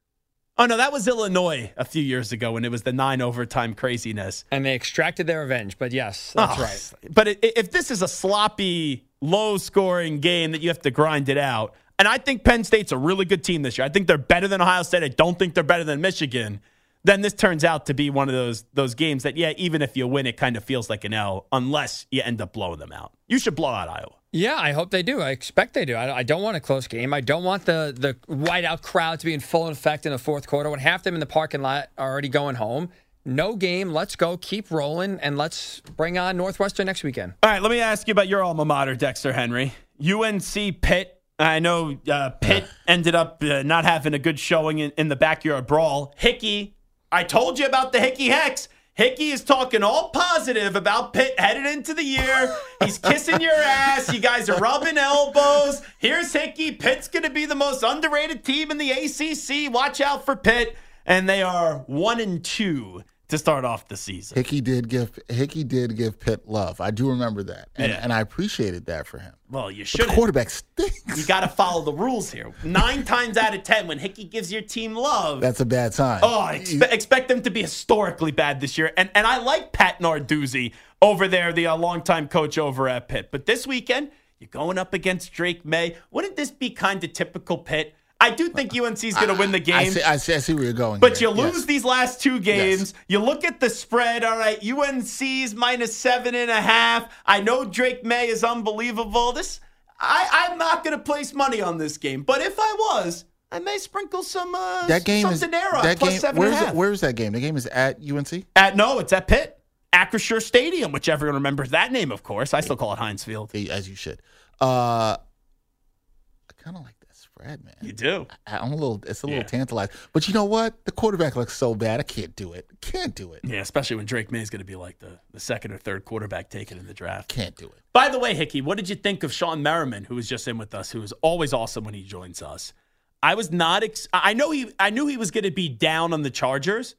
oh 0.57 0.65
no, 0.65 0.75
that 0.75 0.91
was 0.91 1.07
Illinois 1.07 1.71
a 1.77 1.85
few 1.85 2.03
years 2.03 2.33
ago 2.33 2.51
when 2.51 2.65
it 2.65 2.71
was 2.71 2.81
the 2.83 2.91
nine 2.91 3.21
overtime 3.21 3.73
craziness. 3.73 4.43
And 4.51 4.65
they 4.65 4.75
extracted 4.75 5.25
their 5.25 5.39
revenge. 5.41 5.77
But 5.77 5.93
yes, 5.93 6.33
that's 6.35 6.59
Oh, 6.59 6.61
right. 6.61 6.93
But 7.13 7.27
i- 7.29 7.37
if 7.41 7.71
this 7.71 7.91
is 7.91 8.01
a 8.01 8.07
sloppy, 8.09 9.05
low 9.21 9.57
scoring 9.57 10.19
game 10.19 10.51
that 10.51 10.61
you 10.61 10.67
have 10.69 10.81
to 10.81 10.91
grind 10.91 11.29
it 11.29 11.37
out, 11.37 11.75
and 11.97 12.07
I 12.09 12.17
think 12.17 12.43
Penn 12.43 12.63
State's 12.65 12.91
a 12.91 12.97
really 12.97 13.25
good 13.25 13.43
team 13.43 13.61
this 13.61 13.77
year. 13.77 13.85
I 13.85 13.89
think 13.89 14.07
they're 14.07 14.17
better 14.17 14.47
than 14.49 14.61
Ohio 14.61 14.83
State. 14.83 15.03
I 15.03 15.07
don't 15.09 15.37
think 15.39 15.53
they're 15.53 15.63
better 15.63 15.83
than 15.85 15.99
Michigan. 16.01 16.59
Then 17.03 17.21
this 17.21 17.33
turns 17.33 17.63
out 17.63 17.85
to 17.85 17.93
be 17.93 18.09
one 18.09 18.27
of 18.29 18.35
those 18.35 18.65
those 18.73 18.93
games 18.93 19.23
that, 19.23 19.37
yeah, 19.37 19.53
even 19.57 19.81
if 19.81 19.95
you 19.95 20.07
win, 20.07 20.25
it 20.27 20.35
kind 20.37 20.57
of 20.57 20.63
feels 20.63 20.89
like 20.89 21.03
an 21.05 21.13
L 21.13 21.47
unless 21.51 22.05
you 22.11 22.21
end 22.23 22.41
up 22.41 22.53
blowing 22.53 22.79
them 22.79 22.91
out. 22.91 23.13
You 23.27 23.39
should 23.39 23.55
blow 23.55 23.69
out 23.69 23.87
Iowa. 23.89 24.15
Yeah, 24.31 24.57
I 24.57 24.73
hope 24.73 24.91
they 24.91 25.01
do. 25.01 25.21
I 25.21 25.31
expect 25.31 25.73
they 25.73 25.85
do. 25.85 25.95
I, 25.95 26.17
I 26.17 26.23
don't 26.23 26.43
want 26.43 26.55
a 26.55 26.59
close 26.59 26.87
game. 26.87 27.13
I 27.13 27.21
don't 27.21 27.43
want 27.43 27.65
the 27.65 27.95
the 27.97 28.13
whiteout 28.33 28.81
crowd 28.81 29.19
to 29.21 29.25
be 29.25 29.33
in 29.33 29.39
full 29.39 29.67
effect 29.69 30.05
in 30.05 30.11
the 30.11 30.19
fourth 30.19 30.45
quarter 30.45 30.69
when 30.69 30.79
half 30.79 31.01
them 31.03 31.13
in 31.15 31.19
the 31.19 31.25
parking 31.25 31.61
lot 31.61 31.89
are 31.97 32.11
already 32.11 32.29
going 32.29 32.55
home. 32.55 32.89
no 33.25 33.55
game. 33.55 33.91
Let's 33.91 34.15
go. 34.15 34.37
Keep 34.37 34.69
rolling, 34.69 35.19
and 35.21 35.37
let's 35.37 35.79
bring 35.81 36.17
on 36.17 36.35
Northwestern 36.37 36.85
next 36.85 37.03
weekend. 37.03 37.33
All 37.43 37.49
right, 37.49 37.61
let 37.61 37.71
me 37.71 37.79
ask 37.79 38.07
you 38.07 38.11
about 38.11 38.27
your 38.27 38.43
alma 38.43 38.65
mater, 38.65 38.95
Dexter 38.95 39.33
Henry. 39.33 39.73
UNC 40.03 40.81
Pitt. 40.81 41.15
I 41.39 41.59
know 41.59 41.97
uh, 42.11 42.31
Pitt 42.31 42.65
ended 42.87 43.15
up 43.15 43.41
uh, 43.43 43.63
not 43.63 43.85
having 43.85 44.13
a 44.13 44.19
good 44.19 44.37
showing 44.39 44.79
in, 44.79 44.91
in 44.97 45.07
the 45.07 45.15
backyard 45.15 45.65
brawl. 45.67 46.13
Hickey, 46.17 46.75
I 47.11 47.23
told 47.23 47.57
you 47.57 47.65
about 47.65 47.91
the 47.91 47.99
Hickey 47.99 48.27
Hex. 48.27 48.69
Hickey 48.93 49.31
is 49.31 49.43
talking 49.43 49.81
all 49.81 50.09
positive 50.09 50.75
about 50.75 51.13
Pitt 51.13 51.39
headed 51.39 51.65
into 51.65 51.93
the 51.93 52.03
year. 52.03 52.53
He's 52.83 52.97
kissing 53.03 53.39
your 53.39 53.53
ass. 53.53 54.13
You 54.13 54.19
guys 54.19 54.49
are 54.49 54.59
rubbing 54.59 54.97
elbows. 54.97 55.81
Here's 55.99 56.33
Hickey. 56.33 56.73
Pitt's 56.73 57.07
going 57.07 57.23
to 57.23 57.29
be 57.29 57.45
the 57.45 57.55
most 57.55 57.81
underrated 57.81 58.43
team 58.43 58.71
in 58.71 58.77
the 58.77 58.91
ACC. 58.91 59.73
Watch 59.73 60.01
out 60.01 60.25
for 60.25 60.35
Pitt. 60.35 60.75
And 61.05 61.27
they 61.29 61.41
are 61.41 61.79
one 61.87 62.19
and 62.19 62.43
two 62.43 63.03
to 63.29 63.37
start 63.37 63.63
off 63.63 63.87
the 63.87 63.95
season. 63.97 64.35
Hickey 64.35 64.59
did 64.61 64.89
give 64.89 65.17
Hickey 65.29 65.63
did 65.63 65.95
give 65.95 66.19
Pitt 66.19 66.47
love. 66.47 66.81
I 66.81 66.91
do 66.91 67.09
remember 67.09 67.41
that, 67.43 67.69
and, 67.75 67.91
Yeah. 67.91 67.99
and 68.01 68.11
I 68.11 68.19
appreciated 68.21 68.85
that 68.87 69.07
for 69.07 69.19
him. 69.19 69.33
Well, 69.49 69.71
you 69.71 69.85
should. 69.85 70.07
quarterback 70.09 70.49
stinks. 70.49 71.01
You 71.17 71.25
got 71.25 71.39
to 71.41 71.47
follow 71.47 71.83
the 71.83 71.93
rules 71.93 72.31
here. 72.31 72.51
Nine 72.63 73.03
times 73.05 73.37
out 73.37 73.55
of 73.55 73.63
ten, 73.63 73.87
when 73.87 73.99
Hickey 73.99 74.23
gives 74.25 74.51
your 74.51 74.61
team 74.61 74.95
love, 74.95 75.41
That's 75.41 75.59
a 75.59 75.65
bad 75.65 75.93
sign. 75.93 76.19
Oh, 76.23 76.39
I 76.41 76.59
expe- 76.59 76.91
expect 76.91 77.27
them 77.29 77.41
to 77.43 77.49
be 77.49 77.61
historically 77.61 78.31
bad 78.31 78.59
this 78.61 78.77
year. 78.77 78.91
And 78.97 79.09
and 79.15 79.25
I 79.25 79.37
like 79.37 79.71
Pat 79.71 79.99
Narduzzi 79.99 80.73
over 81.01 81.27
there, 81.27 81.53
the 81.53 81.67
uh, 81.67 81.77
longtime 81.77 82.27
coach 82.27 82.57
over 82.57 82.89
at 82.89 83.07
Pitt. 83.07 83.29
But 83.31 83.45
this 83.45 83.65
weekend, 83.65 84.11
you're 84.39 84.49
going 84.49 84.77
up 84.77 84.93
against 84.93 85.31
Drake 85.33 85.63
Maye. 85.65 85.95
Wouldn't 86.11 86.35
this 86.35 86.49
be 86.51 86.69
kind 86.71 87.03
of 87.03 87.13
typical 87.13 87.57
Pitt? 87.59 87.93
I 88.21 88.31
do 88.31 88.49
think 88.49 88.73
UNC 88.75 89.01
is 89.03 89.15
going 89.15 89.29
to 89.29 89.33
win 89.33 89.51
the 89.53 89.59
game. 89.61 89.75
I 89.77 89.85
see, 89.85 90.01
I 90.03 90.17
see. 90.17 90.33
I 90.33 90.39
see 90.39 90.53
where 90.53 90.63
you're 90.65 90.73
going. 90.73 90.99
But 90.99 91.17
here. 91.17 91.29
you 91.29 91.33
lose 91.35 91.55
Yes. 91.59 91.65
these 91.65 91.85
last 91.85 92.19
two 92.21 92.39
games. 92.39 92.93
You 93.07 93.19
look 93.19 93.45
at 93.45 93.59
the 93.61 93.69
spread. 93.69 94.25
All 94.25 94.37
right, 94.37 94.61
UNC's 94.61 95.55
minus 95.55 95.95
seven 95.95 96.35
and 96.35 96.51
a 96.51 96.59
half. 96.61 97.11
I 97.25 97.39
know 97.39 97.63
Drake 97.63 98.03
Maye 98.03 98.27
is 98.27 98.43
unbelievable. 98.43 99.31
This, 99.31 99.61
I, 100.01 100.47
I'm 100.49 100.57
not 100.57 100.83
going 100.83 100.97
to 100.97 101.01
place 101.03 101.33
money 101.33 101.61
on 101.61 101.77
this 101.77 101.97
game. 101.97 102.23
But 102.23 102.41
if 102.41 102.59
I 102.59 102.75
was, 102.77 103.23
I 103.53 103.59
may 103.59 103.77
sprinkle 103.77 104.21
some 104.23 104.53
uh, 104.53 104.85
That 104.87 105.05
game 105.05 105.21
some 105.23 105.33
is 105.33 105.39
dinero 105.39 105.77
at 105.77 105.83
that 105.83 105.99
plus 105.99 106.11
game. 106.11 106.19
seven 106.19 106.43
and 106.43 106.45
a 106.45 106.49
Where's 106.51 106.59
half. 106.65 106.73
it, 106.73 106.75
where's 106.75 107.01
that 107.01 107.15
game? 107.15 107.31
The 107.31 107.39
game 107.39 107.55
is 107.55 107.67
at 107.67 107.99
UNC. 108.01 108.45
At 108.57 108.75
no, 108.75 108.99
it's 108.99 109.13
at 109.13 109.27
Pitt, 109.29 109.57
Acrisure 109.93 110.41
Stadium, 110.41 110.91
which 110.91 111.07
everyone 111.07 111.35
remembers 111.35 111.69
that 111.69 111.93
name, 111.93 112.11
of 112.11 112.21
course. 112.23 112.53
I 112.53 112.59
still 112.59 112.75
call 112.75 112.91
it 112.91 112.99
Heinz 112.99 113.23
Field. 113.23 113.55
As 113.55 113.87
you 113.87 113.95
should. 113.95 114.21
Uh, 114.61 115.15
I 115.15 116.53
kind 116.61 116.75
of 116.75 116.83
like 116.83 116.98
spread, 117.39 117.63
man. 117.63 117.75
You 117.81 117.93
do. 117.93 118.27
I- 118.47 118.57
I'm 118.57 118.71
a 118.71 118.75
little. 118.75 119.01
It's 119.07 119.23
a 119.23 119.25
little 119.27 119.41
Yeah. 119.41 119.47
tantalized. 119.47 119.91
But 120.13 120.27
you 120.27 120.33
know 120.33 120.43
what? 120.45 120.83
The 120.85 120.91
quarterback 120.91 121.35
looks 121.35 121.55
so 121.55 121.73
bad. 121.75 121.99
I 121.99 122.03
can't 122.03 122.35
do 122.35 122.53
it. 122.53 122.67
Can't 122.81 123.15
do 123.15 123.33
it. 123.33 123.41
Yeah, 123.43 123.61
especially 123.61 123.95
when 123.97 124.05
Drake 124.05 124.31
Maye 124.31 124.41
is 124.41 124.49
going 124.49 124.59
to 124.59 124.65
be 124.65 124.75
like 124.75 124.99
the, 124.99 125.19
the 125.31 125.39
second 125.39 125.71
or 125.71 125.77
third 125.77 126.05
quarterback 126.05 126.49
taken 126.49 126.77
in 126.77 126.85
the 126.85 126.93
draft. 126.93 127.29
Can't 127.29 127.55
do 127.55 127.65
it. 127.67 127.73
By 127.93 128.09
the 128.09 128.19
way, 128.19 128.33
Hickey, 128.35 128.61
what 128.61 128.77
did 128.77 128.89
you 128.89 128.95
think 128.95 129.23
of 129.23 129.31
Shawne 129.31 129.61
Merriman, 129.61 130.03
who 130.05 130.15
was 130.15 130.27
just 130.27 130.47
in 130.47 130.57
with 130.57 130.73
us, 130.75 130.91
who 130.91 131.01
is 131.01 131.13
always 131.21 131.53
awesome 131.53 131.83
when 131.83 131.93
he 131.93 132.03
joins 132.03 132.41
us? 132.41 132.73
I 133.21 133.35
was 133.35 133.51
not. 133.51 133.83
Ex- 133.83 134.07
I 134.13 134.33
know 134.33 134.51
he. 134.51 134.71
I 134.79 134.89
knew 134.91 135.07
he 135.07 135.17
was 135.17 135.31
going 135.31 135.43
to 135.43 135.51
be 135.51 135.67
down 135.69 136.13
on 136.13 136.21
the 136.21 136.29
Chargers, 136.29 136.95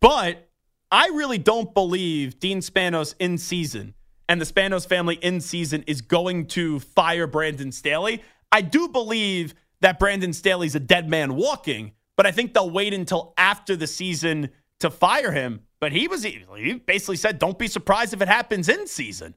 but 0.00 0.48
I 0.90 1.08
really 1.08 1.38
don't 1.38 1.72
believe 1.74 2.38
Dean 2.40 2.60
Spanos 2.60 3.14
in 3.18 3.36
season 3.38 3.94
and 4.28 4.40
the 4.40 4.46
Spanos 4.46 4.86
family 4.86 5.16
in 5.16 5.40
season 5.40 5.84
is 5.86 6.00
going 6.00 6.46
to 6.48 6.80
fire 6.80 7.26
Brandon 7.26 7.70
Staley. 7.72 8.22
I 8.50 8.62
do 8.62 8.88
believe 8.88 9.54
that 9.82 9.98
Brandon 9.98 10.32
Staley's 10.32 10.74
a 10.74 10.80
dead 10.80 11.08
man 11.08 11.36
walking, 11.36 11.92
but 12.16 12.26
I 12.26 12.32
think 12.32 12.54
they'll 12.54 12.70
wait 12.70 12.94
until 12.94 13.34
after 13.36 13.76
the 13.76 13.86
season 13.86 14.50
to 14.80 14.90
fire 14.90 15.32
him. 15.32 15.60
But 15.80 15.92
he 15.92 16.08
was 16.08 16.22
he 16.22 16.74
basically 16.86 17.16
said, 17.16 17.38
"Don't 17.38 17.58
be 17.58 17.68
surprised 17.68 18.14
if 18.14 18.22
it 18.22 18.28
happens 18.28 18.68
in 18.68 18.86
season." 18.86 19.34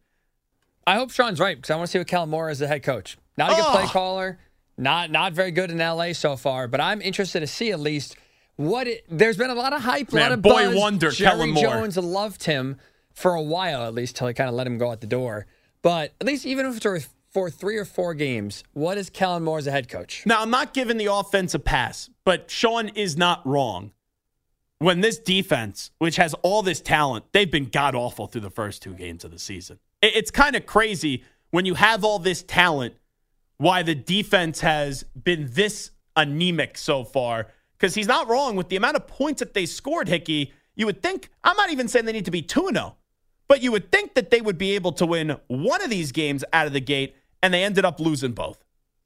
I 0.88 0.95
hope 0.95 1.12
Shawne's 1.12 1.39
right 1.39 1.58
because 1.58 1.71
I 1.71 1.75
want 1.75 1.88
to 1.88 1.91
see 1.91 1.97
what 1.97 2.08
Kellen 2.08 2.29
Moore 2.29 2.49
is 2.49 2.60
the 2.60 2.67
head 2.67 2.84
coach. 2.84 3.17
Not 3.38 3.51
a 3.51 3.55
good 3.55 3.65
play 3.65 3.86
caller, 3.86 4.39
not 4.77 5.10
not 5.10 5.34
very 5.34 5.51
good 5.51 5.71
in 5.71 5.79
LA 5.79 6.13
so 6.13 6.36
far, 6.38 6.67
but 6.67 6.79
I'm 6.79 7.01
interested 7.01 7.39
to 7.39 7.47
see 7.47 7.71
at 7.71 7.79
least 7.79 8.15
what 8.55 8.88
it. 8.88 9.05
There's 9.10 9.38
been 9.38 9.49
a 9.49 9.55
lot 9.55 9.73
of 9.73 9.81
hype, 9.81 10.13
a 10.13 10.15
lot 10.15 10.31
of 10.31 10.41
boy 10.41 10.67
buzz. 10.67 10.75
wonder, 10.75 11.12
Jerry 11.12 11.31
Kellen 11.31 11.49
Moore. 11.51 11.63
Jones 11.63 11.97
loved 11.97 12.43
him 12.43 12.77
for 13.13 13.34
a 13.34 13.41
while 13.41 13.84
at 13.86 13.93
least 13.93 14.15
till 14.15 14.27
he 14.27 14.34
kind 14.34 14.49
of 14.49 14.55
let 14.55 14.67
him 14.67 14.77
go 14.77 14.91
out 14.91 15.01
the 15.01 15.08
door. 15.08 15.47
But 15.81 16.13
at 16.21 16.27
least 16.27 16.45
even 16.45 16.65
if 16.65 16.77
it's 16.77 17.08
for- 17.36 17.50
three 17.50 17.76
or 17.76 17.84
four 17.84 18.13
games, 18.13 18.63
what 18.71 18.98
is 18.98 19.10
Kellen 19.10 19.43
Moore 19.43 19.58
as 19.58 19.67
a 19.67 19.71
head 19.71 19.89
coach? 19.89 20.24
Now, 20.26 20.41
I'm 20.41 20.50
not 20.50 20.74
giving 20.74 20.95
the 20.95 21.12
offense 21.12 21.54
a 21.54 21.60
pass, 21.60 22.10
but 22.24 22.48
Shawne 22.48 22.95
is 22.95 23.17
not 23.17 23.45
wrong. 23.45 23.91
When 24.80 25.02
this 25.02 25.17
defense, 25.17 25.91
which 25.98 26.15
has 26.15 26.34
all 26.43 26.63
this 26.63 26.80
talent, 26.80 27.26
they've 27.34 27.52
been 27.52 27.65
god 27.65 27.93
awful 27.93 28.28
through 28.28 28.39
the 28.41 28.50
first 28.50 28.82
two 28.82 28.93
games 28.93 29.26
of 29.26 29.32
the 29.32 29.39
season. 29.39 29.80
It's 30.02 30.32
kind 30.32 30.56
of 30.56 30.65
crazy 30.65 31.26
when 31.52 31.65
you 31.65 31.74
have 31.74 32.06
all 32.06 32.19
this 32.19 32.41
talent, 32.41 32.93
why 33.58 33.84
the 33.84 33.95
defense 33.95 34.62
has 34.62 35.04
been 35.21 35.50
this 35.52 35.91
anemic 36.15 36.78
so 36.78 37.04
far. 37.04 37.48
Because 37.78 37.95
he's 37.95 38.08
not 38.08 38.30
wrong 38.30 38.56
with 38.56 38.69
the 38.69 38.78
amount 38.78 38.95
of 38.95 39.08
points 39.08 39.39
that 39.39 39.54
they 39.54 39.65
scored, 39.65 40.08
Hickey. 40.08 40.54
You 40.76 40.86
would 40.86 41.04
think, 41.04 41.30
I'm 41.43 41.58
not 41.58 41.69
even 41.69 41.89
saying 41.89 42.06
they 42.06 42.13
need 42.13 42.26
to 42.26 42.32
be 42.32 42.41
2 42.41 42.69
0, 42.74 42.95
but 43.50 43.62
you 43.62 43.74
would 43.74 43.91
think 43.91 44.13
that 44.13 44.30
they 44.30 44.39
would 44.39 44.58
be 44.58 44.76
able 44.76 44.93
to 44.93 45.06
win 45.06 45.36
one 45.48 45.82
of 45.82 45.89
these 45.89 46.13
games 46.13 46.45
out 46.54 46.67
of 46.67 46.74
the 46.74 46.80
gate, 46.80 47.15
and 47.45 47.53
they 47.53 47.63
ended 47.63 47.86
up 47.86 47.99
losing 47.99 48.31
both. 48.31 48.58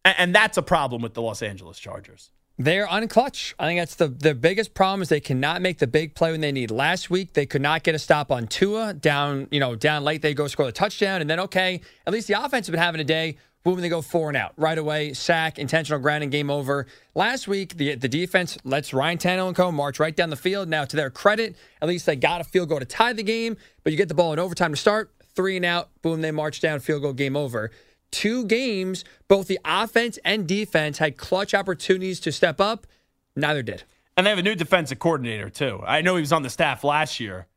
And 0.05 0.33
that's 0.33 0.57
a 0.57 0.61
problem 0.61 1.01
with 1.01 1.13
the 1.13 1.21
Los 1.21 1.41
Angeles 1.41 1.77
Chargers. 1.77 2.31
They're 2.57 2.87
unclutch. 2.87 3.53
I 3.59 3.67
think 3.67 3.81
that's 3.81 3.95
the 3.95 4.07
the 4.07 4.33
biggest 4.33 4.73
problem 4.73 5.01
is 5.01 5.09
they 5.09 5.19
cannot 5.19 5.61
make 5.61 5.79
the 5.79 5.87
big 5.87 6.15
play 6.15 6.31
when 6.31 6.39
they 6.39 6.53
need. 6.53 6.71
Last 6.71 7.09
week 7.09 7.33
they 7.33 7.45
could 7.45 7.61
not 7.61 7.83
get 7.83 7.95
a 7.95 7.99
stop 7.99 8.31
on 8.31 8.47
Tua 8.47 8.93
down, 8.93 9.47
you 9.51 9.59
know, 9.59 9.75
down 9.75 10.05
late. 10.05 10.21
They 10.21 10.33
go 10.33 10.47
score 10.47 10.65
the 10.65 10.71
touchdown, 10.71 11.19
and 11.19 11.29
then 11.29 11.39
okay, 11.41 11.81
at 12.07 12.13
least 12.13 12.27
the 12.27 12.33
offense 12.33 12.67
has 12.67 12.71
been 12.71 12.79
having 12.79 13.01
a 13.01 13.05
day. 13.05 13.37
Boom, 13.65 13.81
they 13.81 13.89
go 13.89 14.01
four 14.01 14.29
and 14.29 14.37
out 14.37 14.53
right 14.55 14.77
away. 14.77 15.11
Sack, 15.13 15.59
intentional 15.59 15.99
grounding, 15.99 16.29
game 16.29 16.49
over. 16.49 16.87
Last 17.13 17.47
week 17.49 17.75
the 17.75 17.95
the 17.95 18.09
defense 18.09 18.57
lets 18.63 18.93
Ryan 18.93 19.17
Tannehill 19.17 19.47
and 19.47 19.55
co 19.55 19.69
march 19.69 19.99
right 19.99 20.15
down 20.15 20.29
the 20.29 20.37
field. 20.37 20.69
Now 20.69 20.85
to 20.85 20.95
their 20.95 21.09
credit, 21.09 21.57
at 21.81 21.89
least 21.89 22.05
they 22.05 22.15
got 22.15 22.39
a 22.39 22.45
field 22.45 22.69
goal 22.69 22.79
to 22.79 22.85
tie 22.85 23.11
the 23.11 23.23
game, 23.23 23.57
but 23.83 23.91
you 23.91 23.97
get 23.97 24.07
the 24.07 24.15
ball 24.15 24.31
in 24.31 24.39
overtime 24.39 24.71
to 24.71 24.77
start. 24.77 25.11
Three 25.35 25.57
and 25.57 25.65
out. 25.65 25.89
Boom, 26.01 26.21
they 26.21 26.31
march 26.31 26.61
down. 26.61 26.79
Field 26.79 27.01
goal, 27.01 27.13
game 27.13 27.35
over 27.35 27.71
two 28.11 28.45
games, 28.45 29.03
both 29.27 29.47
the 29.47 29.59
offense 29.65 30.19
and 30.23 30.47
defense 30.47 30.97
had 30.97 31.17
clutch 31.17 31.53
opportunities 31.53 32.19
to 32.21 32.31
step 32.31 32.59
up. 32.59 32.87
Neither 33.35 33.63
did. 33.63 33.83
And 34.17 34.25
they 34.25 34.31
have 34.31 34.39
a 34.39 34.43
new 34.43 34.55
defensive 34.55 34.99
coordinator, 34.99 35.49
too. 35.49 35.81
I 35.85 36.01
know 36.01 36.15
he 36.15 36.21
was 36.21 36.33
on 36.33 36.41
the 36.41 36.49
staff 36.49 36.83
last 36.83 37.19
year, 37.19 37.47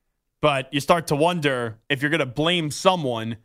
but 0.41 0.73
you 0.73 0.81
start 0.81 1.09
to 1.09 1.17
wonder 1.17 1.79
if 1.88 2.03
you're 2.03 2.11
going 2.11 2.21
to 2.21 2.27
blame 2.27 2.71
someone 2.71 3.37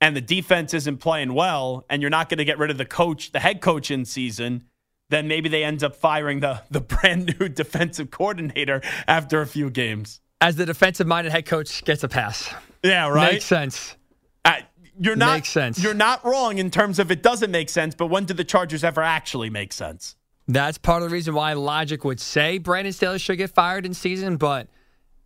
and 0.00 0.16
the 0.16 0.20
defense 0.22 0.72
isn't 0.72 0.98
playing 0.98 1.34
well 1.34 1.84
and 1.90 2.00
you're 2.00 2.10
not 2.10 2.28
going 2.28 2.38
to 2.38 2.44
get 2.44 2.58
rid 2.58 2.70
of 2.70 2.78
the 2.78 2.86
coach, 2.86 3.32
the 3.32 3.40
head 3.40 3.60
coach 3.60 3.90
in 3.90 4.04
season, 4.04 4.64
then 5.10 5.28
maybe 5.28 5.48
they 5.48 5.64
end 5.64 5.84
up 5.84 5.94
firing 5.94 6.40
the, 6.40 6.62
the 6.70 6.80
brand 6.80 7.36
new 7.38 7.48
defensive 7.48 8.10
coordinator 8.10 8.80
after 9.06 9.42
a 9.42 9.46
few 9.46 9.68
games. 9.68 10.20
As 10.40 10.56
the 10.56 10.64
defensive 10.64 11.06
minded 11.06 11.32
head 11.32 11.44
coach 11.44 11.84
gets 11.84 12.02
a 12.02 12.08
pass. 12.08 12.52
Yeah, 12.82 13.08
right. 13.08 13.34
Makes 13.34 13.44
sense. 13.44 13.96
You're 15.00 15.16
not 15.16 15.36
Makes 15.36 15.48
sense. 15.48 15.82
You're 15.82 15.94
not 15.94 16.24
wrong 16.24 16.58
in 16.58 16.70
terms 16.70 16.98
of 16.98 17.10
it 17.10 17.22
doesn't 17.22 17.50
make 17.50 17.70
sense, 17.70 17.94
but 17.94 18.08
when 18.08 18.26
do 18.26 18.34
the 18.34 18.44
Chargers 18.44 18.84
ever 18.84 19.00
actually 19.00 19.48
make 19.48 19.72
sense? 19.72 20.14
That's 20.46 20.76
part 20.76 21.02
of 21.02 21.08
the 21.08 21.12
reason 21.12 21.34
why 21.34 21.54
logic 21.54 22.04
would 22.04 22.20
say 22.20 22.58
Brandon 22.58 22.92
Staley 22.92 23.18
should 23.18 23.38
get 23.38 23.50
fired 23.50 23.86
in 23.86 23.94
season, 23.94 24.36
but 24.36 24.68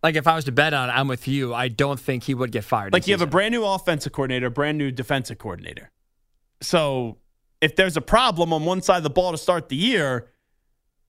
like 0.01 0.15
if 0.15 0.27
I 0.27 0.35
was 0.35 0.45
to 0.45 0.53
bet 0.53 0.73
on 0.73 0.89
it, 0.89 0.93
I'm 0.93 1.09
with 1.09 1.27
you. 1.27 1.53
I 1.53 1.67
don't 1.67 1.99
think 1.99 2.23
he 2.23 2.33
would 2.33 2.51
get 2.51 2.63
fired. 2.63 2.93
Like 2.93 3.05
you 3.05 3.13
have 3.13 3.21
a 3.21 3.27
brand 3.27 3.51
new 3.51 3.65
offensive 3.65 4.13
coordinator, 4.13 4.49
brand 4.49 4.77
new 4.77 4.91
defensive 4.91 5.39
coordinator. 5.39 5.91
So 6.61 7.17
if 7.59 7.75
there's 7.75 7.97
a 7.97 8.01
problem 8.01 8.53
on 8.53 8.63
one 8.63 8.81
side 8.81 8.97
of 8.97 9.03
the 9.03 9.09
ball 9.09 9.31
to 9.31 9.37
start 9.37 9.67
the 9.67 9.75
year, 9.75 10.29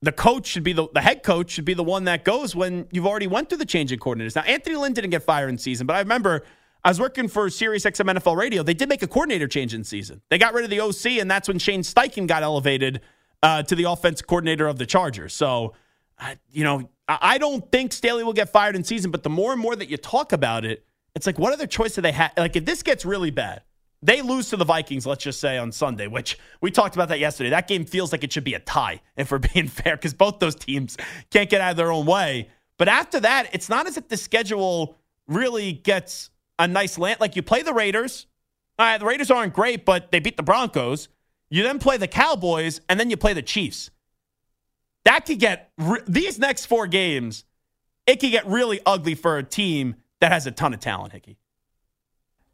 the 0.03 0.13
coach 0.13 0.47
should 0.47 0.65
be 0.65 0.73
the 0.73 0.89
the 0.93 1.03
head 1.03 1.23
coach 1.23 1.51
should 1.51 1.65
be 1.65 1.75
the 1.75 1.85
one 1.85 2.05
that 2.05 2.25
goes 2.25 2.57
when 2.57 2.89
you've 2.91 3.07
already 3.07 3.27
went 3.27 3.49
through 3.49 3.59
the 3.59 3.65
change 3.67 3.93
in 3.93 4.01
coordinators. 4.01 4.35
Now 4.35 4.43
Anthony 4.43 4.77
Lynn 4.77 4.93
didn't 4.93 5.11
get 5.11 5.23
fired 5.23 5.51
in 5.51 5.59
season, 5.59 5.87
but 5.87 5.95
I 5.95 6.01
remember 6.01 6.43
I 6.87 6.89
was 6.89 7.01
working 7.01 7.27
for 7.27 7.51
Sirius 7.51 7.83
XM 7.83 8.17
NFL 8.17 8.37
Radio. 8.37 8.63
They 8.63 8.73
did 8.73 8.89
make 8.89 9.03
a 9.03 9.09
coordinator 9.09 9.49
change 9.49 9.75
in 9.75 9.83
season. 9.83 10.23
They 10.31 10.39
got 10.39 10.55
rid 10.55 10.63
of 10.63 10.71
the 10.71 10.79
OC, 10.79 11.21
and 11.21 11.29
that's 11.29 11.49
when 11.49 11.59
Shane 11.59 11.83
Steichen 11.83 12.29
got 12.29 12.45
elevated 12.45 13.01
uh, 13.43 13.65
to 13.65 13.75
the 13.75 13.91
offensive 13.91 14.29
coordinator 14.29 14.69
of 14.69 14.79
the 14.79 14.87
Chargers. 14.87 15.35
So, 15.35 15.75
uh, 16.21 16.37
you 16.49 16.63
know, 16.63 16.89
I 17.09 17.19
I 17.21 17.39
don't 17.39 17.73
think 17.73 17.93
Staley 17.93 18.23
will 18.23 18.33
get 18.33 18.51
fired 18.51 18.77
in 18.77 18.85
season, 18.85 19.11
but 19.11 19.25
the 19.25 19.31
more 19.31 19.51
and 19.51 19.61
more 19.61 19.75
that 19.75 19.91
you 19.91 19.97
talk 19.97 20.33
about 20.33 20.65
it, 20.65 20.87
it's 21.17 21.27
like, 21.27 21.41
what 21.41 21.53
other 21.53 21.67
choice 21.67 21.97
do 21.97 22.03
they 22.03 22.13
have? 22.13 22.31
Like, 22.37 22.55
if 22.55 22.65
this 22.65 22.85
gets 22.85 23.05
really 23.05 23.33
bad, 23.33 23.63
they 24.01 24.23
lose 24.23 24.51
to 24.51 24.57
the 24.57 24.65
Vikings, 24.65 25.09
let's 25.09 25.25
just 25.25 25.41
say 25.41 25.59
on 25.59 25.73
Sunday, 25.73 26.07
which 26.07 26.39
we 26.61 26.71
talked 26.71 26.95
about 26.95 27.09
that 27.09 27.19
yesterday. 27.19 27.51
That 27.51 27.67
game 27.67 27.85
feels 27.85 28.13
like 28.13 28.23
it 28.23 28.33
should 28.33 28.45
be 28.45 28.55
a 28.55 28.61
tie, 28.61 29.01
if 29.17 29.33
we're 29.33 29.39
being 29.55 29.67
fair, 29.67 29.97
because 29.97 30.15
both 30.15 30.39
those 30.39 30.55
teams 30.55 30.97
can't 31.31 31.51
get 31.51 31.61
out 31.61 31.73
of 31.73 31.77
their 31.79 31.91
own 31.91 32.07
way. 32.07 32.49
But 32.79 32.87
after 32.87 33.19
that, 33.19 33.53
it's 33.53 33.69
not 33.69 33.89
as 33.89 33.97
if 33.97 34.07
the 34.07 34.17
schedule 34.17 34.97
really 35.27 35.73
gets 35.73 36.31
a 36.59 36.67
nice 36.69 36.99
land. 36.99 37.21
Like 37.21 37.37
you 37.37 37.43
play 37.43 37.63
the 37.63 37.75
Raiders. 37.75 38.27
All 38.79 38.87
right, 38.87 38.99
the 38.99 39.07
Raiders 39.07 39.31
aren't 39.31 39.55
great, 39.55 39.85
but 39.85 40.11
they 40.11 40.21
beat 40.21 40.37
the 40.37 40.43
Broncos. 40.43 41.09
You 41.49 41.63
then 41.63 41.79
play 41.79 41.97
the 41.97 42.09
Cowboys, 42.09 42.81
and 42.89 42.99
then 42.99 43.09
you 43.09 43.17
play 43.17 43.33
the 43.33 43.43
Chiefs. 43.43 43.91
That 45.05 45.25
could 45.25 45.39
get 45.39 45.71
re- 45.79 46.01
these 46.07 46.39
next 46.39 46.67
four 46.67 46.87
games 46.87 47.45
it 48.07 48.21
could 48.21 48.31
get 48.31 48.47
really 48.47 48.81
ugly 48.87 49.15
for 49.15 49.37
a 49.37 49.43
team 49.43 49.97
that 50.21 50.33
has 50.33 50.47
a 50.47 50.51
ton 50.51 50.73
of 50.73 50.81
talent, 50.81 51.13
Hickey. 51.13 51.37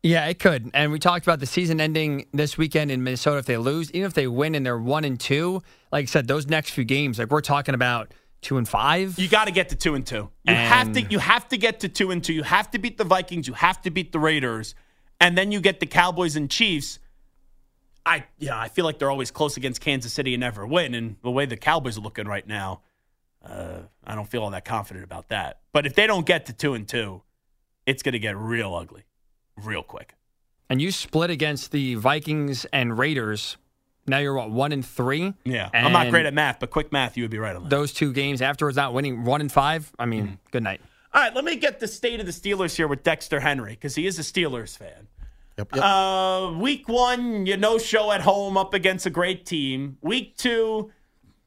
Yeah, 0.03 0.27
it 0.27 0.41
could. 0.41 0.71
And 0.75 0.91
we 0.91 0.99
talked 0.99 1.25
about 1.25 1.39
the 1.39 1.47
season 1.47 1.81
ending 1.81 2.27
this 2.33 2.59
weekend 2.59 2.91
in 2.91 3.05
Minnesota. 3.05 3.39
If 3.39 3.47
they 3.47 3.57
lose, 3.57 3.91
even 3.93 4.07
if 4.07 4.15
they 4.15 4.27
win 4.27 4.57
and 4.57 4.67
they're 4.67 4.79
one 4.79 5.05
and 5.05 5.21
two, 5.21 5.63
like 5.93 6.03
I 6.03 6.07
said, 6.07 6.27
those 6.27 6.49
next 6.49 6.71
few 6.71 6.85
games, 6.85 7.21
like 7.21 7.31
we're 7.31 7.41
talking 7.41 7.75
about 7.75 8.13
two 8.43 8.59
and 8.59 8.68
five. 8.68 9.18
You 9.18 9.28
got 9.28 9.47
to 9.47 9.53
get 9.53 9.70
to 9.70 9.76
two 9.76 9.95
and 9.95 10.07
two. 10.07 10.28
You 10.45 10.55
have 10.55 10.93
to. 10.93 11.01
You 11.01 11.18
have 11.18 11.49
to 11.49 11.57
get 11.57 11.80
to 11.80 11.88
two 11.88 12.11
and 12.11 12.22
two. 12.22 12.34
You 12.34 12.43
have 12.43 12.70
to 12.72 12.78
beat 12.78 12.99
the 12.99 13.05
Vikings. 13.05 13.49
You 13.49 13.55
have 13.55 13.80
to 13.82 13.90
beat 13.90 14.12
the 14.12 14.18
Raiders, 14.18 14.74
and 15.20 15.38
then 15.38 15.53
you 15.53 15.61
get 15.61 15.80
the 15.80 15.86
Cowboys 15.86 16.36
and 16.36 16.51
Chiefs. 16.51 16.99
I 18.05 18.24
yeah, 18.38 18.59
I 18.59 18.68
feel 18.68 18.84
like 18.84 18.99
they're 18.99 19.11
always 19.11 19.30
close 19.30 19.57
against 19.57 19.80
Kansas 19.80 20.12
City 20.12 20.34
and 20.34 20.40
never 20.40 20.66
win. 20.66 20.95
And 20.95 21.16
the 21.22 21.30
way 21.30 21.47
the 21.47 21.57
Cowboys 21.57 21.97
are 21.97 22.01
looking 22.01 22.26
right 22.26 22.47
now, 22.47 22.82
uh, 23.45 23.78
I 24.05 24.14
don't 24.14 24.28
feel 24.28 24.43
all 24.43 24.51
that 24.51 24.64
confident 24.64 25.05
about 25.05 25.28
that. 25.28 25.61
But 25.72 25.86
if 25.86 25.95
they 25.95 26.07
don't 26.07 26.26
get 26.26 26.47
to 26.47 26.53
two 26.53 26.74
and 26.74 26.86
two, 26.86 27.22
it's 27.86 28.03
going 28.03 28.12
to 28.12 28.18
get 28.18 28.36
real 28.36 28.74
ugly, 28.74 29.05
real 29.57 29.82
quick. 29.82 30.14
And 30.68 30.80
you 30.80 30.90
split 30.90 31.30
against 31.30 31.70
the 31.70 31.95
Vikings 31.97 32.64
and 32.72 32.99
Raiders. 32.99 33.57
Now 34.07 34.19
you're 34.19 34.35
what 34.35 34.51
one 34.51 34.73
and 34.73 34.85
three. 34.85 35.35
Yeah, 35.45 35.71
I'm 35.73 35.93
not 35.93 36.11
great 36.11 36.27
at 36.27 36.35
math, 36.35 36.59
but 36.61 36.71
quick 36.71 36.93
math, 36.93 37.17
you 37.17 37.25
would 37.25 37.31
be 37.31 37.39
right 37.39 37.55
on 37.55 37.65
that. 37.65 37.71
Those 37.71 37.93
two 37.93 38.13
games 38.13 38.43
afterwards, 38.43 38.77
not 38.77 38.93
winning 38.93 39.25
one 39.25 39.41
and 39.41 39.51
five. 39.51 39.93
I 39.99 40.07
mean, 40.07 40.39
good 40.51 40.63
night. 40.63 40.81
All 41.15 41.23
right, 41.23 41.35
let 41.35 41.45
me 41.45 41.57
get 41.57 41.79
the 41.79 41.87
state 41.89 42.21
of 42.21 42.27
the 42.27 42.33
Steelers 42.33 42.75
here 42.75 42.89
with 42.89 43.03
Dexter 43.03 43.39
Henry 43.39 43.73
because 43.73 43.95
he 43.95 44.07
is 44.07 44.19
a 44.19 44.23
Steelers 44.23 44.77
fan. 44.77 45.09
Yep, 45.59 45.75
yep. 45.75 45.85
Uh, 45.85 46.53
week 46.59 46.89
one, 46.89 47.45
you 47.45 47.57
no 47.59 47.77
show 47.77 48.11
at 48.11 48.23
home 48.23 48.57
up 48.57 48.73
against 48.73 49.05
a 49.05 49.11
great 49.11 49.45
team. 49.45 49.99
Week 50.01 50.37
two, 50.39 50.91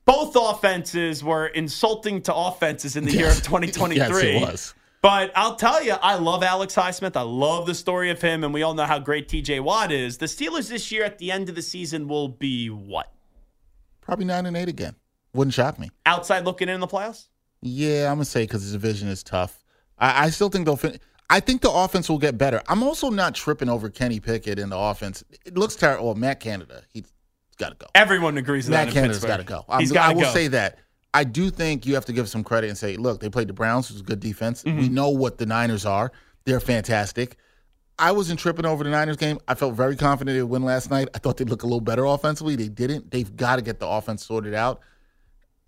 both 0.06 0.36
offenses 0.40 1.24
were 1.24 1.48
insulting 1.48 2.22
to 2.22 2.36
offenses 2.36 2.96
in 2.96 3.06
the 3.06 3.12
year 3.12 3.30
of 3.30 3.38
2023. 3.44 3.98
Yes, 3.98 4.22
it 4.22 4.42
was. 4.42 4.74
But 5.06 5.32
I'll 5.36 5.56
tell 5.56 5.84
you, 5.84 5.92
I 5.92 6.16
love 6.16 6.42
Alex 6.42 6.74
Highsmith. 6.74 7.16
I 7.16 7.22
love 7.22 7.68
the 7.68 7.76
story 7.76 8.10
of 8.10 8.20
him, 8.20 8.44
and 8.44 8.52
we 8.52 8.64
all 8.64 8.74
know 8.74 8.86
how 8.86 8.98
great 8.98 9.30
TJ 9.30 9.60
Watt 9.62 9.92
is. 9.92 10.18
The 10.18 10.26
Steelers 10.26 10.68
this 10.68 10.92
year 10.92 11.04
at 11.04 11.20
the 11.20 11.32
end 11.32 11.48
of 11.48 11.54
the 11.54 11.62
season 11.62 12.08
will 12.08 12.28
be 12.28 12.72
what? 12.72 13.14
Probably 14.02 14.26
nine 14.26 14.48
and 14.48 14.58
eight 14.58 14.68
again. 14.68 14.96
Wouldn't 15.36 15.54
shock 15.54 15.78
me. 15.78 15.92
Outside 16.08 16.44
looking 16.44 16.70
in 16.70 16.80
the 16.80 16.88
playoffs? 16.88 17.28
Yeah, 17.62 18.10
I'm 18.10 18.16
gonna 18.16 18.26
say 18.26 18.46
because 18.46 18.66
the 18.66 18.76
division 18.76 19.08
is 19.08 19.22
tough. 19.22 19.64
I, 20.00 20.26
I 20.26 20.30
still 20.32 20.50
think 20.50 20.66
they'll. 20.66 20.76
Fin- 20.76 21.00
I 21.30 21.40
think 21.40 21.62
the 21.62 21.70
offense 21.70 22.10
will 22.10 22.18
get 22.18 22.40
better. 22.40 22.64
I'm 22.68 22.82
also 22.82 23.12
not 23.12 23.36
tripping 23.36 23.70
over 23.70 23.92
Kenny 23.92 24.20
Pickett 24.20 24.58
in 24.58 24.70
the 24.70 24.78
offense. 24.78 25.24
It 25.46 25.56
looks 25.56 25.76
terrible. 25.76 26.06
Well, 26.06 26.16
Matt 26.16 26.40
Canada, 26.40 26.82
he's 26.92 27.06
got 27.60 27.70
to 27.70 27.76
go. 27.76 27.86
Everyone 27.94 28.40
agrees 28.40 28.68
Matt 28.68 28.90
Canada's 28.90 29.24
got 29.24 29.38
to 29.38 29.44
go. 29.44 29.66
I'm- 29.70 29.82
He's 29.82 29.92
got 29.92 30.08
to 30.08 30.14
go. 30.16 30.20
I 30.20 30.24
will 30.24 30.30
go. 30.30 30.34
say 30.34 30.48
that. 30.48 30.80
I 31.16 31.24
do 31.24 31.50
think 31.50 31.86
you 31.86 31.94
have 31.96 32.06
to 32.06 32.14
give 32.14 32.28
some 32.30 32.44
credit 32.44 32.68
and 32.68 32.78
say, 32.78 32.98
look, 32.98 33.22
they 33.22 33.30
played 33.30 33.48
the 33.48 33.54
Browns, 33.54 33.90
a 33.98 34.04
good 34.04 34.20
defense. 34.20 34.64
Mm-hmm. 34.64 34.80
We 34.80 34.90
know 34.90 35.10
what 35.10 35.38
the 35.38 35.46
Niners 35.46 35.86
are. 35.86 36.12
They're 36.44 36.60
fantastic. 36.60 37.38
I 37.98 38.12
wasn't 38.12 38.40
tripping 38.42 38.66
over 38.66 38.84
the 38.84 38.90
Niners 38.90 39.16
game. 39.16 39.40
I 39.48 39.56
felt 39.56 39.74
very 39.76 39.96
confident 39.96 40.36
they'd 40.38 40.44
win 40.44 40.64
last 40.64 40.92
night. 40.92 41.08
I 41.16 41.20
thought 41.20 41.38
they'd 41.38 41.50
look 41.50 41.64
a 41.64 41.66
little 41.66 41.80
better 41.80 42.04
offensively. 42.04 42.58
They 42.58 42.68
didn't. 42.68 43.12
They've 43.12 43.34
got 43.36 43.56
to 43.56 43.62
get 43.62 43.80
the 43.80 43.88
offense 43.88 44.26
sorted 44.26 44.54
out. 44.54 44.82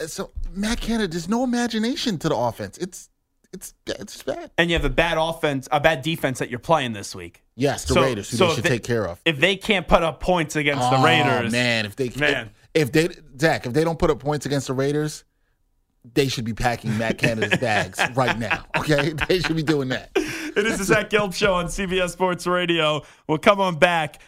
So 0.05 0.31
Matt 0.51 0.81
Canada, 0.81 1.07
there's 1.07 1.29
no 1.29 1.43
imagination 1.45 2.17
to 2.19 2.29
the 2.29 2.35
offense. 2.35 2.77
It's 2.77 3.09
it's 3.53 3.73
it's 3.87 4.21
bad. 4.23 4.51
and 4.57 4.69
you 4.69 4.75
have 4.75 4.83
a 4.85 4.89
bad 4.89 5.17
offense, 5.17 5.69
a 5.71 5.79
bad 5.79 6.01
defense 6.01 6.39
that 6.39 6.49
you're 6.49 6.59
playing 6.59 6.91
this 6.91 7.15
week. 7.15 7.43
Yes, 7.55 7.85
the 7.85 7.93
So- 7.93 8.01
Raiders, 8.03 8.29
who 8.29 8.35
so 8.37 8.47
they 8.49 8.55
should 8.55 8.63
they- 8.65 8.69
take 8.69 8.83
care 8.83 9.07
of. 9.07 9.21
If 9.25 9.39
they 9.39 9.55
can't 9.55 9.87
put 9.87 10.03
up 10.03 10.19
points 10.19 10.57
against 10.57 10.81
the 10.91 10.97
Oh, 10.97 11.03
Raiders, 11.03 11.51
man, 11.53 11.85
if 11.85 11.95
they 11.95 12.09
Man. 12.09 12.51
if, 12.75 12.89
if 12.89 12.91
they 12.91 13.09
Zach, 13.39 13.65
if 13.65 13.71
they 13.73 13.85
don't 13.85 13.97
put 13.97 14.11
up 14.11 14.19
points 14.19 14.45
against 14.45 14.67
the 14.67 14.73
Raiders, 14.73 15.23
they 16.13 16.27
should 16.27 16.45
be 16.45 16.53
packing 16.53 16.97
Matt 16.97 17.17
Canada's 17.17 17.59
bags 17.59 17.99
right 18.15 18.37
now. 18.37 18.65
Okay, 18.77 19.13
they 19.27 19.39
should 19.39 19.55
be 19.55 19.63
doing 19.63 19.89
that. 19.89 20.11
it 20.15 20.65
is 20.65 20.77
the 20.77 20.83
Zach 20.83 21.09
Gelb 21.09 21.33
Show 21.33 21.53
on 21.53 21.65
CBS 21.67 22.11
Sports 22.11 22.47
Radio. 22.47 23.03
We'll 23.27 23.37
come 23.37 23.59
on 23.59 23.77
back. 23.77 24.21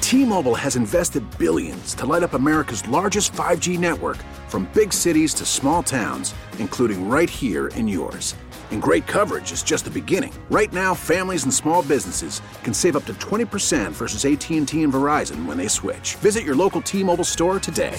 T-Mobile 0.00 0.56
has 0.56 0.76
invested 0.76 1.24
billions 1.38 1.94
to 1.94 2.04
light 2.04 2.22
up 2.22 2.34
America's 2.34 2.86
largest 2.86 3.32
5G 3.32 3.78
network 3.78 4.18
from 4.48 4.68
big 4.74 4.92
cities 4.92 5.32
to 5.34 5.46
small 5.46 5.82
towns, 5.82 6.34
including 6.58 7.08
right 7.08 7.30
here 7.30 7.68
in 7.68 7.88
yours. 7.88 8.34
And 8.72 8.82
great 8.82 9.06
coverage 9.06 9.52
is 9.52 9.62
just 9.62 9.84
the 9.84 9.90
beginning. 9.90 10.32
Right 10.50 10.72
now, 10.72 10.94
families 10.94 11.44
and 11.44 11.52
small 11.52 11.82
businesses 11.82 12.42
can 12.62 12.74
save 12.74 12.96
up 12.96 13.04
to 13.06 13.14
20% 13.14 13.92
versus 13.92 14.24
AT&T 14.24 14.58
and 14.82 14.92
Verizon 14.92 15.46
when 15.46 15.56
they 15.56 15.68
switch. 15.68 16.16
Visit 16.16 16.42
your 16.42 16.56
local 16.56 16.82
T-Mobile 16.82 17.24
store 17.24 17.58
today. 17.58 17.98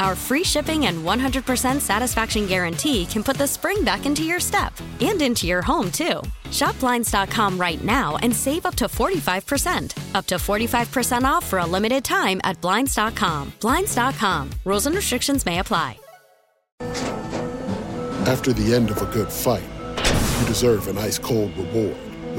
Our 0.00 0.16
free 0.16 0.44
shipping 0.44 0.86
and 0.86 1.04
100% 1.04 1.80
satisfaction 1.80 2.46
guarantee 2.46 3.04
can 3.04 3.22
put 3.22 3.36
the 3.36 3.46
spring 3.46 3.84
back 3.84 4.06
into 4.06 4.24
your 4.24 4.40
step 4.40 4.72
and 5.00 5.20
into 5.20 5.46
your 5.46 5.60
home, 5.60 5.90
too. 5.92 6.22
Shop 6.50 6.78
Blinds.com 6.80 7.58
right 7.58 7.84
now 7.84 8.16
and 8.22 8.34
save 8.34 8.64
up 8.64 8.74
to 8.76 8.86
45%. 8.86 10.14
Up 10.14 10.26
to 10.26 10.36
45% 10.36 11.22
off 11.24 11.44
for 11.44 11.58
a 11.58 11.66
limited 11.66 12.02
time 12.02 12.40
at 12.44 12.60
Blinds.com. 12.62 13.52
Blinds.com. 13.60 14.50
Rules 14.64 14.86
and 14.86 14.96
restrictions 14.96 15.44
may 15.44 15.58
apply. 15.58 15.98
After 18.26 18.52
the 18.52 18.74
end 18.74 18.90
of 18.90 19.02
a 19.02 19.06
good 19.12 19.30
fight, 19.30 19.62
you 20.40 20.46
deserve 20.46 20.88
an 20.88 20.96
ice 20.98 21.18
cold 21.18 21.56
reward. 21.56 22.09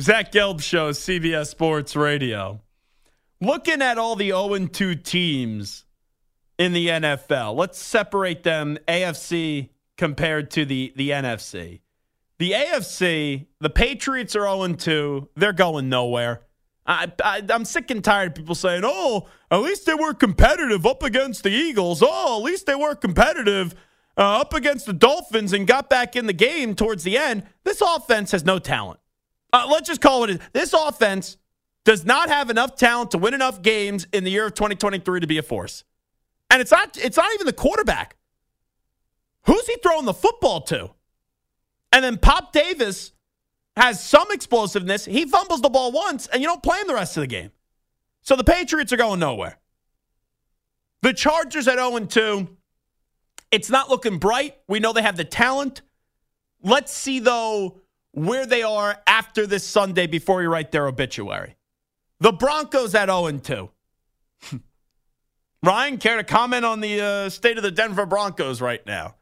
Zach 0.00 0.30
Gelb 0.30 0.60
Show, 0.60 0.90
CBS 0.90 1.46
Sports 1.46 1.96
Radio. 1.96 2.60
Looking 3.40 3.80
at 3.80 3.96
all 3.96 4.14
the 4.14 4.28
0 4.28 4.66
2 4.66 4.94
teams 4.96 5.86
in 6.58 6.74
the 6.74 6.88
NFL, 6.88 7.54
let's 7.56 7.78
separate 7.78 8.42
them 8.42 8.76
AFC 8.86 9.70
compared 9.96 10.50
to 10.50 10.66
the, 10.66 10.92
the 10.96 11.10
NFC. 11.10 11.80
The 12.38 12.52
AFC, 12.52 13.46
the 13.60 13.70
Patriots 13.70 14.36
are 14.36 14.42
0 14.42 14.74
2. 14.74 15.30
They're 15.34 15.54
going 15.54 15.88
nowhere. 15.88 16.42
I, 16.86 17.10
I, 17.24 17.42
I'm 17.48 17.64
sick 17.64 17.90
and 17.90 18.04
tired 18.04 18.28
of 18.28 18.34
people 18.34 18.54
saying, 18.54 18.82
oh, 18.84 19.28
at 19.50 19.60
least 19.60 19.86
they 19.86 19.94
were 19.94 20.12
competitive 20.12 20.84
up 20.84 21.02
against 21.02 21.42
the 21.42 21.50
Eagles. 21.50 22.02
Oh, 22.04 22.38
at 22.38 22.44
least 22.44 22.66
they 22.66 22.74
were 22.74 22.94
competitive 22.94 23.74
uh, 24.18 24.40
up 24.40 24.52
against 24.52 24.84
the 24.84 24.92
Dolphins 24.92 25.54
and 25.54 25.66
got 25.66 25.88
back 25.88 26.16
in 26.16 26.26
the 26.26 26.34
game 26.34 26.74
towards 26.74 27.02
the 27.02 27.16
end. 27.16 27.44
This 27.64 27.80
offense 27.80 28.32
has 28.32 28.44
no 28.44 28.58
talent. 28.58 29.00
Uh, 29.52 29.66
let's 29.70 29.88
just 29.88 30.00
call 30.00 30.24
it 30.24 30.40
this 30.52 30.72
offense 30.72 31.36
does 31.84 32.04
not 32.04 32.28
have 32.28 32.50
enough 32.50 32.76
talent 32.76 33.12
to 33.12 33.18
win 33.18 33.32
enough 33.32 33.62
games 33.62 34.06
in 34.12 34.24
the 34.24 34.30
year 34.30 34.46
of 34.46 34.54
2023 34.54 35.20
to 35.20 35.26
be 35.26 35.38
a 35.38 35.42
force. 35.42 35.84
And 36.50 36.60
it's 36.60 36.70
not 36.70 36.96
it's 36.96 37.16
not 37.16 37.32
even 37.34 37.46
the 37.46 37.52
quarterback. 37.52 38.16
Who's 39.44 39.66
he 39.66 39.76
throwing 39.82 40.04
the 40.04 40.14
football 40.14 40.62
to? 40.62 40.90
And 41.92 42.04
then 42.04 42.18
Pop 42.18 42.52
Davis 42.52 43.12
has 43.76 44.02
some 44.02 44.32
explosiveness. 44.32 45.04
He 45.04 45.26
fumbles 45.26 45.60
the 45.60 45.68
ball 45.68 45.92
once 45.92 46.26
and 46.26 46.42
you 46.42 46.48
don't 46.48 46.62
play 46.62 46.80
him 46.80 46.88
the 46.88 46.94
rest 46.94 47.16
of 47.16 47.20
the 47.22 47.26
game. 47.28 47.52
So 48.22 48.34
the 48.34 48.44
Patriots 48.44 48.92
are 48.92 48.96
going 48.96 49.20
nowhere. 49.20 49.58
The 51.02 51.12
Chargers 51.12 51.68
at 51.68 51.78
0 51.78 52.00
2. 52.00 52.48
It's 53.52 53.70
not 53.70 53.88
looking 53.88 54.18
bright. 54.18 54.56
We 54.66 54.80
know 54.80 54.92
they 54.92 55.02
have 55.02 55.16
the 55.16 55.24
talent. 55.24 55.82
Let's 56.62 56.92
see, 56.92 57.20
though, 57.20 57.80
where 58.16 58.46
they 58.46 58.62
are 58.62 58.98
after 59.06 59.46
this 59.46 59.62
Sunday 59.62 60.06
before 60.06 60.38
we 60.38 60.46
write 60.46 60.72
their 60.72 60.86
obituary. 60.86 61.54
The 62.18 62.32
Broncos 62.32 62.94
at 62.94 63.10
0 63.10 63.30
2. 63.30 63.70
Ryan, 65.62 65.98
care 65.98 66.16
to 66.16 66.24
comment 66.24 66.64
on 66.64 66.80
the 66.80 67.00
uh, 67.00 67.28
state 67.28 67.58
of 67.58 67.62
the 67.62 67.70
Denver 67.70 68.06
Broncos 68.06 68.62
right 68.62 68.84
now? 68.86 69.16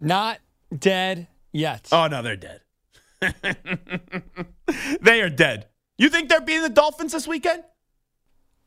Not 0.00 0.38
dead 0.76 1.26
yet. 1.50 1.88
Oh, 1.90 2.06
no, 2.06 2.22
they're 2.22 2.36
dead. 2.36 2.60
they 5.00 5.20
are 5.20 5.30
dead. 5.30 5.66
You 5.98 6.10
think 6.10 6.28
they're 6.28 6.40
beating 6.40 6.62
the 6.62 6.68
Dolphins 6.68 7.12
this 7.12 7.26
weekend? 7.26 7.64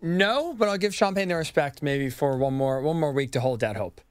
No, 0.02 0.54
but 0.54 0.68
I'll 0.68 0.78
give 0.78 0.94
Champagne 0.94 1.30
the 1.30 1.36
respect 1.36 1.82
maybe 1.82 2.10
for 2.10 2.38
one 2.38 2.56
more 2.56 2.82
one 2.82 3.00
more 3.00 3.14
week 3.14 3.32
to 3.32 3.40
hold 3.40 3.62
that 3.62 3.78
hope. 3.78 4.02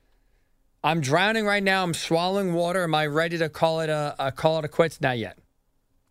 I'm 0.86 1.00
drowning 1.00 1.44
right 1.44 1.64
now. 1.64 1.82
I'm 1.82 1.94
swallowing 1.94 2.54
water. 2.54 2.84
Am 2.84 2.94
I 2.94 3.06
ready 3.06 3.36
to 3.38 3.48
call 3.48 3.80
it 3.80 3.90
a, 3.90 4.14
a 4.20 4.30
call 4.30 4.60
it 4.60 4.64
a 4.64 4.68
quits? 4.68 5.00
Not 5.00 5.18
yet. 5.18 5.36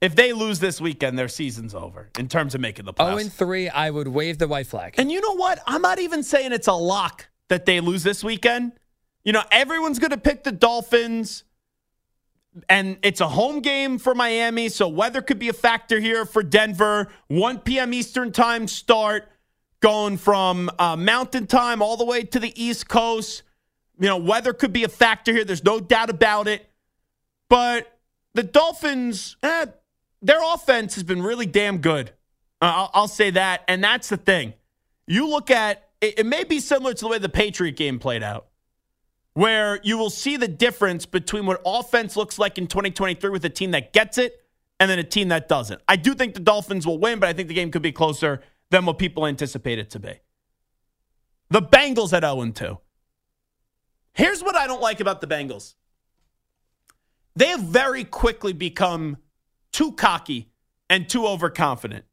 If 0.01 0.17
they 0.17 0.33
lose 0.33 0.59
this 0.59 0.81
weekend, 0.81 1.17
their 1.17 1.29
season's 1.29 1.73
over 1.73 2.09
in 2.19 2.27
terms 2.27 2.53
of 2.55 2.59
making 2.59 2.83
the 2.83 2.93
playoffs. 2.93 3.11
0 3.11 3.17
and 3.19 3.33
3, 3.33 3.69
I 3.69 3.89
would 3.89 4.09
wave 4.09 4.37
the 4.37 4.49
white 4.49 4.67
flag. 4.67 4.95
And 4.97 5.09
you 5.09 5.21
know 5.21 5.37
what? 5.37 5.59
I'm 5.65 5.81
not 5.81 5.99
even 5.99 6.23
saying 6.23 6.51
it's 6.51 6.67
a 6.67 6.73
lock 6.73 7.29
that 7.47 7.65
they 7.65 7.79
lose 7.79 8.03
this 8.03 8.21
weekend. 8.21 8.73
You 9.23 9.31
know, 9.31 9.43
everyone's 9.49 9.97
going 9.97 10.11
to 10.11 10.17
pick 10.17 10.43
the 10.43 10.51
Dolphins, 10.51 11.45
and 12.67 12.97
it's 13.01 13.21
a 13.21 13.29
home 13.29 13.61
game 13.61 13.97
for 13.97 14.13
Miami, 14.13 14.67
so 14.67 14.89
weather 14.89 15.21
could 15.21 15.39
be 15.39 15.47
a 15.47 15.53
factor 15.53 16.01
here 16.01 16.25
for 16.25 16.43
Denver. 16.43 17.07
1 17.29 17.59
p.m. 17.59 17.93
Eastern 17.93 18.33
time 18.33 18.67
start, 18.67 19.29
going 19.79 20.17
from 20.17 20.69
uh, 20.77 20.97
mountain 20.97 21.47
time 21.47 21.81
all 21.81 21.95
the 21.95 22.05
way 22.05 22.23
to 22.23 22.41
the 22.41 22.61
East 22.61 22.89
Coast. 22.89 23.43
You 23.99 24.07
know, 24.07 24.17
weather 24.17 24.53
could 24.53 24.73
be 24.73 24.83
a 24.83 24.89
factor 24.89 25.31
here. 25.31 25.45
There's 25.45 25.63
no 25.63 25.79
doubt 25.79 26.09
about 26.09 26.47
it. 26.47 26.69
But 27.49 27.97
the 28.33 28.43
Dolphins, 28.43 29.37
eh, 29.43 29.67
their 30.21 30.41
offense 30.53 30.95
has 30.95 31.03
been 31.03 31.21
really 31.21 31.45
damn 31.45 31.77
good. 31.77 32.09
Uh, 32.61 32.65
I'll, 32.65 32.91
I'll, 32.93 33.07
say 33.07 33.29
that. 33.31 33.63
And 33.67 33.83
that's 33.83 34.09
the 34.09 34.17
thing. 34.17 34.53
You 35.07 35.27
look 35.27 35.51
at 35.51 35.89
it, 36.01 36.19
it 36.19 36.25
may 36.25 36.43
be 36.43 36.59
similar 36.59 36.93
to 36.93 37.01
the 37.01 37.07
way 37.07 37.17
the 37.17 37.29
Patriot 37.29 37.75
game 37.75 37.99
played 37.99 38.23
out, 38.23 38.47
where 39.33 39.79
you 39.83 39.97
will 39.97 40.09
see 40.09 40.37
the 40.37 40.47
difference 40.47 41.05
between 41.05 41.45
what 41.45 41.61
offense 41.65 42.15
looks 42.15 42.39
like 42.39 42.57
in 42.57 42.67
2023 42.67 43.29
with 43.29 43.45
a 43.45 43.49
team 43.49 43.71
that 43.71 43.93
gets 43.93 44.17
it 44.17 44.41
and 44.79 44.89
then 44.89 44.99
a 44.99 45.03
team 45.03 45.29
that 45.29 45.47
doesn't. 45.47 45.81
I 45.87 45.95
do 45.95 46.13
think 46.13 46.33
the 46.33 46.39
Dolphins 46.39 46.85
will 46.85 46.99
win, 46.99 47.19
but 47.19 47.29
I 47.29 47.33
think 47.33 47.47
the 47.47 47.53
game 47.53 47.71
could 47.71 47.81
be 47.81 47.91
closer 47.91 48.41
than 48.71 48.85
what 48.85 48.97
people 48.97 49.25
anticipate 49.25 49.79
it 49.79 49.89
to 49.91 49.99
be. 49.99 50.13
The 51.49 51.61
Bengals 51.61 52.13
at 52.13 52.23
0 52.23 52.51
2. 52.51 52.77
Here's 54.15 54.41
what 54.41 54.55
I 54.55 54.65
don't 54.65 54.81
like 54.81 55.01
about 55.01 55.21
the 55.21 55.27
Bengals. 55.27 55.75
They 57.35 57.47
have 57.47 57.61
very 57.61 58.05
quickly 58.05 58.53
become 58.53 59.17
too 59.73 59.91
cocky 59.91 60.49
and 60.89 61.07
too 61.09 61.27
overconfident. 61.27 62.05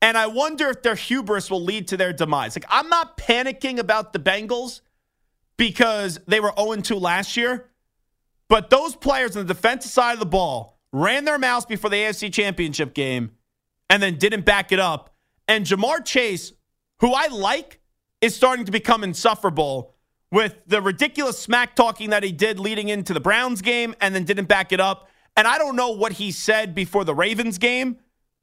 And 0.00 0.16
I 0.16 0.28
wonder 0.28 0.68
if 0.68 0.82
their 0.82 0.94
hubris 0.94 1.50
will 1.50 1.62
lead 1.62 1.88
to 1.88 1.96
their 1.96 2.12
demise. 2.12 2.54
Like, 2.54 2.66
I'm 2.68 2.88
not 2.88 3.16
panicking 3.16 3.78
about 3.78 4.12
the 4.12 4.20
Bengals 4.20 4.82
because 5.56 6.20
they 6.28 6.38
were 6.38 6.52
0 6.56 6.76
2 6.76 6.94
last 6.96 7.36
year, 7.36 7.70
but 8.48 8.70
those 8.70 8.94
players 8.94 9.36
on 9.36 9.46
the 9.46 9.52
defensive 9.52 9.90
side 9.90 10.12
of 10.12 10.20
the 10.20 10.26
ball 10.26 10.78
ran 10.92 11.24
their 11.24 11.38
mouths 11.38 11.66
before 11.66 11.90
the 11.90 11.96
AFC 11.96 12.32
Championship 12.32 12.94
game 12.94 13.32
and 13.90 14.00
then 14.00 14.16
didn't 14.16 14.44
back 14.44 14.70
it 14.70 14.78
up. 14.78 15.12
And 15.48 15.66
Ja'Marr 15.66 16.04
Chase, 16.04 16.52
who 17.00 17.12
I 17.12 17.26
like, 17.28 17.80
is 18.20 18.36
starting 18.36 18.64
to 18.66 18.72
become 18.72 19.02
insufferable 19.02 19.95
with 20.32 20.56
the 20.66 20.82
ridiculous 20.82 21.38
smack 21.38 21.76
talking 21.76 22.10
that 22.10 22.22
he 22.22 22.32
did 22.32 22.58
leading 22.58 22.88
into 22.88 23.14
the 23.14 23.20
Browns 23.20 23.62
game 23.62 23.94
and 24.00 24.14
then 24.14 24.24
didn't 24.24 24.46
back 24.46 24.72
it 24.72 24.80
up. 24.80 25.08
And 25.36 25.46
I 25.46 25.58
don't 25.58 25.76
know 25.76 25.90
what 25.90 26.12
he 26.12 26.32
said 26.32 26.74
before 26.74 27.04
the 27.04 27.14
Ravens 27.14 27.58
game, 27.58 27.98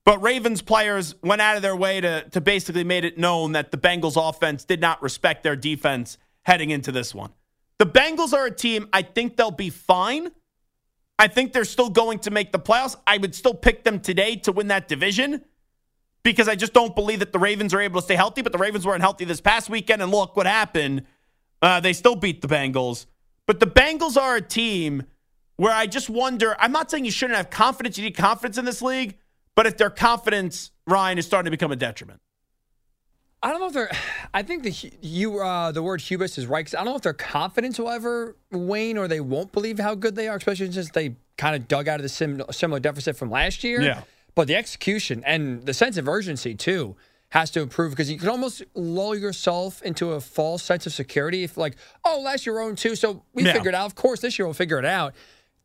but 0.05 0.21
Ravens 0.21 0.61
players 0.61 1.15
went 1.23 1.41
out 1.41 1.55
of 1.55 1.61
their 1.61 1.75
way 1.75 1.99
to, 2.01 2.27
to 2.29 2.41
basically 2.41 2.83
made 2.83 3.03
it 3.03 3.17
known 3.17 3.53
that 3.53 3.71
the 3.71 3.77
Bengals 3.77 4.17
offense 4.17 4.63
did 4.63 4.79
not 4.79 5.01
respect 5.01 5.43
their 5.43 5.55
defense 5.55 6.17
heading 6.43 6.69
into 6.69 6.91
this 6.91 7.13
one. 7.13 7.31
The 7.79 7.85
Bengals 7.85 8.33
are 8.33 8.45
a 8.45 8.51
team, 8.51 8.87
I 8.93 9.01
think 9.01 9.35
they'll 9.35 9.51
be 9.51 9.69
fine. 9.69 10.31
I 11.19 11.27
think 11.27 11.53
they're 11.53 11.65
still 11.65 11.89
going 11.89 12.19
to 12.19 12.31
make 12.31 12.51
the 12.51 12.59
playoffs. 12.59 12.95
I 13.05 13.17
would 13.17 13.35
still 13.35 13.53
pick 13.53 13.83
them 13.83 13.99
today 13.99 14.35
to 14.37 14.51
win 14.51 14.67
that 14.67 14.87
division 14.87 15.43
because 16.23 16.47
I 16.47 16.55
just 16.55 16.73
don't 16.73 16.95
believe 16.95 17.19
that 17.19 17.31
the 17.31 17.39
Ravens 17.39 17.73
are 17.73 17.81
able 17.81 18.01
to 18.01 18.05
stay 18.05 18.15
healthy, 18.15 18.41
but 18.41 18.51
the 18.51 18.57
Ravens 18.57 18.85
weren't 18.85 19.01
healthy 19.01 19.25
this 19.25 19.41
past 19.41 19.69
weekend. 19.69 20.01
And 20.01 20.11
look 20.11 20.35
what 20.35 20.47
happened. 20.47 21.05
Uh, 21.63 21.79
they 21.79 21.93
still 21.93 22.17
beat 22.17 22.41
the 22.41 22.47
Bengals. 22.47 23.05
But 23.47 23.61
the 23.61 23.65
Bengals 23.65 24.17
are 24.17 24.35
a 24.35 24.41
team 24.41 25.03
where 25.55 25.71
I 25.71 25.87
just 25.87 26.09
wonder. 26.09 26.57
I'm 26.59 26.73
not 26.73 26.91
saying 26.91 27.05
you 27.05 27.11
shouldn't 27.11 27.37
have 27.37 27.49
confidence. 27.49 27.97
You 27.97 28.03
need 28.03 28.17
confidence 28.17 28.57
in 28.57 28.65
this 28.65 28.81
league. 28.81 29.17
But 29.55 29.65
if 29.65 29.77
their 29.77 29.89
confidence, 29.89 30.71
Ryan, 30.85 31.17
is 31.17 31.25
starting 31.25 31.45
to 31.45 31.51
become 31.51 31.71
a 31.71 31.77
detriment. 31.77 32.19
I 33.41 33.49
don't 33.49 33.61
know 33.61 33.67
if 33.67 33.73
they're. 33.73 33.91
I 34.33 34.43
think 34.43 34.63
the 34.63 34.91
you 35.01 35.39
uh, 35.39 35.71
the 35.71 35.81
word 35.81 36.01
hubris 36.01 36.37
is 36.37 36.47
right. 36.47 36.65
Cause 36.65 36.73
I 36.73 36.79
don't 36.79 36.87
know 36.87 36.95
if 36.97 37.01
their 37.01 37.13
confidence 37.13 37.79
will 37.79 37.89
ever 37.89 38.35
wane 38.51 38.97
or 38.97 39.07
they 39.07 39.21
won't 39.21 39.53
believe 39.53 39.79
how 39.79 39.95
good 39.95 40.15
they 40.15 40.27
are, 40.27 40.35
especially 40.35 40.69
since 40.69 40.89
they 40.91 41.15
kind 41.37 41.55
of 41.55 41.69
dug 41.69 41.87
out 41.87 41.95
of 41.95 42.03
the 42.03 42.09
sim, 42.09 42.43
similar 42.51 42.81
deficit 42.81 43.15
from 43.15 43.31
last 43.31 43.63
year. 43.63 43.81
Yeah. 43.81 44.01
But 44.35 44.47
the 44.47 44.55
execution 44.55 45.23
and 45.25 45.63
the 45.63 45.73
sense 45.73 45.95
of 45.95 46.09
urgency 46.09 46.55
too 46.55 46.97
has 47.33 47.49
to 47.49 47.61
improve 47.61 47.91
because 47.91 48.11
you 48.11 48.19
can 48.19 48.29
almost 48.29 48.61
lull 48.75 49.15
yourself 49.15 49.81
into 49.81 50.11
a 50.11 50.21
false 50.21 50.61
sense 50.61 50.85
of 50.85 50.93
security 50.93 51.43
if 51.43 51.57
like, 51.57 51.75
oh, 52.05 52.21
last 52.23 52.45
year 52.45 52.59
own 52.59 52.73
oh 52.73 52.75
two, 52.75 52.95
so 52.95 53.23
we 53.33 53.43
yeah. 53.43 53.53
figured 53.53 53.73
out. 53.73 53.87
Of 53.87 53.95
course, 53.95 54.19
this 54.19 54.37
year 54.37 54.45
we'll 54.45 54.53
figure 54.53 54.77
it 54.77 54.85
out. 54.85 55.15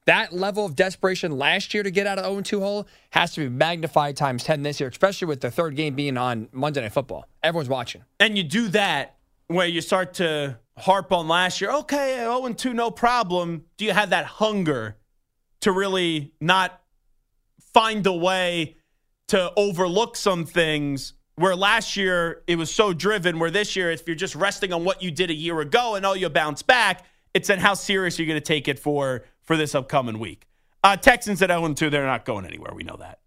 That 0.06 0.32
level 0.32 0.64
of 0.64 0.74
desperation 0.74 1.36
last 1.36 1.74
year 1.74 1.82
to 1.82 1.90
get 1.90 2.06
out 2.06 2.18
of 2.18 2.24
0 2.24 2.40
2 2.40 2.60
hole 2.60 2.88
has 3.10 3.34
to 3.34 3.40
be 3.40 3.50
magnified 3.50 4.16
times 4.16 4.44
10 4.44 4.62
this 4.62 4.80
year, 4.80 4.88
especially 4.88 5.26
with 5.26 5.42
the 5.42 5.50
third 5.50 5.76
game 5.76 5.94
being 5.94 6.16
on 6.16 6.48
Monday 6.52 6.80
Night 6.80 6.92
Football. 6.92 7.26
Everyone's 7.42 7.68
watching. 7.68 8.02
And 8.18 8.38
you 8.38 8.44
do 8.44 8.68
that 8.68 9.16
where 9.48 9.66
you 9.66 9.82
start 9.82 10.14
to 10.14 10.58
harp 10.78 11.12
on 11.12 11.28
last 11.28 11.60
year. 11.60 11.70
Okay, 11.70 12.16
0 12.16 12.48
2, 12.48 12.72
no 12.72 12.90
problem. 12.90 13.66
Do 13.76 13.84
you 13.84 13.92
have 13.92 14.08
that 14.08 14.24
hunger 14.24 14.96
to 15.60 15.70
really 15.70 16.32
not 16.40 16.80
find 17.74 18.06
a 18.06 18.12
way 18.14 18.76
to 19.26 19.52
overlook 19.54 20.16
some 20.16 20.46
things 20.46 21.12
where 21.38 21.54
last 21.54 21.96
year 21.96 22.42
it 22.46 22.56
was 22.56 22.74
so 22.74 22.92
driven, 22.92 23.38
where 23.38 23.50
this 23.50 23.76
year, 23.76 23.90
if 23.90 24.06
you're 24.06 24.16
just 24.16 24.34
resting 24.34 24.72
on 24.72 24.84
what 24.84 25.02
you 25.02 25.10
did 25.10 25.30
a 25.30 25.34
year 25.34 25.60
ago 25.60 25.94
and 25.94 26.04
oh, 26.04 26.14
you'll 26.14 26.30
bounce 26.30 26.62
back, 26.62 27.04
it's 27.34 27.48
then 27.48 27.58
how 27.60 27.74
serious 27.74 28.18
you're 28.18 28.26
going 28.26 28.40
to 28.40 28.44
take 28.44 28.68
it 28.68 28.78
for 28.78 29.24
for 29.42 29.56
this 29.56 29.74
upcoming 29.74 30.18
week. 30.18 30.46
Uh, 30.82 30.96
Texans 30.96 31.40
at 31.42 31.50
0 31.50 31.74
2, 31.74 31.90
they're 31.90 32.06
not 32.06 32.24
going 32.24 32.44
anywhere. 32.44 32.72
We 32.74 32.82
know 32.82 32.96
that. 32.96 33.20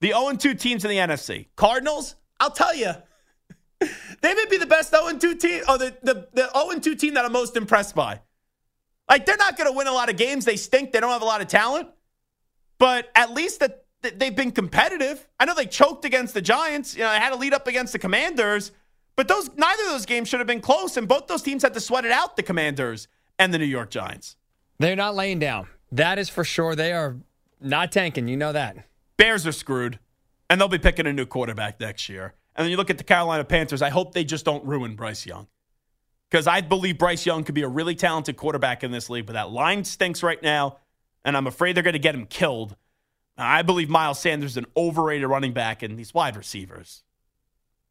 The 0.00 0.08
0 0.08 0.32
2 0.36 0.54
teams 0.54 0.84
in 0.84 0.90
the 0.90 0.96
NFC. 0.96 1.46
Cardinals, 1.56 2.16
I'll 2.40 2.50
tell 2.50 2.74
you, 2.74 2.92
they 3.80 4.34
may 4.34 4.46
be 4.50 4.56
the 4.56 4.66
best 4.66 4.90
0 4.90 5.18
2 5.18 5.34
team, 5.36 5.62
or 5.68 5.78
the, 5.78 5.96
the, 6.02 6.28
the 6.32 6.50
0 6.52 6.80
2 6.80 6.94
team 6.94 7.14
that 7.14 7.24
I'm 7.24 7.32
most 7.32 7.56
impressed 7.56 7.94
by. 7.94 8.20
Like, 9.08 9.26
they're 9.26 9.36
not 9.36 9.58
going 9.58 9.70
to 9.70 9.76
win 9.76 9.86
a 9.86 9.92
lot 9.92 10.08
of 10.08 10.16
games. 10.16 10.44
They 10.44 10.56
stink. 10.56 10.92
They 10.92 11.00
don't 11.00 11.10
have 11.10 11.22
a 11.22 11.26
lot 11.26 11.42
of 11.42 11.48
talent. 11.48 11.88
But 12.78 13.10
at 13.14 13.32
least 13.32 13.60
that 13.60 13.83
they've 14.04 14.34
been 14.34 14.52
competitive. 14.52 15.26
I 15.38 15.44
know 15.44 15.54
they 15.54 15.66
choked 15.66 16.04
against 16.04 16.34
the 16.34 16.42
Giants. 16.42 16.94
You 16.94 17.02
know, 17.02 17.10
they 17.10 17.18
had 17.18 17.32
a 17.32 17.36
lead 17.36 17.54
up 17.54 17.66
against 17.66 17.92
the 17.92 17.98
Commanders. 17.98 18.72
But 19.16 19.28
those 19.28 19.48
neither 19.56 19.82
of 19.84 19.90
those 19.90 20.06
games 20.06 20.28
should 20.28 20.40
have 20.40 20.46
been 20.46 20.60
close, 20.60 20.96
and 20.96 21.06
both 21.06 21.26
those 21.26 21.42
teams 21.42 21.62
had 21.62 21.74
to 21.74 21.80
sweat 21.80 22.04
it 22.04 22.10
out, 22.10 22.36
the 22.36 22.42
Commanders 22.42 23.08
and 23.38 23.54
the 23.54 23.58
New 23.58 23.64
York 23.64 23.90
Giants. 23.90 24.36
They're 24.78 24.96
not 24.96 25.14
laying 25.14 25.38
down. 25.38 25.68
That 25.92 26.18
is 26.18 26.28
for 26.28 26.42
sure. 26.42 26.74
They 26.74 26.92
are 26.92 27.16
not 27.60 27.92
tanking. 27.92 28.26
You 28.26 28.36
know 28.36 28.52
that. 28.52 28.76
Bears 29.16 29.46
are 29.46 29.52
screwed, 29.52 30.00
and 30.50 30.60
they'll 30.60 30.68
be 30.68 30.78
picking 30.78 31.06
a 31.06 31.12
new 31.12 31.26
quarterback 31.26 31.78
next 31.78 32.08
year. 32.08 32.34
And 32.56 32.64
then 32.64 32.70
you 32.70 32.76
look 32.76 32.90
at 32.90 32.98
the 32.98 33.04
Carolina 33.04 33.44
Panthers. 33.44 33.82
I 33.82 33.90
hope 33.90 34.14
they 34.14 34.24
just 34.24 34.44
don't 34.44 34.64
ruin 34.64 34.96
Bryce 34.96 35.26
Young. 35.26 35.46
Because 36.30 36.48
I 36.48 36.60
believe 36.60 36.98
Bryce 36.98 37.24
Young 37.24 37.44
could 37.44 37.54
be 37.54 37.62
a 37.62 37.68
really 37.68 37.94
talented 37.94 38.36
quarterback 38.36 38.82
in 38.82 38.90
this 38.90 39.08
league, 39.08 39.26
but 39.26 39.34
that 39.34 39.50
line 39.50 39.84
stinks 39.84 40.22
right 40.22 40.42
now, 40.42 40.78
and 41.24 41.36
I'm 41.36 41.46
afraid 41.46 41.76
they're 41.76 41.84
going 41.84 41.92
to 41.92 42.00
get 42.00 42.14
him 42.14 42.26
killed. 42.26 42.74
I 43.36 43.62
believe 43.62 43.88
Miles 43.88 44.18
Sanders 44.18 44.52
is 44.52 44.56
an 44.56 44.66
overrated 44.76 45.28
running 45.28 45.52
back, 45.52 45.82
and 45.82 45.98
these 45.98 46.14
wide 46.14 46.36
receivers. 46.36 47.02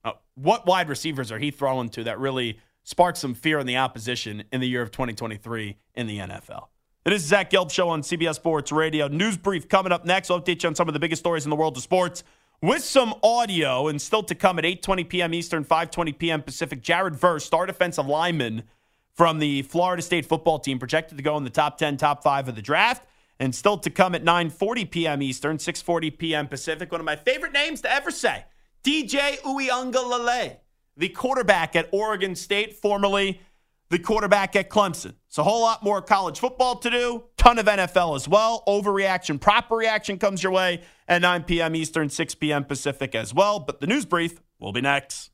Uh, 0.06 0.14
what 0.36 0.66
wide 0.66 0.90
receivers 0.90 1.32
are 1.32 1.40
he 1.40 1.52
throwing 1.52 1.90
to 1.90 2.04
that 2.06 2.20
really 2.20 2.60
sparked 2.84 3.18
some 3.18 3.34
fear 3.34 3.60
in 3.60 3.68
the 3.68 3.78
opposition 3.78 4.44
in 4.52 4.62
the 4.62 4.68
year 4.68 4.82
of 4.82 4.92
2023 4.92 5.78
in 5.96 6.08
the 6.08 6.20
NFL? 6.20 6.68
It 7.06 7.12
is 7.12 7.22
Zach 7.24 7.50
Gelb 7.50 7.70
Show 7.70 7.90
on 7.90 8.02
CBS 8.02 8.36
Sports 8.36 8.72
Radio. 8.72 9.10
News 9.10 9.36
brief 9.36 9.68
coming 9.68 9.92
up 9.92 10.06
next. 10.06 10.32
I'll 10.32 10.42
update 10.42 10.64
you 10.64 10.70
on 10.70 10.76
some 10.76 10.88
of 10.88 10.94
the 10.94 11.00
biggest 11.00 11.22
stories 11.22 11.46
in 11.46 11.50
the 11.50 11.56
world 11.56 11.76
of 11.76 11.84
sports 11.84 12.24
with 12.62 12.82
some 12.82 13.14
audio 13.22 13.90
and 13.90 14.02
still 14.02 14.24
to 14.24 14.34
come 14.34 14.58
at 14.58 14.64
8.20 14.64 15.10
p.m. 15.10 15.34
Eastern, 15.34 15.66
5.20 15.66 16.18
p.m. 16.18 16.42
Pacific. 16.42 16.82
Jared 16.82 17.14
Verse, 17.14 17.44
star 17.44 17.66
defensive 17.66 18.08
lineman 18.08 18.64
from 19.12 19.40
the 19.40 19.64
Florida 19.64 20.02
State 20.02 20.26
football 20.26 20.60
team, 20.60 20.80
projected 20.80 21.18
to 21.18 21.24
go 21.24 21.36
in 21.36 21.44
the 21.44 21.50
top 21.50 21.78
10, 21.78 21.98
top 21.98 22.24
5 22.24 22.48
of 22.48 22.56
the 22.56 22.62
draft. 22.62 23.06
And 23.40 23.54
still 23.54 23.78
to 23.80 23.90
come 23.90 24.16
at 24.16 24.24
9.40 24.24 24.90
p.m. 24.90 25.22
Eastern, 25.22 25.58
6.40 25.58 26.18
p.m. 26.18 26.48
Pacific. 26.48 26.92
One 26.92 27.02
of 27.02 27.06
my 27.06 27.16
favorite 27.16 27.52
names 27.52 27.82
to 27.82 27.92
ever 27.92 28.12
say. 28.12 28.46
DJ 28.84 29.40
Uiagalelei, 29.40 30.58
the 30.98 31.10
quarterback 31.10 31.76
at 31.76 31.90
Oregon 31.92 32.36
State, 32.36 32.76
formerly 32.76 33.42
the 33.90 34.00
quarterback 34.00 34.56
at 34.56 34.70
Clemson. 34.70 35.14
It's 35.28 35.38
a 35.38 35.44
whole 35.44 35.62
lot 35.62 35.84
more 35.84 36.02
college 36.02 36.40
football 36.40 36.78
to 36.78 36.90
do, 36.90 37.24
ton 37.38 37.60
of 37.60 37.66
NFL 37.66 38.16
as 38.16 38.28
well. 38.28 38.64
Overreaction, 38.68 39.40
proper 39.40 39.76
reaction 39.76 40.18
comes 40.18 40.42
your 40.42 40.52
way 40.52 40.82
at 41.08 41.22
9 41.22 41.44
p.m. 41.44 41.76
Eastern, 41.76 42.10
6 42.10 42.36
p.m. 42.36 42.66
Pacific 42.66 43.14
as 43.14 43.34
well. 43.34 43.60
But 43.60 43.82
the 43.82 43.88
news 43.88 44.06
brief 44.06 44.42
will 44.60 44.74
be 44.74 44.82
next. 44.82 45.30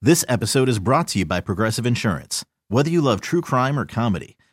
This 0.00 0.24
episode 0.28 0.68
is 0.68 0.78
brought 0.78 1.08
to 1.08 1.18
you 1.18 1.26
by 1.26 1.40
Progressive 1.40 1.86
Insurance. 1.86 2.44
Whether 2.68 2.90
you 2.90 3.02
love 3.02 3.20
true 3.20 3.42
crime 3.42 3.78
or 3.78 3.84
comedy, 3.84 4.36